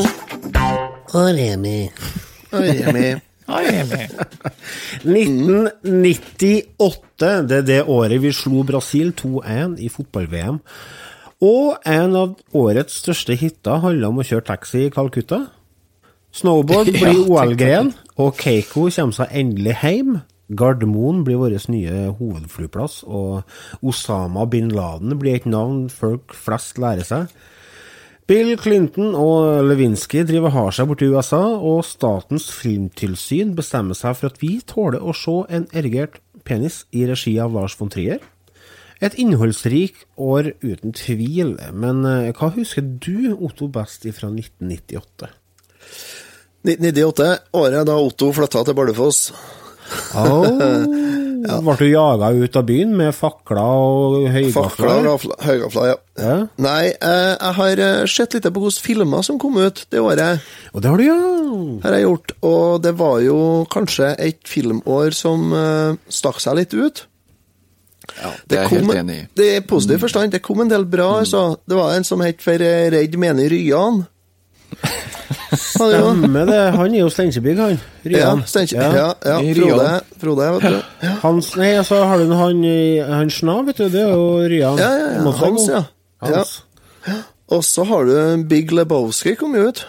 Og 1.15 1.27
Remi. 1.37 1.87
Og 2.51 2.63
Remi. 2.63 3.17
1998, 5.07 7.47
det 7.47 7.57
er 7.57 7.61
det 7.67 7.83
året 7.87 8.21
vi 8.21 8.31
slo 8.35 8.63
Brasil 8.67 9.13
2-1 9.15 9.77
i 9.79 9.87
fotball-VM. 9.91 10.59
Og 11.47 11.77
en 11.85 12.15
av 12.17 12.35
årets 12.57 12.93
største 13.03 13.35
hiter 13.39 13.79
handler 13.83 14.07
om 14.09 14.19
å 14.19 14.27
kjøre 14.27 14.45
taxi 14.49 14.79
i 14.87 14.91
Calcutta. 14.91 15.39
Snowboard 16.35 16.87
blir 16.97 17.23
OL-gren, 17.23 17.93
og 18.19 18.35
Keiko 18.41 18.89
kommer 18.91 19.13
seg 19.15 19.27
endelig 19.31 19.75
hjem. 19.83 20.19
Gardermoen 20.47 21.23
blir 21.27 21.37
vår 21.39 21.51
nye 21.71 21.95
hovedflyplass, 22.17 23.03
og 23.07 23.43
Osama 23.83 24.45
bin 24.49 24.71
Laden 24.75 25.19
blir 25.19 25.35
et 25.39 25.45
navn 25.47 25.89
folk 25.91 26.33
flest 26.35 26.77
lærer 26.81 27.05
seg. 27.07 27.27
Bill 28.27 28.57
Clinton 28.59 29.13
og 29.15 29.63
Lewinsky 29.63 30.25
driver 30.27 30.51
har 30.51 30.73
seg 30.75 30.89
borti 30.89 31.07
USA, 31.07 31.39
og 31.55 31.85
Statens 31.87 32.49
filmtilsyn 32.51 33.53
bestemmer 33.55 33.95
seg 33.95 34.17
for 34.19 34.27
at 34.27 34.41
vi 34.41 34.57
tåler 34.67 34.99
å 34.99 35.13
se 35.15 35.35
en 35.47 35.67
erigert 35.71 36.19
penis 36.43 36.81
i 36.91 37.05
regi 37.07 37.37
av 37.39 37.55
Lars 37.55 37.77
von 37.79 37.87
Trier. 37.93 38.19
Et 38.99 39.15
innholdsrik 39.21 40.01
år 40.19 40.51
uten 40.59 40.91
tvil, 40.97 41.55
men 41.71 42.03
eh, 42.09 42.33
hva 42.35 42.51
husker 42.57 42.83
du, 42.83 43.31
Otto, 43.37 43.69
best 43.71 44.03
fra 44.17 44.27
1998? 44.33 45.31
1998, 46.67 47.29
året 47.55 47.87
da 47.87 47.95
Otto 47.95 48.33
flytta 48.35 48.65
til 48.67 48.75
Bardufoss. 48.75 49.21
Oh, 50.19 50.49
Ble 51.47 51.75
du 51.79 51.85
jaga 51.89 52.29
ut 52.35 52.55
av 52.59 52.65
byen 52.67 52.91
med 52.99 53.13
fakler 53.15 53.59
og 53.63 54.17
Fakler 54.25 54.35
høygafler? 54.35 54.91
og 54.97 55.05
rafla- 55.07 55.39
høygafler, 55.47 55.87
ja. 55.91 55.95
Ja. 56.17 56.35
Nei, 56.57 56.87
eh, 56.89 57.33
jeg 57.37 57.53
har 57.59 57.81
eh, 57.87 58.05
sett 58.09 58.33
litt 58.33 58.47
på 58.49 58.63
hvilke 58.63 58.81
filmer 58.83 59.21
som 59.23 59.37
kom 59.39 59.57
ut 59.61 59.83
det 59.93 59.99
året. 60.01 60.41
Og 60.73 60.81
det 60.81 60.89
har 60.89 60.97
du, 60.97 61.03
ja! 61.05 61.19
har 61.83 61.93
jeg 61.97 62.03
gjort, 62.07 62.31
og 62.41 62.81
det 62.83 62.93
var 62.99 63.19
jo 63.23 63.37
kanskje 63.71 64.09
et 64.19 64.39
filmår 64.49 65.13
som 65.15 65.53
eh, 65.53 65.95
stakk 66.09 66.41
seg 66.43 66.57
litt 66.59 66.73
ut. 66.73 67.05
Ja, 68.17 68.31
det 68.47 68.57
er 68.57 68.61
jeg 68.63 68.69
kom, 68.71 68.89
helt 68.89 68.99
enig 69.03 69.15
i. 69.19 69.25
Det 69.37 69.47
er 69.57 69.65
positiv 69.67 69.99
forstand. 70.05 70.31
Det 70.31 70.41
kom 70.41 70.61
en 70.63 70.69
del 70.71 70.85
bra, 70.89 71.19
altså. 71.21 71.57
Det 71.67 71.75
var 71.77 71.93
en 71.97 72.05
som 72.07 72.21
het 72.23 72.41
for 72.41 72.57
Redd 72.57 73.17
mener 73.19 73.49
Ryan. 73.51 74.05
Han. 74.77 75.57
Stemmer 75.57 76.45
det. 76.49 76.61
Han 76.75 76.93
er 76.93 76.99
jo 76.99 77.09
Steinkjerbygg, 77.11 77.59
han. 77.61 77.77
Ja, 78.07 78.19
ja, 78.19 78.87
Ja, 78.95 79.09
ja, 79.25 79.37
Frode, 79.55 79.89
Frode, 80.21 80.47
vet 80.57 80.65
du. 80.73 80.79
Ja, 81.05 81.11
Hans, 81.23 81.51
nei, 81.59 81.69
altså 81.79 82.01
har 82.07 82.21
du 82.21 82.33
han, 82.35 82.63
han 83.09 83.31
Sna, 83.33 83.59
vet 83.67 83.79
du. 83.81 83.87
Det 83.93 84.01
er 84.03 84.11
jo 84.13 84.25
Rian. 84.49 84.79
ja, 84.81 84.89
ja. 84.97 85.11
ja. 85.17 85.35
Hans, 85.41 85.67
ja. 85.71 85.83
Hans. 86.23 86.57
Og 87.53 87.63
så 87.63 87.85
har 87.87 88.09
du 88.09 88.43
Big 88.49 88.73
Lebowski 88.75 89.37
kom 89.39 89.55
jo 89.55 89.69
ut. 89.69 89.85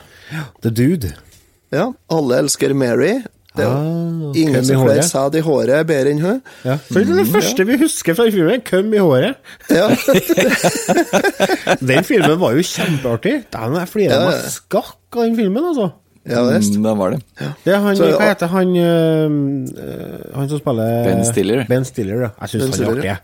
The 0.62 0.71
Dude. 0.71 1.14
Ja, 1.75 1.91
Alle 2.12 2.38
elsker 2.45 2.73
Mary. 2.77 3.19
Det 3.59 3.64
er 3.66 3.71
jo 3.73 3.97
Ah, 4.29 4.37
ingen 4.38 4.64
som 4.68 4.83
flere 4.85 5.03
sa 5.03 5.23
sæd 5.27 5.37
i 5.38 5.40
håret 5.42 5.87
bedre 5.88 6.11
enn 6.12 6.18
hun. 6.23 6.40
Ja. 6.64 6.75
For 6.88 7.01
det 7.01 7.14
er 7.14 7.21
det 7.23 7.31
første 7.33 7.64
vi 7.68 7.77
husker 7.81 8.14
fra 8.18 8.27
filmen. 8.31 8.61
Køm 8.66 8.90
i 8.94 9.01
håret. 9.01 9.38
Ja, 9.73 9.87
Den 11.90 12.05
filmen 12.07 12.37
var 12.40 12.53
jo 12.57 12.64
kjempeartig. 12.66 13.33
Den 13.55 13.79
er 13.81 13.88
flere 13.90 14.12
Ja, 14.14 14.27
meg 14.29 14.44
skakk 14.53 15.16
av 15.16 15.25
den 15.25 15.37
filmen, 15.38 15.64
altså. 15.71 15.88
ja 16.29 16.42
visst. 16.44 16.77
Mm, 16.77 16.90
var 17.01 17.14
det. 17.16 17.23
Det 17.64 17.73
er 17.75 17.81
han, 17.87 17.97
Så, 17.97 18.11
hva 18.18 18.29
heter 18.29 18.51
han 18.53 18.75
øh, 18.77 19.31
Han 20.37 20.49
som 20.53 20.59
spiller 20.61 21.05
Ben 21.09 21.25
Stiller. 21.25 21.64
Ben 21.71 21.85
Stiller, 21.88 22.27
ja. 22.27 22.31
Jeg 22.42 22.49
syns 22.55 22.77
han 22.79 22.85
er 22.85 22.92
artig. 22.99 23.16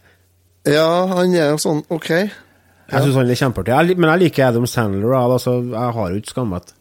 ja. 0.73 0.89
Han 1.15 1.35
er 1.37 1.51
jo 1.53 1.61
sånn 1.61 1.83
ok. 1.93 2.09
Jeg 2.15 3.03
synes 3.05 3.15
han 3.21 3.31
er 3.31 3.39
kjempeartig. 3.43 3.99
Men 3.99 4.11
jeg 4.15 4.25
liker 4.27 4.49
Adam 4.49 4.67
Sandler. 4.67 5.13
Altså, 5.21 5.59
jeg 5.69 5.93
har 6.01 6.11
jo 6.11 6.23
ikke 6.23 6.33
skammet. 6.35 6.75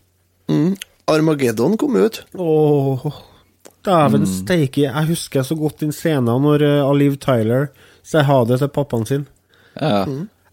Armageddon 1.12 1.76
kom 1.78 1.96
ut. 2.00 2.22
Åh, 2.40 3.06
dæven 3.86 4.22
Mm. 4.24 4.26
steike. 4.26 4.82
Jeg 4.88 5.06
husker 5.08 5.44
så 5.44 5.56
godt 5.56 5.80
den 5.80 5.92
scenen 5.92 6.42
når 6.42 6.62
uh, 6.64 6.90
Aliv 6.92 7.18
Tyler 7.18 7.68
sier 8.04 8.24
ha 8.24 8.44
det 8.46 8.60
til 8.60 8.68
pappaen 8.68 9.06
sin. 9.06 9.28
Ja. 9.82 10.06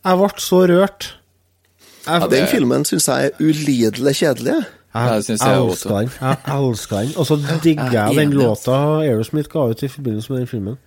Jeg 0.05 0.19
ble 0.19 0.29
så 0.39 0.63
rørt. 0.69 1.17
Jeg, 2.07 2.21
Ja, 2.23 2.27
den 2.27 2.47
filmen 2.49 2.85
syns 2.85 3.09
jeg 3.09 3.27
er 3.27 3.31
ulidelig 3.41 4.15
kjedelig. 4.17 4.55
jeg. 4.55 4.65
Ja, 4.95 5.01
jeg 5.01 5.19
elsker 5.19 5.99
den. 5.99 6.11
Jeg 6.21 6.37
elsker 6.57 6.97
den. 7.01 7.13
Og 7.17 7.27
så 7.27 7.37
digger 7.63 7.91
jeg 7.93 8.17
den 8.17 8.33
låta 8.33 8.73
Aerosmith 9.05 9.49
ga 9.53 9.59
ut 9.71 9.83
i 9.83 9.89
forbindelse 9.89 10.33
med 10.33 10.39
den 10.41 10.47
filmen. 10.47 10.79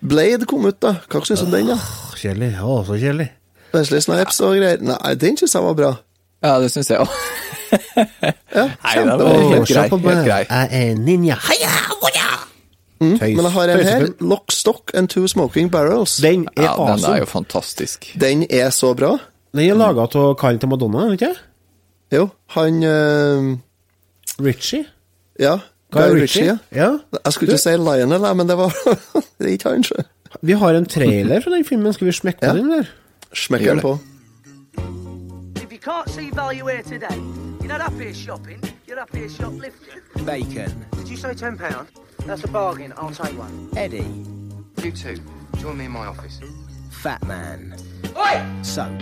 Blade 0.00 0.44
kom 0.46 0.66
ut, 0.68 0.76
da. 0.82 0.94
Hva 1.10 1.22
syns 1.24 1.40
du 1.40 1.46
om 1.46 1.54
den, 1.54 1.70
da? 1.72 1.78
Åh, 1.80 2.14
Kjedelig. 2.20 2.50
Ja, 2.52 2.74
så 2.86 2.98
kjedelig. 3.00 3.30
Wesley 3.74 4.00
Snipes 4.04 4.40
og 4.44 4.52
greier. 4.58 4.82
Nei, 4.84 5.14
den 5.18 5.38
syns 5.40 5.54
jeg 5.56 5.64
var 5.64 5.74
bra. 5.78 5.92
Ja, 6.44 6.54
det 6.62 6.70
syns 6.74 6.90
jeg 6.92 7.00
òg. 7.02 7.08
Ja, 8.54 8.64
Nei, 8.68 8.94
det 8.94 9.14
var 9.18 9.38
helt 9.50 9.68
grei. 9.68 9.88
Helt 9.90 10.26
grei. 10.28 10.42
Jeg 10.46 10.68
er 10.80 10.98
ninja. 11.00 11.36
Heia, 11.48 11.72
hoia! 12.02 12.28
Mm, 13.02 13.16
Men 13.20 13.40
jeg 13.42 13.52
har 13.56 13.72
en 13.72 13.80
her. 13.88 14.04
Lock, 14.22 14.52
Stock 14.54 14.92
and 14.94 15.10
Two 15.10 15.26
Smoking 15.28 15.70
Barrels. 15.72 16.16
Den, 16.22 16.46
er 16.56 16.68
Ja, 16.68 16.74
den 16.92 17.04
er 17.10 17.18
jo 17.24 17.26
fantastisk. 17.28 18.12
Den 18.20 18.44
er 18.50 18.70
så 18.70 18.92
bra. 18.94 19.16
Den 19.54 19.66
er 19.70 19.74
laga 19.78 20.06
av 20.06 20.36
karen 20.38 20.60
til 20.62 20.70
Madonna, 20.70 21.02
er 21.02 21.10
den 21.10 21.18
ikke? 21.18 21.34
Jo, 22.14 22.28
han 22.54 22.78
uh... 22.86 23.56
Richie? 24.44 24.84
Ja, 25.40 25.58
Guy 25.94 26.00
Guy? 26.14 26.20
Ritchie. 26.22 26.44
Ja. 26.46 26.56
Ja. 26.74 26.88
Jeg 27.24 27.32
skulle 27.32 27.52
ikke 27.54 27.62
si 27.62 27.76
Lionel, 27.78 28.24
men 28.38 28.48
det 28.48 28.56
var 28.58 28.72
det 29.38 29.46
er 29.46 29.52
ikke 29.56 29.74
han. 29.74 29.84
Vi 30.42 30.56
har 30.58 30.74
en 30.78 30.86
trailer 30.90 31.42
fra 31.42 31.50
den 31.54 31.64
filmen. 31.66 31.92
Skal 31.94 32.06
vi 32.08 32.12
smekke 32.12 32.46
Ja. 32.46 32.54
den, 32.54 32.70
eller? 32.70 32.90
Smekker 33.34 33.74
den 33.74 33.82
på. 33.82 33.98
If 35.84 35.88
you 35.88 35.92
can't 35.92 36.08
see 36.08 36.30
value 36.30 36.66
here 36.66 36.82
today, 36.82 37.14
you're 37.60 37.68
not 37.68 37.82
up 37.82 37.92
here 37.92 38.14
shopping, 38.14 38.58
you're 38.86 38.98
up 38.98 39.14
here 39.14 39.28
shoplifting. 39.28 40.00
Bacon. 40.24 40.86
Did 40.96 41.10
you 41.10 41.18
say 41.18 41.34
£10? 41.34 41.88
That's 42.24 42.42
a 42.42 42.48
bargain, 42.48 42.94
I'll 42.96 43.10
take 43.10 43.36
one. 43.36 43.68
Eddie. 43.76 44.24
You 44.82 44.92
too. 44.92 45.18
join 45.58 45.76
me 45.76 45.84
in 45.84 45.90
my 45.90 46.06
office. 46.06 46.40
Fat 46.88 47.22
Man. 47.26 47.76
Oi! 48.16 48.62
Soap. 48.62 48.98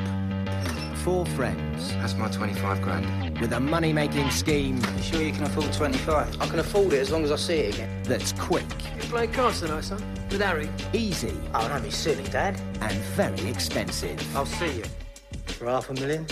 Four 1.04 1.24
friends 1.24 1.92
That's 1.94 2.14
my 2.14 2.28
25 2.28 2.82
grand. 2.82 3.38
with 3.40 3.52
a 3.52 3.60
money 3.60 3.92
making 3.92 4.28
scheme 4.32 4.76
You 4.96 5.02
sure 5.04 5.22
you 5.22 5.32
can 5.32 5.44
afford 5.44 5.72
25? 5.72 6.40
I 6.42 6.46
can 6.48 6.58
afford 6.58 6.94
it 6.94 6.98
as 6.98 7.10
long 7.12 7.22
as 7.22 7.30
I 7.30 7.36
see 7.36 7.58
it 7.58 7.74
again. 7.76 8.02
that's 8.02 8.32
quick, 8.32 8.64
You 8.96 9.02
play 9.02 9.28
cards 9.28 9.60
tonight, 9.60 9.84
son? 9.84 10.02
With 10.32 10.40
Harry? 10.40 10.68
easy, 10.92 11.32
Oh, 11.54 11.68
don't 11.68 11.84
be 11.84 11.90
silly, 11.92 12.24
Dad. 12.24 12.60
and 12.80 12.92
very 13.14 13.46
expensive. 13.48 14.18
I'll 14.36 14.46
see 14.46 14.78
you. 14.78 14.84
For 15.46 15.66
half 15.66 15.88
a 15.88 15.94
million? 15.94 16.26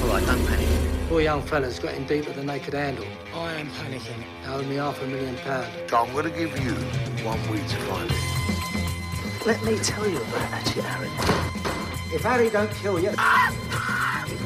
All 0.00 0.08
right, 0.08 0.24
don't 0.24 0.46
panic. 0.46 0.68
Four 1.08 1.22
young 1.22 1.42
fellas 1.42 1.78
got 1.78 1.94
in 1.94 2.06
deep 2.06 2.28
at 2.28 2.36
the 2.36 2.44
naked 2.44 2.74
handle. 2.74 3.04
I 3.34 3.54
am 3.54 3.66
panicking. 3.68 4.22
They 4.42 4.48
owe 4.48 4.62
me 4.62 4.76
half 4.76 5.02
a 5.02 5.06
million 5.06 5.36
pounds. 5.38 5.68
I'm 5.92 6.12
going 6.12 6.24
to 6.24 6.30
give 6.30 6.56
you 6.58 6.72
one 7.24 7.40
week 7.50 7.66
to 7.66 7.76
find 7.86 8.10
it. 8.10 8.16
Let 9.46 9.62
me 9.64 9.76
tell 9.78 10.06
you 10.06 10.18
about 10.18 10.50
that 10.50 10.68
shit, 10.68 10.84
Harry. 10.84 11.08
If 12.14 12.22
Harry 12.22 12.50
don't 12.50 12.70
kill 12.72 12.98
you, 13.00 13.10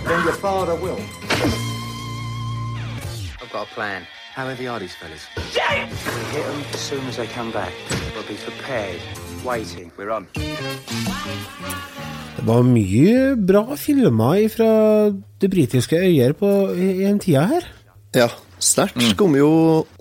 then 0.07 0.25
your 0.25 0.35
father 0.35 0.75
will. 0.75 1.01
I've 3.41 3.53
got 3.53 3.67
a 3.69 3.71
plan. 3.75 4.07
How 4.33 4.47
heavy 4.49 4.67
are 4.69 4.79
these 4.79 4.95
fellas? 4.95 5.27
We 5.37 5.41
hit 5.51 6.47
them 6.47 6.65
as 6.73 6.81
soon 6.81 7.07
as 7.07 7.17
they 7.19 7.27
come 7.27 7.53
back. 7.53 7.73
We'll 8.15 8.27
be 8.27 8.37
prepared. 8.37 9.01
Waiting. 9.45 9.93
We're 9.97 10.11
on. 10.11 10.29
Det 12.37 12.45
var 12.49 12.63
mye 12.67 13.35
bra 13.39 13.63
filmer 13.79 14.47
fra 14.53 14.69
det 15.43 15.51
britiske 15.53 15.99
øyer 16.01 16.33
på, 16.39 16.49
i, 16.75 16.89
i 17.03 17.07
den 17.07 17.21
tida 17.23 17.45
her. 17.51 17.67
Ja. 18.17 18.29
Snatch 18.63 19.15
kom 19.19 19.35
jo 19.39 19.49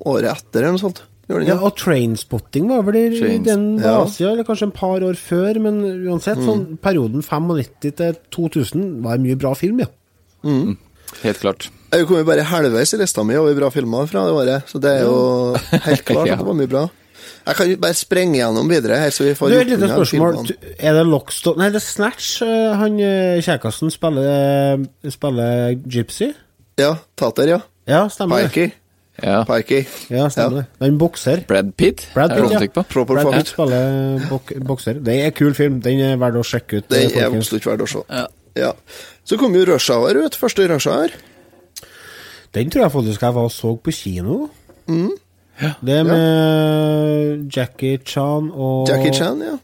året 0.05 0.29
etter, 0.31 0.61
eller 0.63 0.75
noe 0.77 0.81
sånt. 0.83 1.01
Den 1.31 1.45
Ja, 1.47 1.53
ja. 1.53 1.59
og 1.63 1.75
Trainspotting 1.79 2.65
var 2.67 2.81
vel 2.87 2.97
i, 2.99 3.03
Trains- 3.19 3.45
den 3.47 3.65
ja. 3.79 4.01
Eller 4.27 4.43
kanskje 4.47 4.67
en 4.67 4.73
par 4.75 5.03
år 5.07 5.15
før, 5.19 5.59
men 5.63 5.77
uansett, 6.09 6.41
sånn 6.43 6.77
perioden 6.83 7.23
95 7.23 7.93
til 7.99 8.17
2000 8.35 8.87
var 9.05 9.15
en 9.19 9.23
mye 9.27 9.37
bra 9.39 9.53
film, 9.55 9.79
ja. 9.85 9.87
Helt 11.21 11.39
klart. 11.43 11.69
Jeg 11.91 12.07
kom 12.07 12.17
jo 12.21 12.27
bare 12.27 12.43
halvveis 12.47 12.93
i 12.95 12.99
lista 13.01 13.23
mi 13.27 13.35
over 13.39 13.55
bra 13.57 13.69
filmer 13.73 14.07
fra 14.07 14.25
det 14.27 14.35
året, 14.35 14.69
så 14.71 14.79
det 14.83 14.91
er 14.97 15.05
jo 15.07 15.15
helt 15.87 16.05
klart 16.07 16.29
at 16.31 16.39
det 16.39 16.47
var 16.47 16.57
mye 16.59 16.71
bra. 16.71 16.83
Jeg 17.45 17.57
kan 17.57 17.69
jo 17.71 17.77
bare 17.81 17.97
sprenge 17.97 18.37
gjennom 18.37 18.69
videre 18.69 18.99
her, 19.01 19.09
så 19.13 19.25
vi 19.25 19.33
får 19.37 19.49
Du, 19.49 19.55
gjort 19.55 19.63
et 19.65 19.71
lite 19.71 19.87
unna 19.87 19.95
spørsmål. 19.97 20.51
Er 20.77 20.93
det 20.99 21.05
Lockstock 21.09 21.57
Nei, 21.57 21.69
det 21.73 21.81
er 21.81 21.85
Snatch. 21.85 22.41
eh, 22.45 22.75
Han 22.77 22.99
eh, 22.99 23.39
kjekkasen 23.41 23.93
spiller, 23.93 24.85
spiller 25.09 25.73
Gypsy. 25.85 26.31
Ja, 26.79 26.95
Tater, 27.17 27.49
ja. 27.49 27.59
Ja, 27.89 28.03
stemmer. 28.13 28.45
Pikey. 28.47 28.71
Ja. 29.21 29.41
Pikey. 29.45 29.85
Ja, 30.09 30.27
stemmer 30.33 30.61
det. 30.61 30.65
Den 30.79 30.93
er 30.93 30.99
bokser. 31.01 31.41
Brad 31.47 31.73
Pitt? 31.77 32.05
Brad 32.13 32.35
Pitt, 32.37 32.53
ja. 32.53 32.67
på? 32.77 32.83
Proper 32.93 33.19
Brad 33.19 33.33
Pitt 33.33 33.51
spiller 33.53 34.21
bok 34.29 34.53
bokser. 34.65 35.01
Det 35.01 35.17
er 35.17 35.31
en 35.31 35.35
kul 35.37 35.53
film. 35.57 35.81
Den 35.81 35.99
er 36.05 36.21
verdt 36.21 36.39
å 36.41 36.45
sjekke 36.45 36.81
ut. 36.81 36.87
Det 36.93 37.03
eh, 37.09 37.17
er 37.23 37.33
absolutt 37.33 37.65
verdt 37.67 37.85
å 37.85 37.89
se. 37.89 38.05
Ja. 38.09 38.27
Ja. 38.57 38.71
Så 39.25 39.37
kom 39.39 39.53
jo 39.55 39.65
Rush 39.69 39.91
Hour 39.93 40.17
ut, 40.25 40.35
første 40.35 40.65
Rush 40.69 40.89
Hour. 40.91 41.13
Den 42.55 42.71
tror 42.71 42.83
jeg 42.83 42.91
faktisk 42.91 43.21
jeg 43.23 43.35
var 43.35 43.47
og 43.47 43.53
så 43.55 43.75
på 43.79 43.93
kino. 43.95 44.49
Mm. 44.91 45.11
Det 45.81 45.93
er 45.99 46.03
med 46.03 47.51
Jackie 47.55 47.97
Chan 48.05 48.51
og 48.53 48.87
Jackie 48.89 49.13
Chan, 49.13 49.41
ja. 49.45 49.57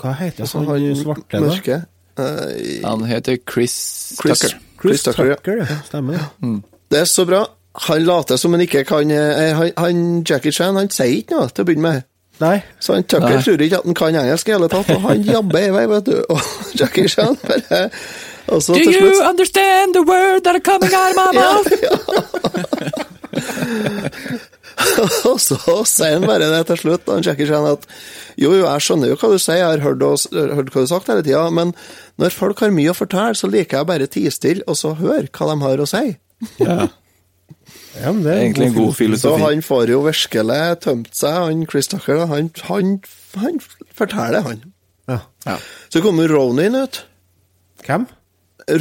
Hva 0.00 0.12
heter 0.16 0.48
han, 0.48 0.66
han, 0.66 0.96
svarte, 0.96 1.40
da? 1.40 1.80
Eh, 2.18 2.80
Han 2.84 3.04
heter 3.04 3.36
Chris, 3.52 3.74
Chris, 4.20 4.38
Tucker. 4.40 4.58
Chris 4.80 5.02
Tucker, 5.02 5.24
ja. 5.24 5.34
Tucker, 5.36 5.56
ja. 5.56 5.66
Stemmer 5.86 6.12
det. 6.12 6.62
Det 6.90 6.98
er 7.00 7.04
så 7.04 7.24
bra. 7.28 7.44
Han 7.86 8.02
later 8.04 8.36
som 8.36 8.52
han 8.56 8.60
ikke 8.64 8.84
kan 8.84 9.10
eh, 9.10 9.52
han, 9.56 9.70
han, 9.78 10.22
Jackie 10.30 10.52
Chan 10.52 10.74
han 10.76 10.90
sier 10.90 11.20
ikke 11.20 11.36
noe 11.36 11.48
til 11.52 11.62
å 11.62 11.66
begynne 11.68 11.86
med. 11.92 12.02
Nei. 12.40 12.56
Så 12.80 12.96
han 12.96 13.04
Tucker 13.04 13.36
Nei. 13.36 13.42
tror 13.44 13.60
ikke 13.62 13.78
at 13.78 13.84
han 13.86 13.94
kan 14.00 14.16
engelsk 14.24 14.48
i 14.48 14.52
hele 14.56 14.68
tatt, 14.72 14.90
og 14.96 15.00
han 15.04 15.22
jabber 15.34 15.58
i 15.68 15.70
vei, 15.76 15.86
vet 15.92 16.06
du. 16.08 16.16
Og 16.32 16.40
Jackie 16.80 17.08
Chan 17.12 17.36
bare 17.44 17.90
Og 18.50 18.62
så 18.64 18.72
Do 18.74 18.78
til 18.80 18.96
you 18.96 19.12
understand 19.28 19.94
the 19.94 20.02
word 20.02 20.40
that 20.44 20.56
are 20.56 20.64
coming 20.64 20.90
out 20.96 21.12
of 21.12 21.16
my 21.20 21.30
mouth? 21.40 21.68
Og 25.30 25.38
så 25.42 25.58
sier 25.88 26.16
han 26.16 26.26
bare 26.28 26.48
det 26.52 26.62
til 26.70 26.80
slutt, 26.84 27.08
han 27.10 27.24
sjekker 27.26 27.48
seg 27.50 27.68
at 27.72 27.86
jo, 28.40 28.52
jo, 28.54 28.62
jeg 28.64 28.84
skjønner 28.86 29.12
jo 29.12 29.18
hva 29.20 29.32
du 29.32 29.38
sier, 29.38 29.60
jeg 29.60 29.68
har 29.68 29.84
hørt, 29.84 30.04
oss, 30.06 30.26
hørt 30.32 30.70
hva 30.70 30.78
du 30.78 30.86
har 30.86 30.90
sagt 30.92 31.10
hele 31.12 31.26
tida, 31.26 31.44
men 31.54 31.74
når 32.20 32.34
folk 32.36 32.62
har 32.64 32.72
mye 32.74 32.92
å 32.92 32.96
fortelle, 32.96 33.36
så 33.38 33.50
liker 33.50 33.80
jeg 33.80 33.90
bare 33.90 34.08
tie 34.10 34.32
stille 34.34 34.66
og 34.70 34.78
så 34.80 34.94
høre 34.98 35.28
hva 35.28 35.50
de 35.52 35.60
har 35.66 35.84
å 35.84 35.88
si. 35.90 36.06
Ja. 36.62 36.88
Ja, 38.00 38.12
men 38.12 38.22
det 38.24 38.32
er 38.32 38.40
Egentlig 38.44 38.68
en 38.70 38.76
god 38.76 38.94
filosofi. 38.96 39.22
Så 39.26 39.44
han 39.44 39.62
får 39.66 39.90
jo 39.92 40.00
virkelig 40.06 40.60
tømt 40.84 41.16
seg, 41.16 41.36
han 41.36 41.64
Chris 41.68 41.90
Tucker. 41.90 42.22
Han, 42.30 42.50
han, 42.68 42.92
han 43.42 43.58
forteller, 43.98 44.44
han. 44.46 44.62
Ja. 45.10 45.18
Ja. 45.44 45.56
Så 45.92 46.02
kommer 46.04 46.30
Ronin 46.30 46.78
ut. 46.78 47.02
Hvem? 47.84 48.06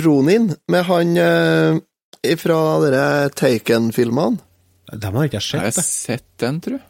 Ronin, 0.03 0.53
med 0.69 0.85
han 0.85 1.17
eh, 1.17 2.35
fra 2.37 2.59
dere 2.83 3.03
Taken-filmene. 3.33 4.45
Dem 4.93 5.15
har 5.19 5.27
ikke 5.29 5.41
jeg 5.41 5.59
Har 5.59 5.67
jeg 5.69 5.73
sett. 5.73 5.85
sett 5.85 6.25
den, 6.41 6.61
tror 6.61 6.79
jeg? 6.79 6.85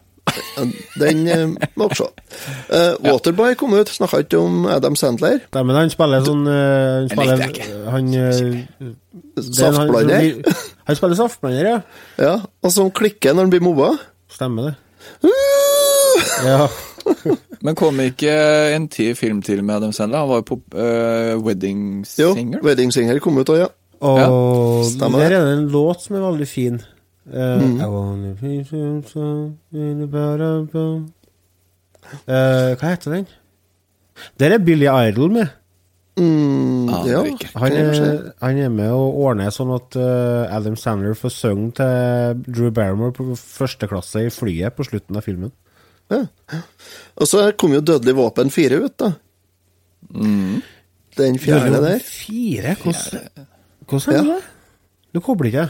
Den 0.99 1.23
eh, 1.27 1.45
må 1.79 1.87
vi 1.89 1.97
se. 1.97 2.05
Eh, 2.69 2.91
Waterboy 3.01 3.55
kom 3.57 3.73
ut, 3.73 3.89
snakka 3.89 4.21
ikke 4.23 4.37
om 4.39 4.67
Adam 4.69 4.95
Sandler. 4.99 5.39
Nei, 5.55 5.63
men 5.65 5.79
han 5.79 5.89
spiller 5.89 6.21
sånn 6.25 6.43
uh, 6.45 6.99
Han 6.99 7.09
spiller 7.09 7.89
Han 7.95 8.11
uh, 8.13 8.19
er 9.39 9.47
Saftblander. 9.49 10.19
Han, 10.19 10.59
han 10.89 10.99
spiller 10.99 11.17
saftblander, 11.17 11.71
ja. 11.71 11.79
Ja, 12.21 12.35
og 12.61 12.75
som 12.75 12.91
klikker 12.93 13.33
når 13.33 13.47
han 13.47 13.55
blir 13.55 13.65
mobba. 13.65 13.89
Stemmer 14.29 14.69
det. 14.69 14.75
Ja. 16.45 16.67
Men 17.65 17.75
kom 17.75 17.97
ikke 18.03 18.31
en 18.75 18.85
ti 18.91 19.09
film 19.17 19.41
til 19.43 19.63
med 19.65 19.79
Adam 19.79 19.91
Sandler? 19.95 20.21
Han 20.21 20.29
var 20.29 20.43
jo 20.43 20.47
på 20.51 20.59
uh, 20.77 21.35
Wedding 21.43 22.05
Jo, 22.19 22.31
Wedding 22.63 22.93
Singer 22.95 23.19
kom 23.23 23.39
ut 23.41 23.49
òg, 23.51 23.63
ja. 23.65 23.69
Og 24.05 24.85
Stemmer 24.87 25.25
der 25.25 25.33
det. 25.33 25.39
er 25.41 25.47
det 25.49 25.57
en 25.57 25.67
låt 25.73 26.05
som 26.05 26.15
er 26.15 26.23
veldig 26.23 26.47
fin. 26.47 26.79
Eh, 27.29 27.61
Mm. 27.61 27.79
I 27.81 27.85
wanna 27.85 28.33
be. 28.41 28.49
Eh, 32.27 32.75
Hva 32.75 32.89
heter 32.89 33.11
den? 33.13 33.27
Der 34.39 34.53
er 34.55 34.57
Billy 34.63 34.87
Idol 34.89 35.31
med. 35.31 35.47
Mm, 36.19 36.89
Aner 36.89 37.07
ja. 37.07 37.19
Han 37.55 37.71
er, 37.71 38.33
han 38.41 38.57
er 38.57 38.69
med 38.73 38.91
og 38.91 39.15
ordner 39.23 39.53
sånn 39.55 39.69
at 39.71 39.95
uh, 39.95 40.49
Adam 40.51 40.75
Sandler 40.75 41.13
får 41.15 41.31
synge 41.31 41.69
til 41.77 42.41
Drew 42.49 42.71
Barrymore 42.75 43.13
på 43.15 43.29
første 43.39 43.87
klasse 43.87 44.25
i 44.25 44.33
flyet 44.33 44.75
på 44.75 44.83
slutten 44.83 45.15
av 45.15 45.23
filmen. 45.23 45.53
Ja. 46.11 46.25
Og 47.15 47.29
så 47.29 47.45
kom 47.55 47.71
jo 47.77 47.79
Dødelig 47.85 48.17
våpen 48.17 48.51
4 48.51 48.81
ut, 48.83 48.97
da. 48.99 49.13
Den 51.19 51.39
fjerde 51.39 51.79
der. 51.85 51.99
Fire? 52.03 52.75
Hvordan, 52.81 53.29
hvordan 53.87 54.15
er 54.19 54.27
det? 54.33 54.41
Du 55.15 55.19
kobler 55.23 55.47
ikke? 55.53 55.69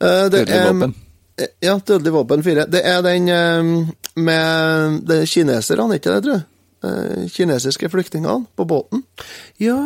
Eh, 0.00 0.28
Dødelig 0.32 0.60
våpen. 0.66 0.94
eh, 1.38 1.46
Ja, 1.62 1.78
Dødelig 1.78 2.12
våpen 2.14 2.42
4. 2.44 2.66
Det 2.70 2.80
er 2.86 3.02
den 3.02 3.28
eh, 3.28 3.88
med 4.16 5.00
det 5.06 5.18
er 5.22 5.26
kineserne, 5.26 5.94
ikke 5.98 6.14
det, 6.14 6.22
tror 6.24 6.32
jeg? 6.38 6.46
Eh, 6.84 7.28
kinesiske 7.28 7.88
flyktningene 7.92 8.46
på 8.56 8.64
båten. 8.64 9.02
Ja, 9.60 9.76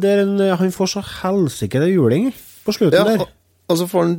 det 0.00 0.10
er 0.14 0.22
en, 0.24 0.38
han 0.56 0.72
får 0.72 0.86
så 0.94 1.02
helsike 1.22 1.80
det 1.82 1.90
juling 1.94 2.30
på 2.64 2.72
slutten 2.72 2.96
Ja, 2.96 3.04
der. 3.04 3.20
og, 3.20 3.28
og 3.68 3.76
så 3.78 3.86
får 3.86 4.02
han 4.06 4.14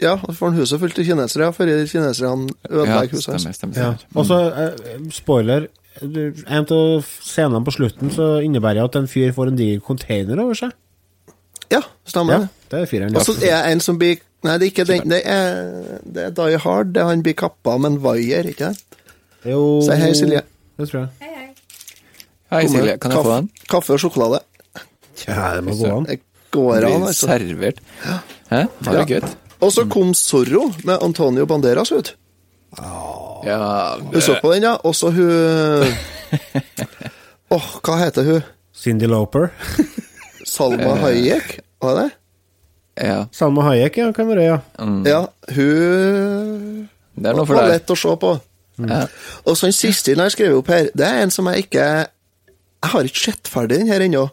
ja, 0.00 0.14
får 0.16 0.48
han 0.50 0.56
huset 0.58 0.80
fullt 0.80 0.98
av 0.98 1.04
kinesere 1.04 1.52
før 1.52 1.72
kineserne 1.86 2.48
Ja, 2.48 2.70
ødelegger 2.72 3.12
huset 3.18 3.34
hans. 3.34 3.56
stemmer. 3.56 3.76
Ja. 3.76 3.90
stemmer. 4.00 4.16
Og 4.16 4.26
så, 4.26 4.38
spoiler 5.12 5.68
En 6.00 6.66
av 6.70 7.04
scenene 7.26 7.64
på 7.66 7.72
slutten 7.74 8.10
så 8.14 8.38
innebærer 8.44 8.84
at 8.84 8.94
en 8.96 9.08
fyr 9.10 9.32
får 9.34 9.48
en 9.50 9.56
diger 9.58 9.80
container 9.82 10.38
over 10.40 10.54
seg. 10.54 10.70
Ja, 11.72 11.80
stemmer 12.06 12.32
Ja, 12.32 12.38
det. 12.38 12.48
det 12.70 13.02
er. 13.02 13.16
Og 13.18 13.24
så 13.26 13.32
er 13.42 13.62
det 13.64 13.72
en 13.72 13.80
som 13.80 13.98
blir 13.98 14.16
Nei, 14.46 14.52
det 14.58 14.68
er 14.68 14.70
ikke 14.70 14.84
den. 14.86 15.08
Det 15.10 15.18
er, 15.26 15.98
det 16.06 16.24
er 16.28 16.34
Die 16.36 16.58
Hard. 16.62 16.92
Det 16.94 17.00
er 17.02 17.08
han 17.10 17.22
blir 17.26 17.34
kappa 17.38 17.74
med 17.78 17.96
en 17.96 18.02
vaier, 18.04 18.46
ikke 18.52 18.68
sant? 18.70 18.84
Jo 19.46 19.58
Si 19.86 19.94
hei, 19.98 20.12
Silje. 20.18 20.42
Det 20.78 20.86
tror 20.90 21.00
jeg. 21.06 21.10
Hei, 22.52 22.62
Silje. 22.70 22.94
Kan 23.02 23.14
jeg 23.16 23.24
få 23.26 23.32
den? 23.34 23.48
Kaffe 23.70 23.96
og 23.96 24.00
sjokolade. 24.02 24.38
Ja, 25.26 25.48
det 25.58 25.64
må 25.66 25.74
gå 25.78 25.90
an. 25.96 26.06
Det 26.08 26.20
går 26.54 26.78
an, 26.78 26.82
Blir 27.02 27.08
altså. 27.10 27.26
servert. 27.32 27.82
Hæ? 28.52 28.60
Var 28.86 28.94
det 28.94 29.02
Ja. 29.10 29.18
gøy? 29.18 29.34
Og 29.60 29.72
så 29.74 29.82
kom 29.90 30.14
Zorro 30.14 30.68
med 30.86 31.02
Antonio 31.02 31.46
Banderas 31.50 31.90
ut. 31.92 32.14
Ja 32.78 33.96
Du 34.12 34.20
så 34.20 34.36
på 34.42 34.52
den, 34.54 34.62
ja? 34.62 34.76
Og 34.84 34.94
så 34.94 35.10
hun 35.10 35.28
Åh, 37.50 37.66
hva 37.82 37.96
heter 38.04 38.22
hun? 38.28 38.42
Cindy 38.76 39.06
Lauper. 39.08 39.48
Salma 40.46 40.94
Hayek? 41.02 41.58
Var 41.82 41.94
det? 42.02 42.08
Ja. 43.00 43.18
Salma 43.32 43.62
Hayek, 43.68 43.96
ja, 44.00 44.10
kan 44.16 44.28
være, 44.28 44.44
ja. 44.46 44.58
Ja, 45.06 45.20
hun 45.54 46.88
Det 47.18 47.26
er 47.30 47.34
noe 47.38 47.46
for 47.46 47.54
var 47.58 47.66
deg. 47.68 47.78
lett 47.78 47.90
å 47.94 47.96
se 47.98 48.14
på. 48.22 48.32
Ja. 48.78 49.00
Og 49.44 49.56
så 49.58 49.66
den 49.66 49.74
siste 49.74 50.12
den 50.14 50.22
jeg 50.22 50.36
skrev 50.36 50.56
opp 50.60 50.68
her, 50.70 50.90
det 50.94 51.06
er 51.06 51.22
en 51.24 51.32
som 51.34 51.48
jeg 51.50 51.64
ikke 51.66 51.84
Jeg 51.84 52.90
har 52.92 53.08
ikke 53.08 53.24
sett 53.24 53.48
ferdig 53.50 53.80
den 53.80 53.88
her 53.90 54.00
ennå, 54.04 54.28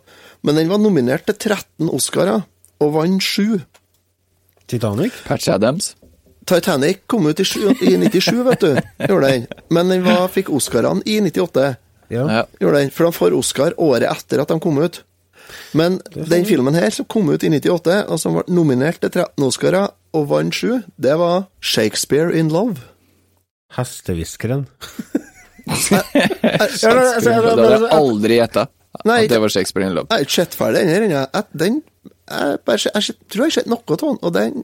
men 0.45 0.55
den 0.59 0.70
var 0.70 0.78
nominert 0.78 1.26
til 1.26 1.34
13 1.36 1.89
Oscarer, 1.89 2.43
og 2.80 2.91
vant 2.93 3.24
7. 3.24 3.61
Titanic. 4.68 5.13
Patch 5.26 5.49
Adams. 5.49 5.95
Titanic 6.45 6.99
kom 7.09 7.26
ut 7.26 7.39
i, 7.41 7.45
sju, 7.47 7.72
i 7.82 7.95
97, 7.97 8.43
vet 8.45 8.61
du. 8.61 8.76
Gjorde 9.09 9.32
den. 9.32 9.47
Men 9.74 9.89
den 9.89 10.03
var, 10.05 10.28
fikk 10.30 10.51
Oscarene 10.53 11.01
i 11.09 11.18
98. 11.26 11.66
Ja. 12.13 12.26
Ja. 12.30 12.43
Gjorde 12.61 12.84
den, 12.84 12.91
For 12.93 13.07
de 13.09 13.18
får 13.18 13.34
Oscar 13.38 13.74
året 13.82 14.05
etter 14.11 14.43
at 14.43 14.51
de 14.53 14.59
kom 14.61 14.78
ut. 14.78 15.01
Men 15.73 15.99
den 16.15 16.45
filmen 16.47 16.75
her, 16.77 16.89
som 16.93 17.07
kom 17.11 17.29
ut 17.29 17.43
i 17.43 17.49
98, 17.51 18.05
og 18.09 18.19
som 18.21 18.37
ble 18.37 18.43
nominert 18.55 19.01
til 19.03 19.11
13 19.11 19.45
Oscarer 19.45 19.91
og 20.15 20.29
vant 20.31 20.55
7, 20.55 20.81
det 21.01 21.17
var 21.19 21.47
Shakespeare 21.61 22.33
in 22.35 22.49
Love. 22.53 22.77
Hestehviskeren. 23.75 24.65
Shakespeare. 25.65 27.19
Det 27.21 27.33
hadde 27.33 27.67
jeg 27.71 27.91
aldri 27.91 28.39
gjetta. 28.39 28.67
Nei, 29.05 29.25
At 29.25 29.33
det 29.33 29.41
var 29.43 29.51
Shakespeare 29.51 29.89
in 29.89 29.95
Love. 29.97 30.07
Jeg 30.09 30.21
har 30.21 30.27
ikke 30.29 30.37
sett 30.39 30.55
ferdig 30.55 30.85
den 30.85 30.93
her 30.93 31.05
ennå. 31.09 31.81
Jeg- 32.25 32.59
bare, 32.65 32.77
jeg, 32.77 33.15
tror 33.29 33.43
jeg 33.43 33.51
har 33.51 33.55
sett 33.59 33.67
noe 33.67 33.83
av 33.87 33.97
den, 33.97 34.17
og 34.21 34.33
den 34.33 34.63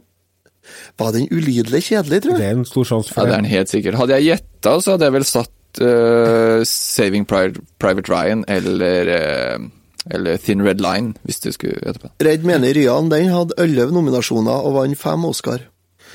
Var 0.98 1.12
den 1.12 1.28
ulidelig 1.32 1.82
kjedelig, 1.90 2.22
tror 2.22 2.38
jeg. 2.38 2.40
Det 2.40 2.48
er 2.48 2.58
en 2.60 2.66
stor 2.70 2.86
sjanse 2.86 3.10
Ja, 3.10 3.14
for 3.16 3.26
det 3.26 3.34
er 3.34 3.42
den 3.42 3.50
helt 3.50 3.70
sikkert. 3.72 3.96
Hadde 3.98 4.14
jeg 4.20 4.28
gjetta, 4.30 4.74
så 4.80 4.92
hadde 4.94 5.08
jeg 5.08 5.14
vel 5.16 5.26
satt 5.26 5.82
uh, 5.82 6.64
Saving 6.70 7.26
Private 7.26 8.08
Ryan 8.12 8.44
eller, 8.48 9.10
eh, 9.10 9.58
eller 10.10 10.38
Thin 10.42 10.64
Red 10.66 10.82
Line, 10.82 11.14
hvis 11.28 11.40
du 11.44 11.52
skulle 11.54 11.78
gjette 11.78 12.02
på 12.02 12.10
det. 12.10 12.26
Redd 12.26 12.48
mener 12.48 12.74
Ryan 12.74 13.10
den 13.12 13.30
hadde 13.30 13.58
elleve 13.62 13.94
nominasjoner 13.94 14.66
og 14.66 14.74
vant 14.80 14.98
fem 14.98 15.26
Oscar. 15.30 15.68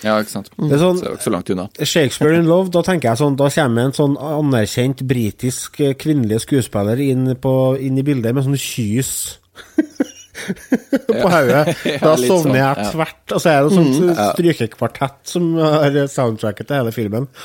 Ja, 0.05 0.19
ikke 0.21 0.29
sant. 0.35 0.51
Det 0.59 0.73
er 0.77 0.83
sånn- 0.83 0.99
Så 0.99 1.05
det 1.05 1.09
var 1.09 1.17
ikke 1.17 1.25
så 1.25 1.33
langt 1.33 1.51
unna. 1.51 1.69
Shakespeare 1.81 2.37
in 2.37 2.47
Love, 2.51 2.71
da 2.71 2.83
tenker 2.83 3.09
jeg 3.09 3.17
sånn 3.19 3.37
Da 3.37 3.49
kommer 3.49 3.87
en 3.87 3.93
sånn 3.97 4.17
anerkjent 4.21 5.01
britisk 5.09 5.81
eh, 5.81 5.95
kvinnelig 5.95 6.43
skuespiller 6.45 7.01
inn, 7.01 7.35
på, 7.41 7.79
inn 7.81 7.97
i 7.97 8.03
bildet 8.03 8.35
med 8.35 8.45
sånn 8.45 8.59
kys 8.61 9.39
på 11.07 11.31
hodet. 11.33 11.77
Da 12.03 12.17
sovner 12.17 12.27
sånn, 12.27 12.55
jeg 12.59 12.61
ja. 12.61 12.91
tvert. 12.93 13.33
Og 13.33 13.41
så 13.41 13.49
er 13.55 13.63
det 13.63 13.73
sånn 13.73 14.17
strykekvartett 14.35 15.33
som 15.33 15.55
har 15.57 15.97
soundtracket 16.13 16.69
til 16.69 16.77
hele 16.77 16.93
filmen. 16.93 17.29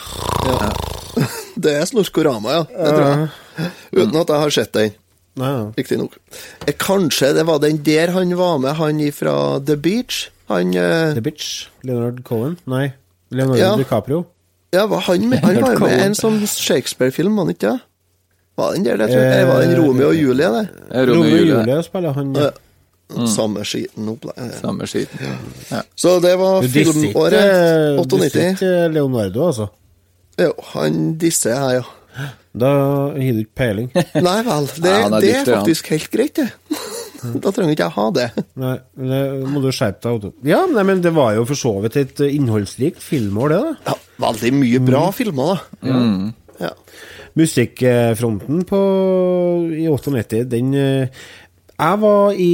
Det 1.62 1.74
er 1.76 1.86
Snorkorama, 1.86 2.52
ja. 2.56 2.62
Det 2.64 2.92
tror 2.96 3.08
jeg. 3.08 3.72
Uten 3.92 4.16
at 4.22 4.30
jeg 4.32 4.40
har 4.42 4.54
sett 4.56 4.72
den, 4.74 4.82
Ja, 4.82 4.92
ja. 4.92 5.01
Riktignok. 5.78 6.18
Eh, 6.68 6.74
Kanskje 6.78 7.34
det 7.34 7.46
var 7.48 7.60
den 7.60 7.84
der 7.86 8.12
han 8.12 8.38
var 8.38 8.58
med, 8.58 8.76
han 8.76 9.00
fra 9.12 9.60
The 9.66 9.78
Beach? 9.78 10.30
Han 10.48 10.76
uh... 10.76 11.14
The 11.14 11.22
Beach? 11.22 11.70
Leonard 11.84 12.24
Cohen? 12.24 12.58
Nei, 12.66 12.92
Leonardo 13.32 13.62
Ja. 13.62 13.76
DiCaprio. 13.78 14.26
Ja, 14.74 14.86
var 14.88 15.00
han, 15.00 15.30
med, 15.30 15.40
han 15.40 15.62
var 15.62 15.80
med 15.80 15.98
i 15.98 16.04
en 16.06 16.16
sånn 16.16 16.44
Shakespeare-film, 16.48 17.36
var 17.36 17.48
han 17.48 17.56
ikke 17.56 17.72
det? 17.72 17.80
Var 18.60 18.74
den 18.76 18.86
der, 18.86 18.98
det, 19.00 19.08
tror 19.12 19.22
jeg? 19.24 19.32
Eller 19.32 19.48
var 19.48 19.62
den 19.62 19.78
Romeo 19.80 20.08
og 20.12 20.16
Julie, 20.16 20.52
det? 20.52 20.68
Eh, 20.92 21.08
Romeo 21.08 21.24
og 21.24 21.48
Julie. 21.48 21.84
spiller 21.84 22.14
han. 22.16 22.36
Ja. 22.36 22.52
Samme 23.28 23.66
skiten. 23.68 24.18
Samme 24.62 24.88
skiten. 24.88 25.20
Så 25.96 26.20
det 26.24 26.38
var 26.40 26.62
Du 26.62 26.68
disser 26.68 26.80
ikke, 26.80 26.94
filmåret 26.94 27.36
disser 27.36 27.98
98. 28.00 28.52
ikke 28.52 28.94
Leonardo, 28.94 29.48
altså. 29.48 29.68
Jo, 30.40 30.52
han 30.74 31.18
disser 31.20 31.52
jeg, 31.52 31.82
ja. 31.82 31.84
Da 32.52 32.70
har 32.72 33.14
du 33.16 33.42
ikke 33.44 33.56
peiling. 33.62 33.88
Nei 34.28 34.40
vel, 34.48 34.68
det, 34.84 34.92
Ja, 34.92 35.08
det, 35.08 35.20
er 35.22 35.22
det 35.24 35.36
er 35.38 35.46
faktisk 35.62 35.92
helt 35.94 36.10
greit, 36.12 36.42
det. 36.42 36.50
Da 37.22 37.52
trenger 37.54 37.76
ikke 37.76 37.86
jeg 37.86 37.94
ha 37.96 38.06
det. 38.18 38.28
Nei, 38.60 38.74
det 38.98 39.22
må 39.54 39.62
du 39.62 39.70
skjerpe 39.70 40.02
deg. 40.04 40.16
Otto. 40.18 40.32
Ja, 40.48 40.64
nei, 40.68 40.84
men 40.90 41.04
det 41.06 41.12
var 41.16 41.36
jo 41.38 41.46
for 41.48 41.60
så 41.60 41.76
vidt 41.84 42.00
et 42.02 42.22
innholdsrikt 42.26 43.04
filmår, 43.06 43.54
det. 43.54 43.60
da. 43.62 43.92
Ja, 43.92 43.98
veldig 44.26 44.52
mye 44.58 44.82
bra 44.84 45.04
filmer, 45.16 45.62
da. 45.86 45.92
Ja. 46.62 46.74
Musikkfronten 47.40 48.66
på, 48.68 48.80
i 49.78 49.86
98, 49.88 50.42
den 50.52 50.74
eh, 50.76 51.22
Jeg 51.78 52.02
var 52.02 52.36
i, 52.36 52.50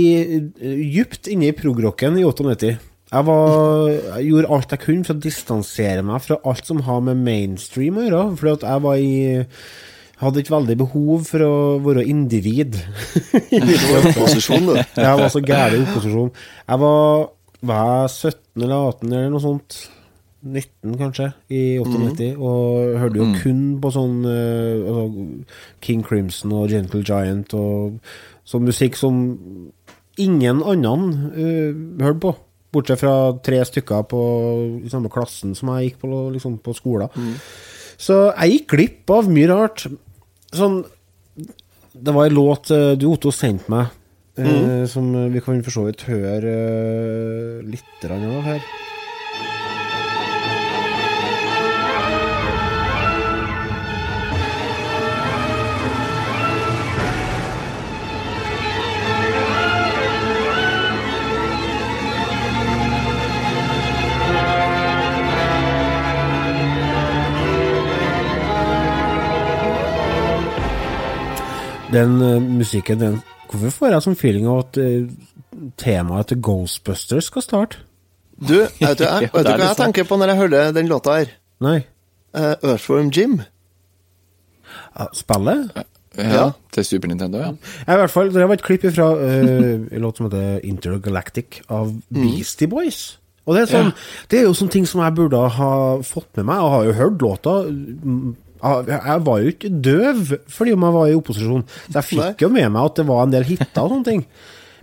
djupt 0.94 1.28
inne 1.32 1.50
i 1.50 1.56
progrocken 1.58 2.20
i 2.20 2.28
98. 2.28 2.76
Jeg, 3.08 3.24
var, 3.28 3.90
jeg 3.90 4.28
gjorde 4.30 4.52
alt 4.52 4.76
jeg 4.76 4.84
kunne 4.84 5.08
for 5.08 5.16
å 5.16 5.24
distansere 5.24 6.04
meg 6.06 6.24
fra 6.28 6.38
alt 6.48 6.68
som 6.68 6.84
har 6.86 7.02
med 7.08 7.24
mainstream 7.24 8.00
å 8.00 8.06
gjøre. 8.06 8.24
Fordi 8.40 8.54
at 8.60 8.68
jeg 8.68 8.84
var 8.86 9.02
i 9.02 9.16
hadde 10.22 10.42
ikke 10.42 10.56
veldig 10.56 10.78
behov 10.80 11.28
for 11.30 11.46
å 11.46 11.56
være 11.86 12.06
individ. 12.10 12.80
I 13.54 13.62
Posisjon, 14.16 14.72
du. 14.72 14.80
jeg 15.06 15.20
var 15.22 15.30
så 15.34 15.44
gæren 15.44 15.84
i 15.84 15.86
opposisjon. 15.86 16.32
Jeg 16.64 16.82
var, 16.84 17.30
var 17.70 17.86
jeg 17.92 18.16
17 18.34 18.66
eller 18.66 18.90
18 18.96 19.14
eller 19.14 19.30
noe 19.36 19.46
sånt. 19.46 19.80
19 20.48 20.96
kanskje, 21.00 21.32
i 21.52 21.62
98, 21.82 22.28
og 22.38 22.98
hørte 23.02 23.20
jo 23.20 23.26
kun 23.42 23.62
på 23.82 23.90
sånn 23.92 24.20
uh, 24.24 24.86
altså, 24.86 25.26
King 25.84 26.04
Crimson 26.06 26.54
og 26.56 26.70
Gentle 26.72 27.02
Giant 27.02 27.56
og 27.58 27.98
sånn 28.48 28.68
musikk 28.68 28.96
som 28.96 29.18
ingen 30.22 30.62
annen 30.62 31.08
uh, 31.34 32.04
hørte 32.06 32.22
på. 32.24 32.36
Bortsett 32.78 33.02
fra 33.02 33.16
tre 33.44 33.60
stykker 33.66 34.06
på, 34.12 34.22
i 34.86 34.92
samme 34.94 35.12
klassen 35.12 35.56
som 35.58 35.74
jeg 35.74 35.90
gikk 35.90 36.02
på, 36.06 36.22
liksom, 36.36 36.60
på 36.64 36.76
skolen. 36.78 37.12
Så 37.98 38.28
jeg 38.30 38.54
gikk 38.54 38.74
glipp 38.76 39.14
av 39.18 39.30
mye 39.34 39.50
rart. 39.50 39.88
Sånn 40.56 40.84
Det 41.94 42.14
var 42.14 42.28
en 42.28 42.36
låt 42.38 42.72
eh, 42.72 42.92
du, 43.00 43.08
Otto, 43.10 43.32
sendte 43.34 43.72
meg, 43.74 43.94
eh, 44.38 44.86
som 44.90 45.10
vi 45.34 45.42
kan 45.42 45.64
for 45.66 45.74
så 45.74 45.88
vidt 45.88 46.06
høre 46.08 46.52
eh, 46.54 47.64
litt 47.66 48.06
av 48.06 48.46
her. 48.46 48.62
Den 71.94 72.22
eh, 72.22 72.42
musikken, 72.42 73.00
den 73.00 73.20
Hvorfor 73.48 73.72
får 73.72 73.94
jeg 73.94 74.04
sånn 74.04 74.18
feeling 74.20 74.48
av 74.52 74.66
at 74.66 74.78
eh, 74.84 75.06
temaet 75.80 76.32
til 76.32 76.42
Ghostbusters 76.44 77.30
skal 77.32 77.46
starte? 77.46 77.84
Du, 78.36 78.58
vet 78.60 79.00
du, 79.00 79.06
jeg, 79.08 79.30
vet 79.32 79.46
du 79.48 79.52
er 79.54 79.62
hva 79.62 79.70
jeg 79.72 79.80
tenker 79.80 80.08
på 80.08 80.18
når 80.20 80.34
jeg 80.34 80.42
hører 80.42 80.74
den 80.76 80.90
låta 80.92 81.16
her? 81.22 81.32
Nei. 81.64 81.78
Uh, 82.36 82.56
Earthworm 82.60 83.08
Jim. 83.16 83.40
Ja, 84.98 85.08
Spillet? 85.16 85.80
Ja, 86.18 86.50
til 86.74 86.86
Super 86.86 87.08
Nintendo, 87.12 87.40
ja. 87.40 87.54
Ja, 87.86 87.94
I 87.94 87.98
hvert 88.02 88.12
fall, 88.12 88.34
Det 88.34 88.44
var 88.50 88.58
et 88.58 88.66
klipp 88.66 88.84
fra 88.92 89.08
uh, 89.16 89.88
en 89.88 90.04
låt 90.04 90.20
som 90.20 90.28
heter 90.28 90.60
Intergalactic 90.68 91.62
av 91.72 91.94
Beastie 92.14 92.68
Boys. 92.68 93.20
Og 93.48 93.56
det 93.56 93.64
er, 93.64 93.72
sånn, 93.72 93.94
det 94.28 94.42
er 94.42 94.48
jo 94.50 94.56
sånne 94.58 94.74
ting 94.76 94.88
som 94.90 95.00
jeg 95.06 95.16
burde 95.16 95.40
ha 95.56 95.72
fått 96.04 96.28
med 96.36 96.50
meg. 96.50 96.60
og 96.60 96.74
har 96.74 96.88
jo 96.90 96.96
hørt 96.98 97.24
låta. 97.24 97.54
Mm, 98.62 98.92
Jeg 98.92 99.24
var 99.30 99.42
jo 99.44 99.54
ikke 99.56 99.72
døv 99.90 100.22
fordi 100.52 100.74
om 100.76 100.86
jeg 100.88 100.96
var 101.00 101.10
i 101.10 101.18
opposisjon, 101.18 101.66
så 101.88 102.00
jeg 102.02 102.10
fikk 102.12 102.46
jo 102.46 102.50
med 102.54 102.72
meg 102.74 102.92
at 102.92 103.02
det 103.02 103.06
var 103.10 103.24
en 103.26 103.34
del 103.36 103.44
hiter 103.48 103.84
og 103.84 103.92
sånne 103.96 104.08
ting. 104.08 104.24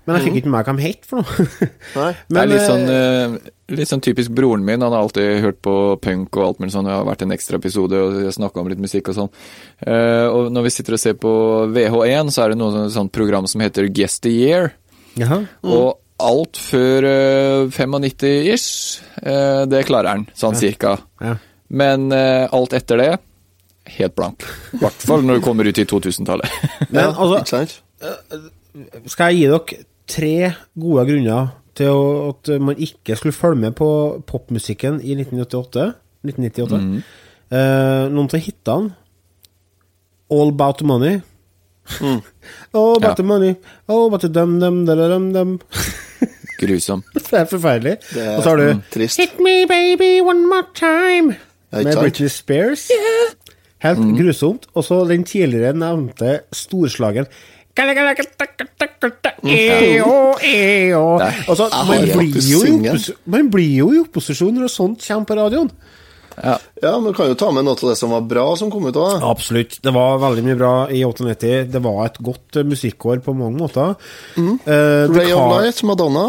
Men 0.04 0.18
jeg 0.18 0.26
fikk 0.26 0.34
ikke 0.42 0.50
med 0.52 0.58
meg 0.58 0.66
hva 0.68 0.72
de 0.76 0.84
het 0.84 1.06
for 1.08 1.22
noe. 1.22 1.44
Nei. 2.02 2.10
Det 2.28 2.40
er 2.42 2.48
litt 2.50 2.60
eh, 2.60 2.66
sånn, 2.68 2.82
eh, 2.92 3.52
litt 3.78 3.88
sånn 3.88 4.02
typisk 4.04 4.34
broren 4.36 4.66
min. 4.66 4.82
Han 4.84 4.92
har 4.92 5.00
alltid 5.06 5.38
hørt 5.40 5.62
på 5.64 5.76
punk 6.04 6.36
og 6.36 6.44
alt 6.44 6.60
mulig 6.60 6.74
sånn. 6.74 6.84
Det 6.84 6.92
har 6.92 7.06
vært 7.08 7.24
en 7.24 7.32
ekstra 7.32 7.56
episode, 7.56 7.96
og 7.96 8.18
jeg 8.26 8.34
snakka 8.36 8.60
om 8.60 8.68
litt 8.68 8.82
musikk 8.84 9.08
og 9.14 9.16
sånn. 9.16 9.30
Eh, 9.80 10.26
og 10.28 10.50
når 10.52 10.66
vi 10.68 10.74
sitter 10.76 10.98
og 10.98 11.00
ser 11.00 11.16
på 11.16 11.32
VH1, 11.72 12.34
så 12.36 12.44
er 12.44 12.52
det 12.52 12.60
noe 12.60 12.84
sånt 12.92 13.14
program 13.16 13.48
som 13.48 13.64
heter 13.64 13.88
Guess 13.96 14.20
the 14.26 14.34
Year. 14.34 14.74
Jaha. 15.16 15.40
Og 15.72 15.94
alt 16.20 16.60
før 16.60 17.08
eh, 17.08 17.72
95-ish, 17.72 19.00
eh, 19.24 19.64
det 19.72 19.86
klarer 19.88 20.12
han, 20.18 20.26
sånn 20.36 20.60
cirka. 20.60 20.98
Ja. 21.24 21.38
Men 21.74 22.10
eh, 22.12 22.44
alt 22.54 22.76
etter 22.76 23.00
det, 23.00 23.12
helt 23.86 24.14
blank. 24.16 24.44
I 24.72 24.80
hvert 24.82 25.06
fall 25.06 25.24
når 25.26 25.38
du 25.38 25.44
kommer 25.44 25.68
ut 25.68 25.78
i 25.78 25.86
2000-tallet. 25.88 26.56
Men 26.94 27.12
altså, 27.12 27.66
skal 29.06 29.32
jeg 29.32 29.36
gi 29.38 29.50
dere 29.50 29.84
tre 30.10 30.34
gode 30.78 31.06
grunner 31.08 31.52
til 31.74 31.90
å, 31.90 32.32
at 32.32 32.50
man 32.62 32.78
ikke 32.78 33.16
skulle 33.18 33.34
følge 33.36 33.60
med 33.66 33.76
på 33.78 33.88
popmusikken 34.28 35.00
i 35.02 35.16
1988. 35.18 35.86
1998. 36.24 36.80
Eh, 37.54 38.04
noen 38.14 38.28
av 38.32 38.40
hitene 38.40 38.94
All 40.32 40.52
About 40.54 40.80
The 40.80 40.88
Money. 40.88 41.20
All 42.74 42.96
About 42.96 43.10
Ja. 43.10 43.14
The 43.14 43.26
Money, 43.28 43.56
All 43.88 44.06
About 44.06 44.24
The 44.24 44.28
Dum 44.32 44.58
Dum 44.60 44.84
Dum 44.86 44.96
Dum 44.96 45.32
Dum. 45.32 45.58
Grusom. 46.60 47.02
Det 47.14 47.32
er 47.32 47.44
forferdelig. 47.50 47.96
Det 48.14 48.22
er 48.22 48.36
Og 48.36 48.42
så 48.42 48.54
har 48.54 48.56
du 48.56 48.68
mm. 48.72 48.82
Hit 48.94 49.40
Me 49.42 49.66
Baby 49.68 50.20
One 50.22 50.46
More 50.48 50.64
Time 50.74 51.34
med? 51.74 51.96
Britney 51.98 52.28
Spears. 52.28 52.88
Helt 53.84 54.04
grusomt. 54.18 54.68
Og 54.74 54.86
så 54.86 55.02
den 55.08 55.26
tidligere 55.28 55.74
nevnte 55.76 56.38
eo. 60.46 61.02
Altså, 61.18 61.66
man, 61.88 62.06
blir 62.06 62.38
jo 62.38 62.62
man 63.26 63.50
blir 63.50 63.72
jo 63.80 63.90
i 63.92 64.00
opposisjon 64.04 64.54
når 64.54 64.70
sånt 64.72 65.04
kommer 65.04 65.28
på 65.28 65.38
radioen. 65.40 65.70
Ja. 66.34 66.56
Ja, 66.82 66.92
men 66.98 67.12
du 67.12 67.16
kan 67.16 67.28
jo 67.30 67.36
ta 67.38 67.50
med 67.54 67.66
noe 67.66 67.76
av 67.78 67.90
det 67.92 67.96
som 67.98 68.10
var 68.14 68.24
bra 68.26 68.46
som 68.58 68.70
kom 68.72 68.86
ut 68.88 68.98
òg. 68.98 69.22
Absolutt. 69.26 69.78
Det 69.84 69.92
var 69.94 70.18
veldig 70.22 70.44
mye 70.46 70.58
bra 70.58 70.72
i 70.90 71.02
98. 71.06 71.52
Det 71.70 71.82
var 71.84 72.00
et 72.08 72.18
godt 72.26 72.58
eh, 72.58 72.66
musikkår 72.66 73.22
på 73.26 73.34
mange 73.38 73.60
måter. 73.60 73.94
Mm. 74.38 74.56
Uh, 74.66 75.14
Ray 75.14 75.34
of 75.34 75.52
Light, 75.54 75.82
Madonna. 75.86 76.26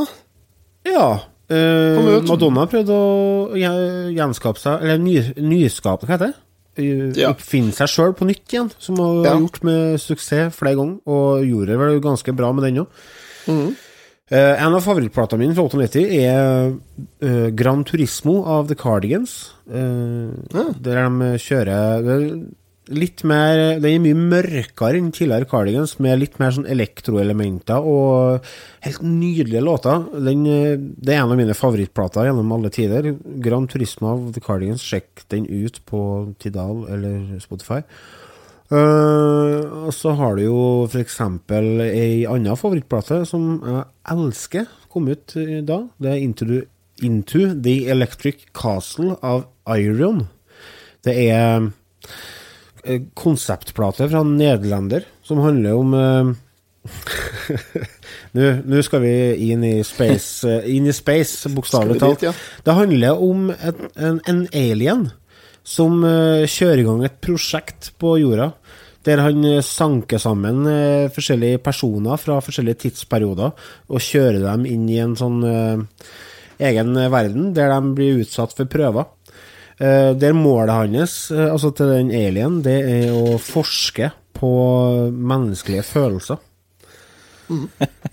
Ja. 0.86 1.08
Uh, 1.50 2.22
Madonna 2.26 2.66
prøvde 2.70 2.94
å 2.94 3.54
gje- 3.54 4.14
gjenskape 4.16 4.58
seg 4.58 4.82
Eller 4.82 4.98
ny, 4.98 5.20
nyskape, 5.38 6.08
hva 6.08 6.16
heter 6.16 6.32
det? 6.32 6.45
Eh, 6.78 7.12
Ja. 7.16 7.30
Oppfinne 7.32 7.72
seg 7.72 7.88
sjøl 7.88 8.14
på 8.18 8.26
nytt 8.28 8.48
igjen, 8.52 8.72
som 8.80 8.96
hun 8.98 9.24
har 9.26 9.34
Ja. 9.34 9.40
gjort 9.40 9.64
med 9.64 10.00
suksess 10.00 10.54
flere 10.56 10.76
ganger, 10.76 11.00
og 11.08 11.44
gjorde 11.46 11.68
det 11.68 11.78
vel 11.80 12.00
ganske 12.02 12.36
bra 12.36 12.52
med 12.54 12.64
den 12.66 12.86
òg. 12.86 13.76
Uh, 14.32 14.58
en 14.58 14.74
av 14.74 14.82
favorittplatene 14.82 15.38
mine 15.38 15.54
fra 15.54 15.68
98 15.70 16.02
er 16.18 16.72
uh, 17.22 17.50
Gran 17.54 17.84
Turismo 17.86 18.40
av 18.44 18.68
The 18.68 18.74
Cardigans. 18.76 19.52
eh, 19.70 20.32
Der 20.82 21.04
de 21.06 21.38
kjører 21.38 21.70
er 21.70 22.40
Litt 22.94 23.24
mer 23.26 23.80
Den 23.82 23.88
er 23.90 24.02
mye 24.04 24.18
mørkere 24.18 25.00
enn 25.00 25.08
tidligere 25.16 25.48
Cardigans, 25.50 25.96
med 25.98 26.20
litt 26.22 26.36
mer 26.38 26.52
sånn 26.54 26.68
elektroelementer 26.70 27.82
og 27.82 28.46
helt 28.86 29.02
nydelige 29.02 29.64
låter. 29.66 30.04
Den, 30.14 30.46
eh, 30.46 30.76
det 30.78 31.16
er 31.16 31.24
en 31.24 31.32
av 31.34 31.40
mine 31.40 31.56
favorittplater 31.58 32.28
gjennom 32.28 32.52
alle 32.54 32.70
tider. 32.70 33.18
Grand 33.42 33.70
Turismo 33.70 34.12
av 34.14 34.34
The 34.34 34.40
Cardigans. 34.40 34.86
Sjekk 34.86 35.26
den 35.30 35.48
ut 35.50 35.82
på 35.86 36.36
Tidal 36.38 36.86
eller 36.90 37.40
Spotify. 37.40 37.82
Uh, 38.72 39.86
og 39.86 39.92
så 39.94 40.16
har 40.18 40.36
du 40.36 40.42
jo 40.48 40.62
eksempel 40.98 41.84
ei 41.86 42.26
anna 42.26 42.56
favorittplate 42.58 43.20
som 43.30 43.60
jeg 43.62 43.84
elsker, 44.10 44.66
kom 44.90 45.06
ut 45.12 45.36
eh, 45.38 45.62
da. 45.62 45.84
Det 46.02 46.10
er 46.10 46.24
Into 46.24 46.64
Into 47.04 47.54
the 47.62 47.90
Electric 47.92 48.48
Castle 48.54 49.18
av 49.22 49.46
Iron. 49.70 50.30
Det 51.06 51.14
er 51.30 51.70
konseptplate 53.18 54.10
fra 54.10 54.22
en 54.24 54.36
nederlender 54.40 55.06
som 55.26 55.42
handler 55.44 55.80
om 55.80 55.94
eh, 56.00 56.34
Nå 58.36 58.82
skal 58.86 59.02
vi 59.02 59.14
inn 59.50 59.64
i 59.66 59.76
space, 59.88 60.46
eh, 60.50 60.68
inn 60.76 60.88
i 60.90 60.94
space 60.94 61.50
bokstavelig 61.56 62.00
talt. 62.02 62.26
ja? 62.28 62.34
Det 62.66 62.76
handler 62.78 63.22
om 63.22 63.50
et, 63.56 63.80
en, 63.96 64.20
en 64.30 64.44
alien 64.54 65.08
som 65.66 66.04
eh, 66.06 66.46
kjører 66.46 66.84
i 66.84 66.88
gang 66.88 67.06
et 67.08 67.18
prosjekt 67.24 67.94
på 68.02 68.18
jorda. 68.22 68.52
Der 69.06 69.22
han 69.24 69.42
eh, 69.48 69.64
sanker 69.66 70.22
sammen 70.22 70.66
eh, 70.70 71.10
forskjellige 71.14 71.64
personer 71.66 72.22
fra 72.22 72.38
forskjellige 72.44 72.84
tidsperioder 72.86 73.68
og 73.90 74.08
kjører 74.12 74.44
dem 74.46 74.70
inn 74.70 74.88
i 74.92 75.02
en 75.02 75.18
sånn 75.18 75.42
eh, 75.50 75.84
egen 76.70 76.96
verden 77.12 77.52
der 77.56 77.74
de 77.74 77.96
blir 77.98 78.22
utsatt 78.24 78.54
for 78.58 78.70
prøver. 78.70 79.10
Eh, 79.76 80.14
der 80.16 80.34
målet 80.34 80.72
hans, 80.72 81.32
eh, 81.32 81.52
altså 81.52 81.72
til 81.76 81.90
den 81.92 82.12
alien, 82.16 82.62
det 82.64 82.78
er 82.88 83.12
å 83.12 83.36
forske 83.38 84.12
på 84.36 84.52
menneskelige 85.12 85.84
følelser. 85.84 86.40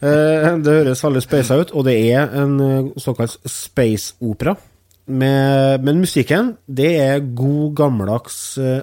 Eh, 0.03 0.49
det 0.59 0.73
høres 0.75 1.05
veldig 1.05 1.21
speisa 1.23 1.61
ut, 1.61 1.71
og 1.79 1.85
det 1.87 1.95
er 2.11 2.33
en 2.43 2.91
såkalt 2.99 3.37
space-opera. 3.47 4.57
Men 5.07 6.01
musikken, 6.01 6.57
det 6.67 6.91
er 6.99 7.23
god, 7.35 7.75
gammeldags 7.79 8.59
øh, 8.59 8.83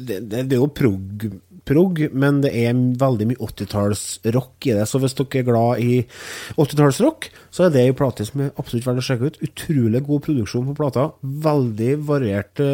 det, 0.00 0.18
det, 0.30 0.42
det 0.48 0.56
er 0.56 0.60
jo 0.62 0.70
prog, 0.72 1.26
prog, 1.66 2.00
men 2.14 2.40
det 2.44 2.52
er 2.56 2.78
veldig 3.00 3.28
mye 3.32 3.42
80-tallsrock 3.42 4.68
i 4.70 4.76
det. 4.78 4.86
Så 4.88 5.00
hvis 5.02 5.16
dere 5.18 5.42
er 5.42 5.46
glad 5.48 5.82
i 5.82 5.98
80-tallsrock, 6.54 7.28
så 7.54 7.66
er 7.66 7.74
det 7.74 7.84
en 7.84 7.98
plate 7.98 8.26
som 8.28 8.44
er 8.44 8.54
absolutt 8.54 8.88
verdt 8.88 9.02
å 9.02 9.06
sjekke 9.08 9.30
ut. 9.30 9.38
Utrolig 9.46 10.02
god 10.06 10.24
produksjon 10.28 10.66
på 10.70 10.78
plata. 10.78 11.10
Veldig 11.46 11.92
varierte, 12.08 12.70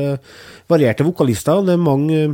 varierte 0.72 1.06
vokalister. 1.08 1.64
Det 1.66 1.76
er 1.76 1.86
mange 1.90 2.24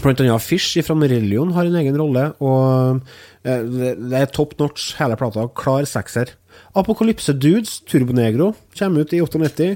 Blant 0.00 0.22
annet 0.24 0.40
Fish 0.40 0.80
fra 0.86 0.94
Merillion 0.96 1.50
har 1.52 1.68
en 1.68 1.74
egen 1.76 1.96
rolle, 2.00 2.22
og 2.40 3.02
eh, 3.44 3.60
det 3.60 4.22
er 4.22 4.30
top 4.32 4.54
notch, 4.56 4.94
hele 4.96 5.18
plata. 5.20 5.44
Klar 5.52 5.84
sekser. 5.84 6.32
Apokalypse 6.72 7.34
Dudes, 7.36 7.82
Turbonegro, 7.84 8.54
kommer 8.78 9.04
ut 9.04 9.12
i 9.12 9.20
98. 9.20 9.74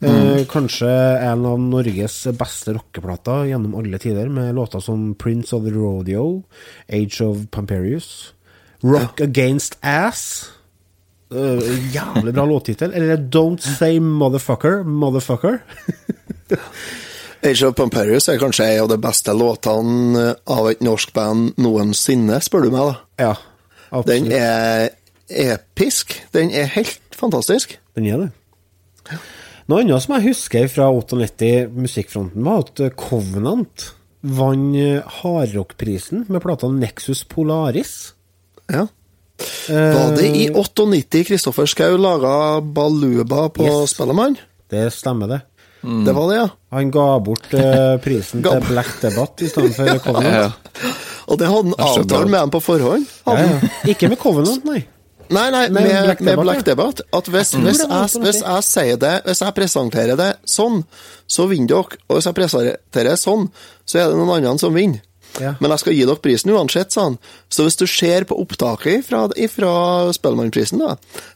Eh, 0.00 0.44
kanskje 0.46 0.90
en 1.26 1.46
av 1.46 1.58
Norges 1.58 2.20
beste 2.38 2.72
rockeplater 2.76 3.48
gjennom 3.50 3.74
alle 3.80 3.98
tider, 3.98 4.28
med 4.30 4.54
låter 4.54 4.80
som 4.80 5.14
Prince 5.18 5.56
of 5.56 5.64
the 5.64 5.72
Rodeo, 5.74 6.42
Age 6.86 7.20
of 7.24 7.48
Pamperius, 7.50 8.32
Rock 8.82 9.20
Against 9.20 9.78
Ass. 9.82 10.50
Eh, 11.34 11.94
jævlig 11.94 12.34
bra 12.34 12.44
låttittel. 12.52 12.94
Eller 12.94 13.16
Don't 13.16 13.58
Say 13.78 13.98
Motherfucker, 14.00 14.84
Motherfucker. 14.84 15.58
Age 17.42 17.66
of 17.66 17.74
Pamperius 17.74 18.28
er 18.28 18.38
kanskje 18.38 18.68
en 18.70 18.84
av 18.84 18.92
de 18.94 19.00
beste 19.02 19.34
låtene 19.34 20.32
av 20.46 20.70
et 20.70 20.80
norsk 20.82 21.12
band 21.14 21.58
noensinne, 21.58 22.38
spør 22.42 22.66
du 22.66 22.70
meg, 22.74 22.86
da. 22.86 23.26
Ja, 23.26 23.34
absolutt. 23.90 24.30
Den 24.30 24.32
er 24.32 24.88
episk. 25.28 26.16
Den 26.34 26.54
er 26.54 26.70
helt 26.78 27.18
fantastisk. 27.18 27.76
Den 27.98 28.06
er 28.06 28.24
det. 28.24 29.18
Noe 29.68 29.82
annet 29.84 30.00
som 30.04 30.14
jeg 30.16 30.30
husker 30.30 30.68
fra 30.72 30.86
98 30.94 31.68
musikkfronten, 31.76 32.44
var 32.46 32.62
at 32.64 32.80
eh, 32.80 32.92
Covenant 32.96 33.90
vant 34.24 34.76
eh, 34.80 35.02
hardrockprisen 35.20 36.24
med 36.32 36.40
plata 36.42 36.70
Nexus 36.72 37.20
Polaris. 37.28 38.14
Ja. 38.72 38.86
Eh, 39.68 39.92
Var 39.94 40.16
det 40.16 40.30
i 40.34 40.48
98 40.50 41.20
Kristoffer 41.28 41.68
Schou 41.70 41.98
laga 42.00 42.32
Baluba 42.64 43.48
på 43.54 43.68
Yes. 43.68 43.92
Spellemann? 43.94 44.38
Det 44.72 44.88
stemmer, 44.92 45.28
det. 45.36 45.40
Det 45.78 46.10
var 46.16 46.26
det, 46.32 46.36
ja. 46.40 46.48
Han 46.74 46.88
ga 46.90 47.04
bort 47.22 47.44
prisen 48.04 48.42
Ga 48.42 48.56
til. 48.56 48.64
Black 48.72 48.96
Debatt 49.04 49.44
i 49.46 49.48
stedet 49.52 49.76
for 49.76 50.00
Covenant. 50.08 50.34
Ja. 50.34 50.94
Og 51.28 51.38
det 51.38 51.46
hadde 51.52 51.70
han 51.76 51.76
avtalt 51.92 52.30
med 52.32 52.40
dem 52.40 52.50
på 52.56 52.60
forhånd. 52.64 53.04
Ja, 53.28 53.36
ja. 53.44 53.68
Ikke 53.92 54.08
med 54.10 54.18
Covenant, 54.20 54.64
nei. 54.72 54.80
Nei, 55.34 55.48
nei, 55.54 55.64
Med 55.68 55.82
med, 55.82 56.04
Black 56.04 56.20
med 56.20 56.38
Black. 56.42 56.64
Debate. 56.64 57.04
At 57.12 57.28
hvis, 57.28 57.52
hvis, 57.54 57.82
jeg, 57.84 58.22
hvis 58.22 58.40
jeg 58.42 58.64
sier 58.66 59.00
det, 59.00 59.14
hvis 59.26 59.42
jeg 59.44 59.56
presenterer 59.56 60.18
det 60.18 60.30
sånn, 60.48 60.82
så 61.28 61.48
vinner 61.50 61.74
dere. 61.74 62.00
Og 62.08 62.18
hvis 62.18 62.30
jeg 62.30 62.38
presenterer 62.38 63.12
det 63.12 63.18
sånn, 63.20 63.50
så 63.84 64.00
er 64.00 64.10
det 64.10 64.18
noen 64.18 64.38
andre 64.38 64.56
som 64.60 64.74
vinner. 64.76 65.04
Ja. 65.38 65.52
Men 65.60 65.72
jeg 65.74 65.82
skal 65.82 65.94
gi 65.94 66.06
dere 66.08 66.22
prisen 66.22 66.52
uansett, 66.54 66.94
sa 66.94 67.04
han. 67.08 67.18
Så 67.52 67.66
hvis 67.66 67.78
du 67.78 67.84
ser 67.90 68.26
på 68.28 68.38
opptaket 68.40 69.04
fra, 69.06 69.26
fra 69.52 69.72
Spellemannprisen, 70.16 70.82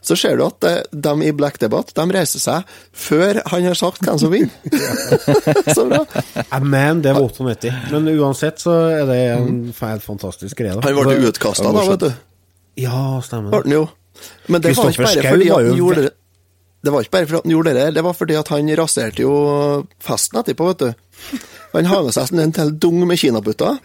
så 0.01 0.17
ser 0.19 0.39
du 0.39 0.45
at 0.47 0.89
de 0.91 1.13
i 1.27 1.31
Black 1.35 1.59
Debate 1.61 1.95
de 1.95 2.07
reiser 2.15 2.43
seg 2.43 2.75
før 2.91 3.41
han 3.53 3.69
har 3.69 3.79
sagt 3.79 4.03
hvem 4.03 4.19
som 4.19 4.33
vinner. 4.33 4.51
så 5.77 5.87
bra. 5.87 6.03
Ja, 6.41 6.59
men 6.59 7.03
det 7.05 7.15
var 7.15 7.29
98. 7.29 7.73
Men 7.93 8.11
uansett 8.17 8.61
så 8.63 8.75
er 8.91 9.07
det 9.09 9.21
en 9.37 9.57
fantastisk 9.73 10.59
greie. 10.59 10.75
Han 10.83 11.01
ble 11.03 11.19
utkasta 11.29 11.71
da, 11.71 11.87
vet 11.93 12.07
du. 12.07 12.11
Ja, 12.79 13.21
stemmer 13.21 13.63
det. 13.63 13.73
jo. 13.73 13.87
Men 14.47 14.61
det 14.61 14.75
var 14.77 14.89
ikke 14.89 15.03
bare 15.03 15.29
fordi 15.29 15.49
han 15.49 15.67
jo 15.67 15.75
gjorde 15.77 16.05
det. 16.07 16.13
Det 16.83 16.91
var 16.91 17.05
ikke 17.05 17.11
bare 17.15 17.27
fordi 17.29 17.41
han 17.43 17.53
gjorde 17.53 17.73
det, 17.77 17.85
det 17.95 18.03
var 18.03 18.13
fordi 18.13 18.35
at 18.35 18.49
han 18.51 18.69
raserte 18.75 19.23
jo 19.23 19.33
festen 20.03 20.39
etterpå, 20.41 20.67
vet 20.73 20.79
du. 20.83 21.39
Han 21.73 21.87
har 21.89 22.03
med 22.03 22.15
seg 22.15 22.33
en 22.35 22.53
hel 22.57 22.73
dung 22.75 22.99
med 23.07 23.19
kinaputter. 23.21 23.77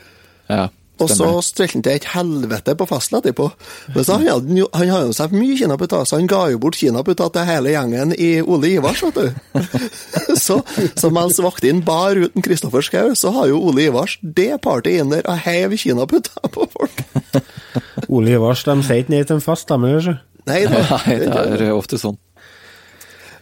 Ja, 0.50 0.68
Og 0.98 1.10
så 1.12 1.28
strelte 1.46 1.76
han 1.76 1.84
til 1.86 1.94
et 1.94 2.08
helvete 2.12 2.74
på 2.78 2.86
festen 2.90 3.18
etterpå. 3.20 3.48
Men 3.94 4.06
så 4.06 4.18
han 4.18 4.26
hadde 4.26 4.66
han 4.74 4.92
hadde 4.92 5.10
jo 5.10 5.16
seg 5.16 5.34
mye 5.36 5.56
kinaputter, 5.60 6.06
så 6.08 6.18
han 6.18 6.30
ga 6.30 6.44
jo 6.52 6.60
bort 6.62 6.78
kinaputter 6.80 7.32
til 7.34 7.48
hele 7.48 7.74
gjengen 7.74 8.14
i 8.18 8.30
Ole 8.42 8.72
Ivars, 8.74 9.02
vet 9.06 9.18
du. 9.18 9.28
så, 10.46 10.60
så 10.98 11.12
mens 11.14 11.40
vaktene 11.44 11.84
bar 11.86 12.18
uten 12.18 12.44
Kristoffer 12.44 12.84
Schou, 12.84 13.14
så 13.18 13.32
har 13.36 13.50
jo 13.52 13.60
Ole 13.70 13.88
Ivars 13.88 14.18
det 14.22 14.50
partyet 14.64 15.04
inn 15.04 15.14
der 15.14 15.26
og 15.28 15.42
heiv 15.46 15.76
kinaputter 15.78 16.50
på 16.54 16.66
folk. 16.74 17.04
Ole 18.14 18.34
Ivars, 18.38 18.64
de 18.66 18.80
sier 18.82 19.04
ikke 19.04 19.14
nei 19.14 19.22
til 19.24 19.38
en 19.38 19.44
fest, 19.44 19.68
de, 19.70 19.78
eller? 19.78 20.00
ikke? 20.08 20.24
Nei, 20.48 20.62
det 21.60 21.68
er 21.68 21.74
ofte 21.76 22.00
sånn. 22.00 22.16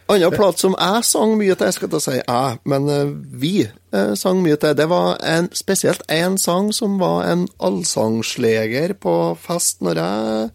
Annen 0.09 0.31
plat 0.37 0.59
som 0.59 0.75
jeg 0.79 1.05
sang 1.05 1.33
mye 1.39 1.55
til, 1.59 1.67
jeg 1.67 1.75
skal 1.75 1.89
ikke 1.89 2.01
si 2.05 2.13
jeg, 2.21 2.59
men 2.71 2.85
eh, 2.95 3.09
vi 3.43 3.53
eh, 3.67 4.13
sang 4.15 4.39
mye 4.45 4.55
til, 4.63 4.77
det 4.79 4.87
var 4.91 5.17
en, 5.27 5.49
spesielt 5.57 6.05
en 6.13 6.37
sang 6.39 6.69
som 6.75 6.95
var 7.01 7.25
en 7.33 7.49
allsangsleger 7.59 8.95
på 9.03 9.15
fest 9.43 9.83
når 9.83 9.99
jeg 10.03 10.51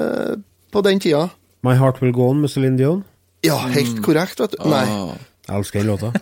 eh, 0.00 0.36
På 0.72 0.80
den 0.80 1.00
tida. 1.04 1.26
My 1.62 1.74
Heart 1.76 2.00
Will 2.00 2.14
Go 2.16 2.30
On 2.30 2.40
med 2.40 2.48
Celine 2.48 2.78
Dion. 2.80 3.04
Ja, 3.44 3.58
helt 3.68 4.00
korrekt, 4.02 4.40
vet 4.40 4.54
du. 4.56 4.64
Nei. 4.70 4.86
Ah, 4.88 5.12
Jeg 5.48 5.58
elsker 5.58 5.82
den 5.82 5.90
låta. 5.90 6.12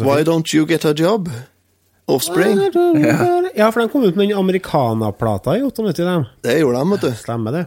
Why. 0.00 0.22
Don't 0.24 0.54
You 0.54 0.64
Get 0.66 0.84
A 0.88 0.94
Job? 0.96 1.28
Offspring. 2.08 2.56
Ja, 3.56 3.68
for 3.70 3.82
de 3.82 3.88
kom 3.92 4.06
ut 4.06 4.16
med 4.16 4.28
den 4.30 4.38
americana-plata 4.38 5.58
i 5.58 5.60
98, 5.62 6.04
dem. 6.06 6.24
Det 6.42 6.54
gjorde 6.60 6.78
de, 6.80 6.90
vet 6.94 7.04
du. 7.04 7.10
Stemmer 7.20 7.52
det. 7.52 7.64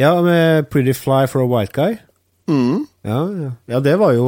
Ja, 0.00 0.16
med 0.22 0.70
Pretty 0.70 0.92
Fly 0.98 1.28
for 1.30 1.44
a 1.44 1.46
White 1.46 1.72
Guy. 1.78 2.00
Ja, 3.02 3.18
ja. 3.34 3.50
ja, 3.66 3.80
det 3.82 3.96
var 3.98 4.12
jo 4.14 4.26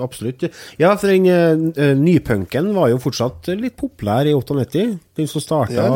absolutt 0.00 0.46
Ja, 0.80 0.94
for 0.96 1.10
den 1.12 1.26
uh, 1.28 1.90
nypunken 1.98 2.70
var 2.72 2.88
jo 2.88 3.00
fortsatt 3.02 3.50
litt 3.60 3.76
populær 3.76 4.24
i 4.24 4.32
98. 4.32 4.84
Den 5.20 5.28
som 5.28 5.44
starta 5.44 5.88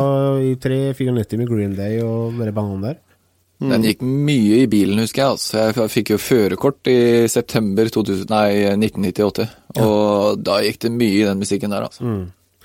i 0.45 0.53
3-94 0.61 1.41
med 1.41 1.49
Green 1.49 1.77
Day 1.79 2.03
og 2.05 2.37
de 2.37 2.53
bandene 2.53 2.91
der. 2.91 2.99
Den 3.59 3.83
gikk 3.83 4.05
mye 4.07 4.61
i 4.63 4.69
bilen, 4.71 5.01
husker 5.03 5.25
jeg. 5.25 5.35
Altså. 5.35 5.63
Jeg 5.65 5.91
fikk 5.91 6.13
jo 6.13 6.21
førerkort 6.23 6.91
i 6.93 6.99
september 7.33 7.89
2000, 7.91 8.29
nei, 8.31 8.51
1998. 8.77 9.49
Og 9.83 10.45
da 10.47 10.61
gikk 10.63 10.85
det 10.85 10.93
mye 10.95 11.17
i 11.17 11.27
den 11.27 11.43
musikken 11.43 11.75
der, 11.75 11.89
altså. 11.89 12.07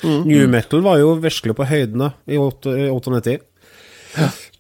New 0.04 0.46
Metal 0.52 0.84
var 0.86 1.00
jo 1.00 1.16
virkelig 1.24 1.56
på 1.58 1.66
høyden 1.66 2.04
da, 2.04 2.12
i 2.28 2.38
98. 2.38 3.40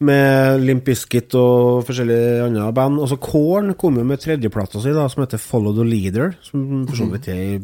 Med 0.03 0.63
Limp 0.63 0.83
Bizkit 0.87 1.35
og 1.39 1.83
forskjellige 1.87 2.47
andre 2.47 2.69
band. 2.75 2.99
Også 3.03 3.19
Korn 3.21 3.73
kom 3.79 3.99
jo 3.99 4.05
med 4.07 4.21
tredjeplata 4.23 4.81
si, 4.83 4.91
da, 4.95 5.05
som 5.11 5.23
heter 5.23 5.41
Follow 5.41 5.75
the 5.77 5.85
Leader. 5.87 6.33
Som 6.43 6.83
for 6.89 6.99
så 6.99 7.07
vidt 7.11 7.29
er 7.31 7.39
ei 7.43 7.61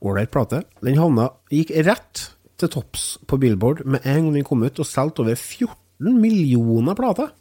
ålreit 0.00 0.32
plate. 0.32 0.62
Den 0.84 1.00
havna, 1.00 1.28
gikk 1.52 1.74
rett 1.88 2.26
til 2.62 2.70
topps 2.72 3.06
på 3.28 3.38
Billboard 3.42 3.84
med 3.84 4.04
en 4.06 4.26
gang 4.28 4.32
den 4.38 4.46
kom 4.46 4.62
ut, 4.64 4.80
og 4.80 4.88
solgte 4.88 5.24
over 5.24 5.36
14 5.36 6.16
millioner 6.22 6.96
plater. 6.98 7.32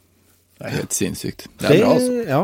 Det 0.57 0.67
er 0.67 0.77
helt 0.79 0.95
sinnssykt. 0.95 1.47
Det 1.61 1.69
er 1.69 1.81
bra, 1.81 1.93
altså. 1.95 2.21
Ja. 2.27 2.41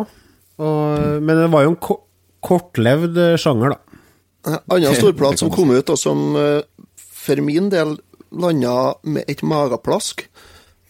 Og, 0.57 1.21
men 1.21 1.37
det 1.43 1.51
var 1.53 1.65
jo 1.65 1.73
en 1.75 1.81
ko 1.81 2.01
kortlevd 2.47 3.17
sjanger, 3.41 3.73
da. 3.75 4.01
En 4.47 4.59
annen 4.77 4.95
storplat 4.95 5.37
som 5.41 5.51
kom 5.53 5.73
ut, 5.73 5.89
og 5.91 5.99
som 5.99 6.37
eh, 6.39 6.61
for 6.97 7.43
min 7.43 7.71
del 7.73 7.97
landa 8.31 8.93
med 9.07 9.27
et 9.29 9.43
mageplask, 9.45 10.23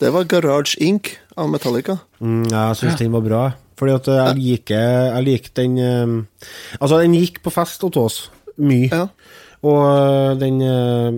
det 0.01 0.11
var 0.13 0.27
Garage 0.29 0.77
Inc. 0.83 1.15
av 1.37 1.49
Metallica. 1.49 1.97
Mm, 2.21 2.45
jeg 2.51 2.77
syns 2.79 2.99
den 2.99 3.15
var 3.15 3.25
bra. 3.25 3.45
Fordi 3.77 3.93
at 3.93 4.09
eh, 4.09 4.19
jeg 4.19 4.41
liker, 4.41 4.83
jeg 5.13 5.25
liker 5.27 5.55
den 5.59 5.77
eh, 5.77 6.49
Altså, 6.79 6.99
den 7.03 7.17
gikk 7.17 7.41
på 7.45 7.53
fest 7.53 7.85
hos 7.85 7.97
oss. 8.01 8.19
Mye. 8.57 8.89
Ja. 8.89 9.07
Og 9.65 9.81
eh, 9.85 10.35
den 10.41 10.61
uh, 10.61 11.17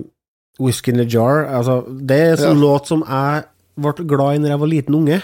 Whisky 0.60 0.92
in 0.92 1.00
the 1.00 1.06
Jar 1.08 1.44
altså, 1.44 1.82
Det 1.88 2.16
er 2.16 2.30
en 2.34 2.40
sånn 2.40 2.56
Ja. 2.56 2.64
låt 2.64 2.88
som 2.88 3.04
jeg 3.04 3.44
ble 3.80 4.08
glad 4.08 4.36
i 4.36 4.40
når 4.42 4.52
jeg 4.52 4.60
var 4.62 4.70
liten 4.74 4.96
unge. 4.96 5.20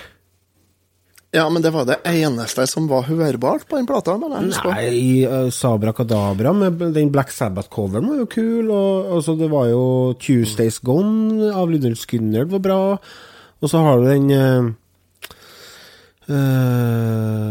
Ja, 1.35 1.45
men 1.53 1.61
det 1.61 1.73
var 1.75 1.85
det 1.85 1.99
eneste 2.09 2.65
som 2.71 2.87
var 2.89 3.05
hørbart 3.11 3.67
på 3.69 3.77
den 3.77 3.89
plata. 3.89 4.15
Nei, 4.17 5.27
uh, 5.29 5.51
Sabra 5.53 5.93
Kadabra 5.97 6.55
med 6.57 6.81
den 6.97 7.11
Black 7.13 7.33
Sabbath-coveren 7.35 8.09
var 8.09 8.21
jo 8.23 8.29
kul. 8.33 8.71
Og 8.71 9.17
altså, 9.19 9.37
det 9.37 9.51
var 9.53 9.69
jo 9.69 9.83
Tuesdays 10.23 10.81
Gone 10.85 11.51
av 11.53 11.73
Lydel 11.73 11.99
Skynnerd 12.01 12.53
var 12.55 12.65
bra. 12.65 12.81
Og 13.61 13.71
så 13.73 13.79
har 13.83 13.97
du 13.99 14.05
den 14.11 14.31
uh, 14.31 14.65
uh, 16.29 17.47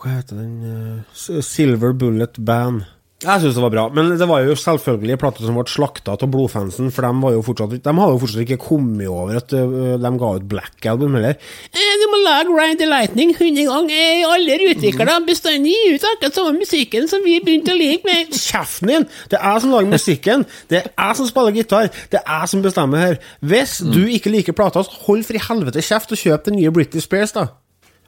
hva 0.00 0.08
heter 0.14 0.36
den? 0.40 0.54
uh, 0.64 1.40
Silver 1.44 1.92
Bullet 1.92 2.38
Band. 2.46 2.82
Jeg 3.20 3.42
syns 3.42 3.56
det 3.58 3.60
var 3.60 3.72
bra, 3.74 3.82
men 3.92 4.14
det 4.16 4.24
var 4.24 4.40
jo 4.46 4.54
selvfølgelig 4.56 5.18
plater 5.20 5.44
som 5.44 5.56
ble 5.58 5.66
slakta 5.68 6.14
av 6.14 6.30
blodfansen, 6.32 6.86
for 6.88 7.04
de, 7.04 7.10
var 7.20 7.34
jo 7.34 7.42
fortsatt, 7.44 7.74
de 7.84 7.92
hadde 7.92 8.14
jo 8.14 8.20
fortsatt 8.22 8.44
ikke 8.46 8.56
kommet 8.62 9.10
over 9.12 9.36
at 9.36 9.52
de 9.52 10.12
ga 10.22 10.30
ut 10.38 10.46
Black 10.48 10.88
Album 10.88 11.18
heller. 11.18 11.36
Eh, 11.68 11.92
du 12.00 12.06
må 12.08 12.22
lage 12.24 12.56
Ride 12.56 12.80
the 12.80 12.88
Lightning 12.88 13.34
100 13.36 13.68
ganger, 13.68 13.92
eh, 13.92 14.24
alle 14.24 14.56
utviklere 14.70 15.18
bestandig 15.28 15.76
gir 15.76 16.00
ut 16.00 16.08
akkurat 16.14 16.40
samme 16.40 16.64
musikken 16.64 17.12
som 17.12 17.20
vi 17.26 17.36
begynte 17.44 17.76
å 17.76 17.80
like 17.82 18.08
med. 18.08 18.32
Kjeften 18.48 18.94
din! 18.94 19.08
Det 19.28 19.36
er 19.36 19.48
jeg 19.50 19.66
som 19.66 19.76
lager 19.76 19.96
musikken, 19.98 20.48
det 20.72 20.80
er 20.80 20.92
jeg 20.94 21.20
som 21.20 21.32
spiller 21.34 21.60
gitar, 21.60 21.92
det 22.08 22.24
er 22.24 22.38
jeg 22.38 22.54
som 22.54 22.64
bestemmer 22.64 23.04
her. 23.04 23.24
Hvis 23.44 23.82
du 23.84 24.06
ikke 24.08 24.32
liker 24.32 24.56
plata, 24.56 24.80
hold 25.04 25.28
for 25.28 25.36
i 25.36 25.48
helvete 25.50 25.84
kjeft 25.84 26.16
og 26.16 26.24
kjøp 26.24 26.48
den 26.48 26.62
nye 26.62 26.72
British 26.72 27.04
Spears, 27.04 27.36
da. 27.36 27.50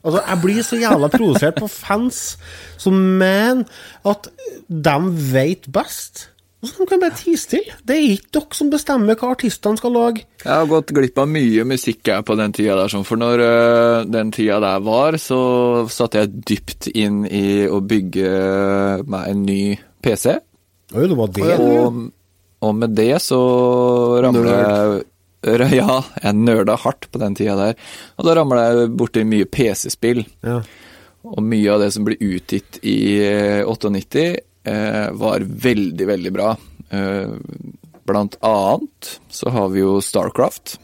Altså, 0.03 0.22
Jeg 0.28 0.42
blir 0.42 0.66
så 0.66 0.76
jævla 0.80 1.09
provosert 1.12 1.61
på 1.62 1.70
fans 1.70 2.36
som 2.80 2.94
mener 2.94 3.64
at 4.09 4.28
de 4.68 4.98
vet 5.32 5.68
best. 5.72 6.28
Så 6.62 6.76
de 6.78 6.86
kan 6.86 7.00
bare 7.03 7.16
tie 7.18 7.38
stille. 7.38 7.74
Det 7.82 7.94
er 7.96 8.05
ikke 8.14 8.36
dere 8.36 8.55
som 8.55 8.68
bestemmer 8.70 9.18
hva 9.18 9.32
artistene 9.34 9.80
skal 9.80 9.94
lage. 9.96 10.22
Jeg 10.44 10.53
har 10.53 10.68
gått 10.70 10.92
glipp 10.94 11.18
av 11.18 11.26
mye 11.30 11.64
musikk 11.66 12.07
jeg 12.07 12.26
på 12.26 12.36
den 12.38 12.55
tida 12.55 12.76
der, 12.78 12.92
sånn, 12.92 13.07
for 13.07 13.18
når 13.18 13.42
øh, 13.42 14.05
den 14.07 14.30
tida 14.34 14.61
der 14.62 14.84
var, 14.86 15.18
så 15.18 15.40
satte 15.90 16.22
jeg 16.22 16.44
dypt 16.53 16.86
inn 16.94 17.24
i 17.26 17.66
å 17.66 17.80
bygge 17.82 18.30
meg 19.11 19.32
en 19.32 19.42
ny 19.46 19.62
PC. 20.03 20.36
Oi, 20.94 21.07
det 21.11 21.18
var 21.18 21.34
det. 21.34 21.50
Og, 21.59 21.98
og 22.62 22.78
med 22.78 22.94
det 22.94 23.16
så 23.26 23.42
ramler 24.22 24.53
jeg 24.53 25.03
Ja, 25.80 25.99
jeg 26.22 26.38
nerda 26.38 26.76
hardt 26.78 27.09
på 27.11 27.20
den 27.22 27.34
tida 27.38 27.57
der. 27.59 27.78
Og 28.18 28.28
da 28.28 28.36
ramla 28.38 28.68
jeg 28.68 28.93
borti 28.99 29.24
mye 29.26 29.49
PC-spill. 29.51 30.24
Ja. 30.47 30.61
Og 31.22 31.43
mye 31.47 31.74
av 31.74 31.82
det 31.82 31.93
som 31.95 32.07
ble 32.07 32.16
utgitt 32.18 32.80
i 32.82 32.97
eh, 33.22 33.62
98, 33.66 34.24
eh, 34.70 35.11
var 35.18 35.45
veldig, 35.66 36.07
veldig 36.09 36.32
bra. 36.34 36.55
Eh, 36.90 37.34
blant 38.07 38.38
annet 38.43 39.12
så 39.30 39.53
har 39.55 39.70
vi 39.74 39.84
jo 39.84 40.01
Starcraft. 40.03 40.78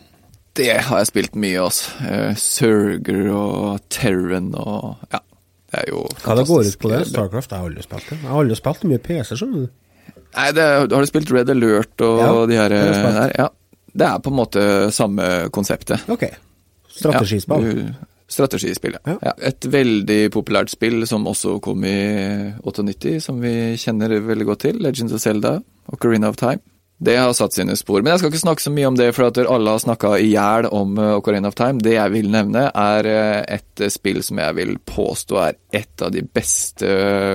Det 0.58 0.74
har 0.88 1.02
jeg 1.02 1.10
spilt 1.10 1.38
mye, 1.38 1.58
altså. 1.62 1.94
Eh, 2.06 2.38
Surger 2.38 3.26
og 3.34 3.82
Terran 3.94 4.54
og 4.58 4.96
Ja. 5.14 5.22
Det 5.68 5.82
er 5.82 5.90
jo 5.92 6.06
Hva 6.24 6.34
det 6.38 6.46
går 6.48 6.64
ut 6.64 6.78
på 6.80 6.88
det? 6.88 6.98
StarCraft 7.10 7.50
Starcraft? 7.50 7.50
Jeg 7.52 7.60
har 7.60 7.68
aldri 7.68 7.82
spilt 7.84 8.06
det. 8.08 8.16
Jeg 8.22 8.30
har 8.30 8.38
aldri 8.40 8.56
spilt 8.56 8.84
mye 8.88 9.00
PC, 9.04 9.36
skjønner 9.36 9.66
du. 9.66 10.14
Nei, 10.38 10.46
det, 10.56 10.64
har 10.64 11.04
du 11.04 11.08
spilt 11.10 11.32
Red 11.34 11.50
Alert 11.52 12.04
og 12.06 12.20
Ja, 12.22 12.30
de 12.48 12.56
her 12.56 12.74
har 12.78 13.16
der? 13.18 13.34
Ja. 13.36 13.48
Det 13.98 14.06
er 14.06 14.22
på 14.22 14.30
en 14.32 14.38
måte 14.38 14.62
samme 14.94 15.48
konseptet. 15.54 16.06
Ok. 16.12 16.28
Strategispill. 16.98 17.68
Ja, 17.78 18.08
strategispill, 18.28 18.96
ja. 18.98 19.18
Ja. 19.22 19.34
Et 19.50 19.68
veldig 19.72 20.20
populært 20.34 20.72
spill 20.72 21.06
som 21.08 21.26
også 21.30 21.58
kom 21.64 21.84
i 21.86 21.98
98, 22.64 23.18
som 23.24 23.38
vi 23.42 23.74
kjenner 23.80 24.18
veldig 24.24 24.48
godt 24.48 24.66
til. 24.66 24.82
Legends 24.84 25.14
of 25.16 25.22
Zelda, 25.24 25.58
Ocarina 25.92 26.30
of 26.30 26.40
Time. 26.40 26.62
Det 26.98 27.14
har 27.16 27.32
satt 27.32 27.54
sine 27.54 27.76
spor. 27.78 28.02
Men 28.02 28.12
jeg 28.12 28.20
skal 28.20 28.32
ikke 28.32 28.42
snakke 28.42 28.64
så 28.64 28.72
mye 28.74 28.88
om 28.90 28.96
det, 28.98 29.12
for 29.14 29.28
at 29.28 29.38
alle 29.38 29.70
har 29.70 29.82
snakka 29.82 30.16
i 30.18 30.32
hjel 30.32 30.66
om 30.74 30.96
eh, 30.98 31.12
Ocarina 31.14 31.52
of 31.52 31.54
Time. 31.58 31.78
Det 31.82 31.94
jeg 31.94 32.14
vil 32.14 32.30
nevne, 32.34 32.64
er 32.74 33.08
eh, 33.12 33.58
et 33.58 33.84
eh, 33.84 33.92
spill 33.94 34.18
som 34.26 34.40
jeg 34.42 34.56
vil 34.58 34.74
påstå 34.82 35.38
er 35.44 35.60
et 35.78 36.02
av 36.02 36.10
de 36.14 36.24
beste 36.26 36.90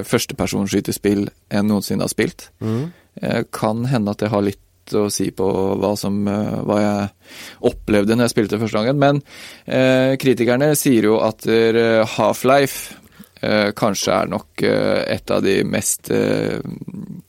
førstepersonskytespill 0.09 1.23
jeg 1.31 1.69
noensinne 1.69 2.03
har 2.03 2.11
spilt. 2.11 2.49
Mm. 2.59 2.91
Kan 3.53 3.85
hende 3.87 4.11
at 4.11 4.23
det 4.23 4.31
har 4.33 4.43
litt 4.43 4.59
å 4.91 5.05
si 5.13 5.29
på 5.31 5.47
hva, 5.79 5.93
som, 5.99 6.27
eh, 6.27 6.57
hva 6.67 6.79
jeg 6.81 7.07
opplevde 7.69 8.17
når 8.17 8.27
jeg 8.27 8.33
spilte 8.35 8.59
første 8.61 8.81
gangen, 8.81 8.99
men 8.99 9.21
eh, 9.65 10.17
kritikerne 10.19 10.73
sier 10.75 11.07
jo 11.07 11.15
at 11.23 11.47
eh, 11.47 12.03
Half-Life 12.17 12.99
eh, 13.41 13.71
kanskje 13.79 14.17
er 14.17 14.31
nok 14.31 14.63
eh, 14.67 15.03
et 15.15 15.31
av 15.31 15.41
de 15.45 15.55
mest 15.67 16.11
eh, 16.13 16.59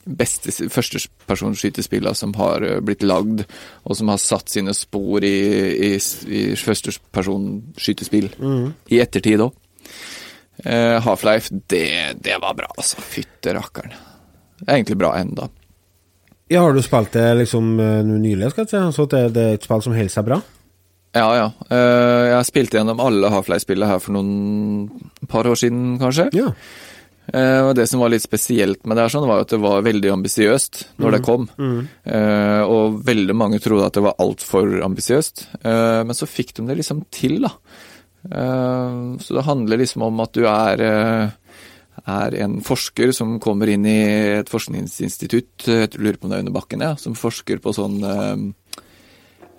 beste 0.05 0.53
førstepersonskytespillene 0.69 2.15
som 2.15 2.35
har 2.37 2.63
blitt 2.85 3.03
lagd, 3.03 3.45
og 3.83 3.97
som 3.97 4.11
har 4.13 4.19
satt 4.21 4.51
sine 4.53 4.75
spor 4.77 5.23
i, 5.25 5.37
i, 5.89 5.91
i 6.29 6.43
førstepersonskytespill 6.59 8.29
i 8.93 8.99
ettertid 9.01 9.47
òg. 9.47 9.55
Half-Life, 10.65 11.51
det, 11.67 11.87
det 12.23 12.37
var 12.39 12.53
bra, 12.55 12.69
altså. 12.77 13.01
Fytte 13.03 13.51
rakkeren. 13.57 13.91
Det 14.61 14.69
er 14.69 14.77
egentlig 14.77 14.95
bra 15.01 15.09
enda. 15.19 15.49
Ja, 16.47 16.61
har 16.61 16.75
du 16.77 16.81
spilt 16.85 17.15
det 17.15 17.25
liksom 17.39 17.79
eh, 17.81 18.01
nylig, 18.05 18.51
skal 18.53 18.65
jeg 18.65 18.73
si? 18.75 18.81
Så 18.93 19.07
det, 19.09 19.21
det 19.33 19.43
er 19.43 19.55
et 19.57 19.63
spill 19.65 19.81
som 19.81 19.95
holder 19.97 20.13
seg 20.13 20.27
bra? 20.27 20.41
Ja, 21.15 21.29
ja. 21.33 21.45
Eh, 21.73 22.25
jeg 22.35 22.49
spilte 22.51 22.77
gjennom 22.77 23.01
alle 23.01 23.31
Half-Life-spillene 23.33 23.89
her 23.89 24.03
for 24.03 24.13
noen 24.13 25.07
par 25.31 25.47
år 25.49 25.57
siden, 25.57 25.95
kanskje. 26.01 26.27
Ja. 26.37 26.51
Eh, 27.33 27.61
og 27.65 27.71
det 27.79 27.87
som 27.89 28.03
var 28.03 28.13
litt 28.13 28.25
spesielt 28.25 28.83
med 28.85 28.99
det 28.99 29.07
her, 29.07 29.13
sånn, 29.15 29.25
var 29.25 29.41
at 29.41 29.55
det 29.55 29.61
var 29.63 29.85
veldig 29.87 30.11
ambisiøst 30.19 30.83
når 31.01 31.17
det 31.17 31.21
kom. 31.25 31.47
Mm. 31.57 31.79
og 32.69 32.99
veldig 33.07 33.37
mange 33.37 33.61
trodde 33.63 33.87
at 33.87 33.97
det 33.97 34.05
var 34.05 34.19
altfor 34.21 34.77
ambisiøst. 34.85 35.47
Men 35.63 36.13
så 36.13 36.29
fikk 36.29 36.53
de 36.59 36.67
det 36.69 36.77
liksom 36.83 37.01
til, 37.15 37.39
da. 37.47 37.55
Så 39.17 39.37
det 39.37 39.47
handler 39.47 39.81
liksom 39.81 40.05
om 40.05 40.21
at 40.21 40.37
du 40.37 40.45
er 40.49 40.85
er 42.05 42.37
en 42.45 42.59
forsker 42.65 43.11
som 43.15 43.37
kommer 43.41 43.71
inn 43.71 43.85
i 43.89 43.99
et 44.39 44.51
forskningsinstitutt, 44.51 45.65
jeg 45.65 45.97
lurer 45.97 46.19
på 46.19 46.27
om 46.27 46.33
det 46.33 46.39
er 46.39 46.45
under 46.45 46.55
bakken, 46.55 46.85
ja, 46.85 46.93
som 47.01 47.17
forsker 47.17 47.61
på 47.63 47.73
sånn 47.75 47.97
eh, 48.05 48.81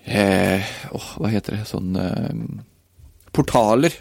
eh, 0.07 0.74
åh, 0.94 1.09
hva 1.20 1.32
heter 1.32 1.59
det, 1.59 1.64
sånn 1.70 1.97
eh, 2.01 2.44
portaler. 3.34 3.97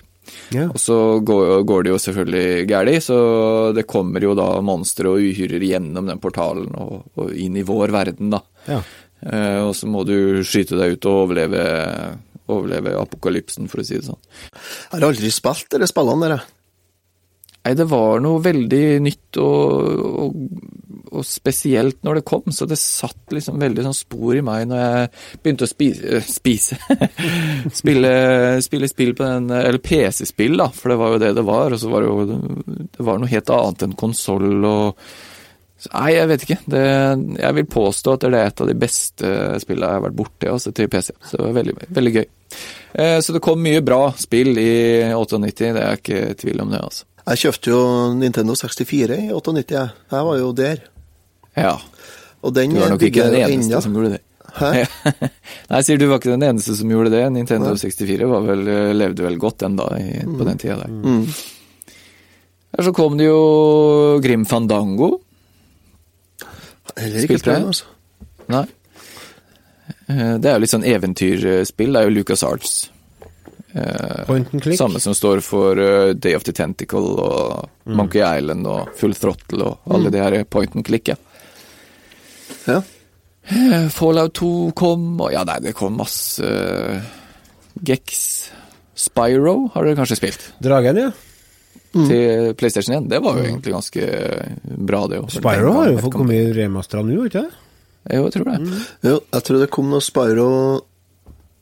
Ja. 0.54 0.68
Og 0.72 0.80
så 0.82 0.98
går, 1.26 1.64
går 1.70 1.86
det 1.86 1.92
jo 1.94 2.02
selvfølgelig 2.02 2.68
galt, 2.70 3.04
så 3.06 3.18
det 3.78 3.86
kommer 3.90 4.24
jo 4.26 4.34
da 4.38 4.48
monstre 4.66 5.12
og 5.12 5.22
uhyrer 5.22 5.62
gjennom 5.62 6.10
den 6.10 6.22
portalen 6.22 6.72
og, 6.82 7.10
og 7.18 7.34
inn 7.34 7.58
i 7.58 7.66
vår 7.66 7.94
verden, 7.94 8.34
da. 8.34 8.42
Ja. 8.70 8.82
Eh, 9.26 9.62
og 9.66 9.74
så 9.78 9.90
må 9.90 10.04
du 10.08 10.44
skyte 10.46 10.78
deg 10.80 10.98
ut 10.98 11.10
og 11.10 11.22
overleve, 11.26 11.64
overleve 12.52 12.98
apokalypsen, 13.00 13.70
for 13.72 13.82
å 13.82 13.88
si 13.88 14.00
det 14.00 14.08
sånn. 14.10 14.22
Jeg 14.52 14.98
har 14.98 15.08
aldri 15.10 15.32
spilt 15.34 15.70
disse 15.78 15.94
spillene 15.94 16.28
der, 16.28 16.38
jeg. 16.38 16.55
Nei, 17.66 17.74
det 17.74 17.88
var 17.90 18.20
noe 18.22 18.42
veldig 18.46 18.84
nytt 19.02 19.40
og, 19.42 20.02
og, 20.22 20.34
og 21.18 21.24
spesielt 21.26 22.04
når 22.06 22.20
det 22.20 22.26
kom, 22.30 22.44
så 22.54 22.68
det 22.70 22.78
satt 22.78 23.34
liksom 23.34 23.58
veldig 23.58 23.88
sånn 23.88 23.98
spor 23.98 24.38
i 24.38 24.44
meg 24.46 24.68
når 24.70 24.84
jeg 24.84 25.08
begynte 25.42 25.66
å 25.66 25.72
spise, 25.72 26.04
øh, 26.06 26.28
spise. 26.40 26.78
spille, 27.74 28.12
spille 28.62 28.90
spill 28.92 29.16
på 29.18 29.26
den 29.26 29.50
Eller 29.50 29.82
PC-spill, 29.82 30.60
da, 30.62 30.70
for 30.70 30.94
det 30.94 31.00
var 31.02 31.16
jo 31.16 31.24
det 31.26 31.32
det 31.40 31.46
var. 31.48 31.74
Og 31.74 31.82
så 31.82 31.90
var 31.90 32.06
det 32.06 32.12
jo 32.12 32.28
Det 33.00 33.08
var 33.08 33.24
noe 33.24 33.34
helt 33.34 33.56
annet 33.58 33.88
enn 33.88 33.98
konsoll 33.98 34.70
og 34.70 35.08
Nei, 35.92 36.16
jeg 36.16 36.30
vet 36.32 36.44
ikke. 36.46 36.58
Det, 36.72 36.84
jeg 37.38 37.56
vil 37.60 37.66
påstå 37.70 38.14
at 38.16 38.24
det 38.24 38.30
er 38.40 38.48
et 38.48 38.62
av 38.64 38.70
de 38.70 38.78
beste 38.80 39.32
spillene 39.62 39.90
jeg 39.92 40.00
har 40.00 40.06
vært 40.06 40.18
borti 40.18 40.48
altså, 40.50 40.72
til 40.74 40.88
PC. 40.90 41.12
Så 41.20 41.36
det 41.36 41.44
var 41.44 41.58
veldig, 41.60 41.76
veldig 41.98 42.14
gøy. 42.16 42.24
Eh, 43.04 43.18
så 43.22 43.36
det 43.36 43.42
kom 43.44 43.62
mye 43.62 43.84
bra 43.86 44.00
spill 44.18 44.56
i 44.58 44.72
98, 45.12 45.74
det 45.76 45.84
er 45.84 46.00
ikke 46.00 46.24
tvil 46.42 46.64
om 46.64 46.74
det, 46.74 46.82
altså. 46.82 47.06
Jeg 47.26 47.42
kjøpte 47.42 47.72
jo 47.72 47.80
Nintendo 48.20 48.54
64 48.54 49.16
i 49.18 49.32
98, 49.34 49.72
jeg. 49.74 49.90
Jeg 50.12 50.26
var 50.28 50.38
jo 50.38 50.52
der. 50.54 50.84
Ja. 51.58 51.74
Og 52.46 52.54
den 52.54 52.76
Du 52.76 52.80
var 52.80 52.92
nok 52.94 53.02
ikke 53.08 53.24
den 53.32 53.40
eneste 53.42 53.72
enda. 53.72 53.82
som 53.82 53.94
gjorde 53.98 54.12
det. 54.18 54.22
Hæ? 54.56 54.86
Nei, 55.72 55.80
sier 55.84 55.98
du 56.00 56.06
var 56.08 56.20
ikke 56.22 56.36
den 56.36 56.46
eneste 56.46 56.76
som 56.78 56.92
gjorde 56.94 57.10
det. 57.16 57.24
Nintendo 57.34 57.74
64 57.76 58.28
var 58.30 58.46
vel, 58.46 58.62
levde 58.96 59.26
vel 59.26 59.40
godt 59.42 59.58
den 59.66 59.76
da, 59.80 59.90
i, 59.98 60.22
på 60.24 60.46
den 60.48 60.62
tida 60.62 60.78
der. 60.84 60.94
Mm. 60.94 61.26
Så 62.86 62.92
kom 62.94 63.18
det 63.18 63.26
jo 63.30 64.20
Grim 64.24 64.46
Fandango. 64.46 65.16
Heller 66.96 67.26
ikke 67.26 67.40
spilt 67.42 67.48
altså. 67.58 67.86
Nei. 68.54 68.66
Eh, 70.12 70.36
Det 70.38 70.50
er 70.52 70.54
jo 70.60 70.62
litt 70.64 70.72
sånn 70.76 70.86
eventyrspill. 70.88 71.96
Det 71.96 72.02
er 72.04 72.08
jo 72.10 72.14
Lucas 72.20 72.44
Arts. 72.46 72.76
Point 74.28 74.54
and 74.54 74.64
click. 74.64 74.78
Samme 74.80 75.00
som 75.04 75.16
står 75.16 75.42
for 75.44 75.80
uh, 75.80 76.14
Day 76.14 76.36
of 76.38 76.46
the 76.48 76.54
Tentacle 76.56 77.16
og 77.20 77.70
Monkey 77.92 78.22
Island 78.24 78.68
og 78.72 78.94
Full 78.96 79.16
Throttle 79.20 79.68
og 79.68 79.96
alle 79.98 80.14
de 80.14 80.22
her 80.24 80.44
point 80.48 80.76
and 80.76 80.86
click. 80.88 81.12
Ja. 81.12 81.18
Ja. 82.66 82.82
Eh, 83.48 83.90
Fallout 83.94 84.34
2 84.40 84.72
kom, 84.78 85.04
og 85.22 85.34
ja, 85.34 85.44
nei, 85.46 85.60
det 85.62 85.76
kom 85.78 86.00
masse 86.00 86.42
uh, 86.42 87.04
Gex. 87.86 88.24
Spyro 88.96 89.58
har 89.74 89.84
dere 89.84 89.98
kanskje 90.00 90.16
spilt 90.16 90.44
Dragen, 90.64 90.98
ja. 90.98 91.10
til 91.92 92.54
PlayStation 92.56 92.96
1. 93.02 93.10
Det 93.12 93.20
var 93.22 93.38
jo 93.38 93.44
egentlig 93.44 93.76
ganske 93.76 94.08
bra, 94.64 95.04
det 95.12 95.20
òg. 95.20 95.30
Spyro 95.36 95.74
har 95.82 95.92
jo 95.92 96.02
fått 96.06 96.16
kommet 96.16 96.54
remastera 96.56 97.04
nå, 97.04 97.26
ikke 97.28 97.44
det? 97.44 97.64
Jo, 98.16 98.24
jeg 98.24 98.36
tror 98.38 98.52
det. 98.52 98.82
Jo, 99.04 99.18
jeg 99.36 99.48
tror 99.48 99.62
det 99.62 99.72
kom 99.74 99.92
noe 99.92 100.06
Spyro 100.06 100.50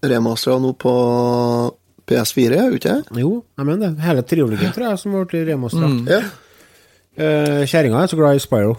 remastera 0.03 0.59
nå 0.61 0.73
på 0.77 0.93
PS4, 2.09 2.57
er 2.57 2.71
det 2.71 2.79
ikke 2.79 2.95
det? 2.95 3.21
Jo, 3.23 3.35
jeg 3.57 3.67
mener 3.69 3.93
det. 3.93 4.03
Hele 4.03 4.23
triologen, 4.27 4.73
tror 4.75 4.89
jeg, 4.89 5.01
som 5.01 5.15
ble 5.15 5.43
remastera. 5.47 5.91
Ja. 6.09 6.23
Uh, 7.13 7.61
Kjerringa 7.69 8.01
er 8.01 8.09
så 8.11 8.17
glad 8.17 8.39
i 8.39 8.41
Spyro. 8.43 8.75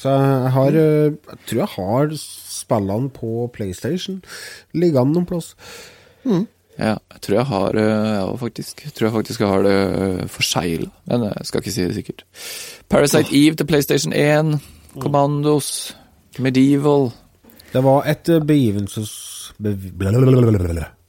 Så 0.00 0.08
jeg 0.10 0.52
har 0.54 0.76
eh, 0.80 1.12
Jeg 1.12 1.38
tror 1.46 1.58
jeg 1.58 1.72
har 1.76 2.12
spillene 2.16 3.10
på 3.12 3.50
PlayStation 3.52 4.22
liggende 4.72 5.12
noen 5.16 5.26
plass. 5.28 5.54
Ja, 6.80 6.94
jeg 6.96 7.20
tror 7.20 7.36
jeg 7.36 7.46
har 7.50 7.80
eh, 7.82 8.12
ja, 8.16 8.36
faktisk, 8.40 8.84
jeg 8.86 8.94
tror 8.96 9.06
jeg 9.06 9.14
faktisk 9.18 9.40
jeg 9.40 9.48
har 9.48 9.62
det 9.66 10.30
forsegla, 10.32 10.88
men 11.10 11.26
jeg 11.28 11.48
skal 11.48 11.60
ikke 11.60 11.74
si 11.74 11.84
det 11.84 11.94
sikkert. 11.98 12.24
Parasite 12.88 13.36
Eve 13.36 13.54
til 13.60 13.66
PlayStation 13.66 14.12
1. 14.16 14.60
Commandos, 15.00 15.96
Medieval 16.38 17.10
Det 17.72 17.84
var 17.84 18.08
et 18.08 18.28
eh, 18.28 18.40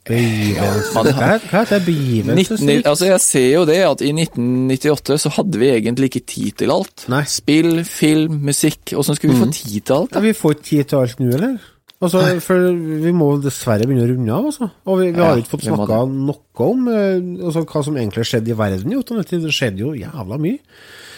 Man 0.10 1.06
Hva 1.14 1.36
hva 1.38 1.60
heter 1.62 1.84
det? 1.86 2.78
Altså 2.89 3.06
Jeg 3.06 3.22
ser 3.22 3.49
jo 3.52 3.66
det 3.70 3.78
at 3.86 4.02
i 4.02 4.10
1998 4.16 5.20
så 5.22 5.32
hadde 5.38 5.62
vi 5.62 5.70
egentlig 5.76 6.10
ikke 6.10 6.24
tid 6.26 6.58
til 6.64 6.74
alt. 6.74 7.06
Nei. 7.12 7.22
Spill, 7.30 7.84
film, 7.86 8.39
musikk. 8.49 8.95
Åssen 8.97 9.20
skulle 9.20 9.36
vi 9.36 9.43
få 9.43 9.52
tid 9.54 9.78
til 9.86 9.99
alt? 9.99 10.18
Ja, 10.18 10.24
vi 10.26 10.34
får 10.34 10.58
ikke 10.58 10.68
tid 10.72 10.89
til 10.89 11.04
alt 11.04 11.22
nå, 11.22 11.30
eller? 11.38 11.70
Altså, 12.02 12.24
for 12.41 12.72
vi 13.04 13.14
må 13.14 13.28
dessverre 13.43 13.86
begynne 13.86 14.08
å 14.08 14.10
runde 14.10 14.34
av, 14.34 14.45
altså. 14.49 14.68
Og 14.89 15.02
vi, 15.04 15.12
vi 15.14 15.22
har 15.22 15.38
ikke 15.38 15.54
fått 15.54 15.68
snakka 15.68 15.99
noe 16.10 16.66
om 16.66 16.88
eh, 16.89 17.20
altså, 17.45 17.62
hva 17.70 17.84
som 17.86 17.99
egentlig 18.02 18.26
skjedde 18.26 18.56
i 18.56 18.58
verden 18.58 18.95
98. 18.97 19.41
Det 19.43 19.54
skjedde 19.54 19.84
jo 19.84 19.91
jævla 19.93 20.39
mye. 20.41 20.58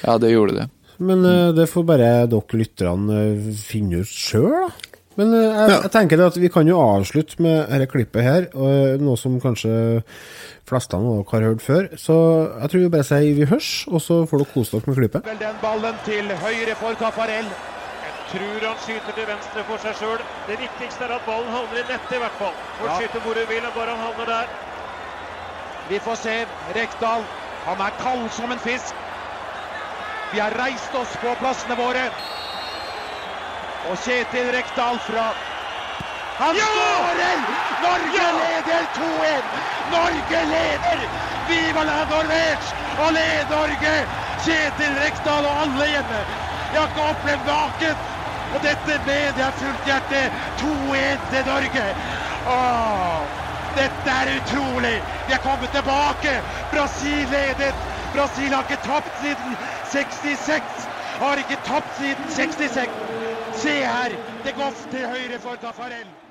Ja, 0.03 0.17
det 0.19 0.33
gjorde 0.33 0.57
det. 0.57 0.65
Men 0.99 1.23
mm. 1.23 1.53
det 1.55 1.69
får 1.71 1.85
bare 1.87 2.09
dere 2.29 2.59
lytterne 2.59 3.21
eh, 3.29 3.53
finne 3.63 4.03
ut 4.03 4.11
sjøl, 4.11 4.51
da. 4.59 4.92
Men 5.19 5.33
eh, 5.33 5.43
jeg, 5.43 5.69
Ja. 5.69 5.81
jeg 5.85 5.91
tenker 5.93 6.17
det 6.17 6.25
at 6.31 6.37
vi 6.41 6.49
kan 6.49 6.67
jo 6.67 6.79
avslutte 6.81 7.41
med 7.43 7.67
dette 7.69 7.87
klippet 7.91 8.23
her, 8.25 8.47
og 8.55 8.69
eh, 8.71 8.97
noe 9.03 9.17
som 9.19 9.35
kanskje 9.43 9.73
fleste 10.69 10.95
av 10.97 11.03
dere 11.03 11.27
har 11.33 11.45
hørt 11.49 11.61
før. 11.61 11.89
Så 11.99 12.15
jeg 12.61 12.69
tror 12.71 12.81
vi 12.85 12.89
bare 12.95 13.05
sier 13.05 13.35
vi 13.37 13.45
hørs, 13.51 13.69
og 13.91 14.01
så 14.01 14.23
får 14.29 14.41
dere 14.43 14.53
kose 14.55 14.71
dere 14.77 14.89
med 14.89 14.97
klippet. 15.01 15.27
Vel 15.27 15.39
den 15.43 15.61
ballen 15.61 16.01
til 16.07 16.33
høyre 16.45 16.75
for 16.81 16.97
Caffarel. 17.01 17.51
Jeg 18.03 18.15
tror 18.33 18.65
han 18.65 18.79
skyter 18.81 19.13
til 19.19 19.27
venstre 19.29 19.63
for 19.69 19.77
seg 19.83 19.97
sjøl. 19.99 20.21
Det 20.49 20.57
viktigste 20.63 21.05
er 21.05 21.13
at 21.19 21.25
ballen 21.27 21.51
havner 21.53 21.83
i 21.83 21.85
nettet, 21.91 22.15
i 22.17 22.21
hvert 22.23 22.37
fall. 22.41 22.55
Får 22.79 22.95
skyte 23.01 23.21
hvor 23.25 23.37
du 23.37 23.43
vil, 23.51 23.67
bare 23.77 23.93
han 23.93 24.01
havner 24.07 24.31
der. 24.33 24.47
Vi 25.91 25.99
får 25.99 26.15
se 26.23 26.35
Rekdal. 26.73 27.21
Han 27.67 27.79
er 27.85 27.93
kald 28.01 28.25
som 28.33 28.51
en 28.55 28.59
fisk. 28.63 28.95
Vi 30.33 30.39
har 30.41 30.55
reist 30.57 30.95
oss 30.97 31.13
på 31.21 31.35
plassene 31.43 31.75
våre. 31.77 32.07
Og 33.89 33.97
Kjetil 33.99 34.51
Rekdal 34.55 34.99
fra 35.03 35.25
Han 36.39 36.55
skårer! 36.55 37.41
Norge 37.83 38.25
leder 38.39 38.85
2-1! 38.95 39.43
Norge 39.91 40.43
leder! 40.51 41.03
Viva 41.49 41.83
la 41.83 41.99
Norvège! 42.09 42.73
Og 43.03 43.13
led 43.13 43.51
Norge! 43.51 43.93
Kjetil 44.45 44.97
Rekdal 45.03 45.45
og 45.45 45.61
alle 45.65 45.89
hjemme. 45.91 46.23
Jeg 46.73 46.81
har 46.81 46.89
ikke 46.89 47.07
opplevd 47.11 47.45
maken. 47.51 48.03
Og 48.53 48.61
dette 48.63 48.99
med 49.05 49.39
er 49.41 49.55
fullt 49.59 49.87
hjerte. 49.87 50.23
2-1 50.61 51.29
til 51.29 51.45
Norge. 51.47 51.85
Åh, 52.55 53.21
dette 53.75 54.15
er 54.21 54.33
utrolig. 54.37 54.95
Vi 55.27 55.33
er 55.33 55.43
kommet 55.43 55.71
tilbake. 55.75 56.39
Brasil 56.71 57.27
ledet. 57.29 57.75
Brasil 58.13 58.53
har 58.53 58.65
ikke 58.67 58.81
tapt 58.85 59.21
siden 59.21 59.57
66. 59.91 60.89
Har 61.19 61.41
ikke 61.41 61.57
tapt 61.65 61.97
siden 61.97 62.29
66. 62.29 63.32
Se 63.63 63.69
her. 63.69 64.11
Det 64.43 64.53
går 64.55 64.73
til 64.91 65.07
høyre 65.07 65.39
for 65.39 65.55
Tafarel. 65.55 66.22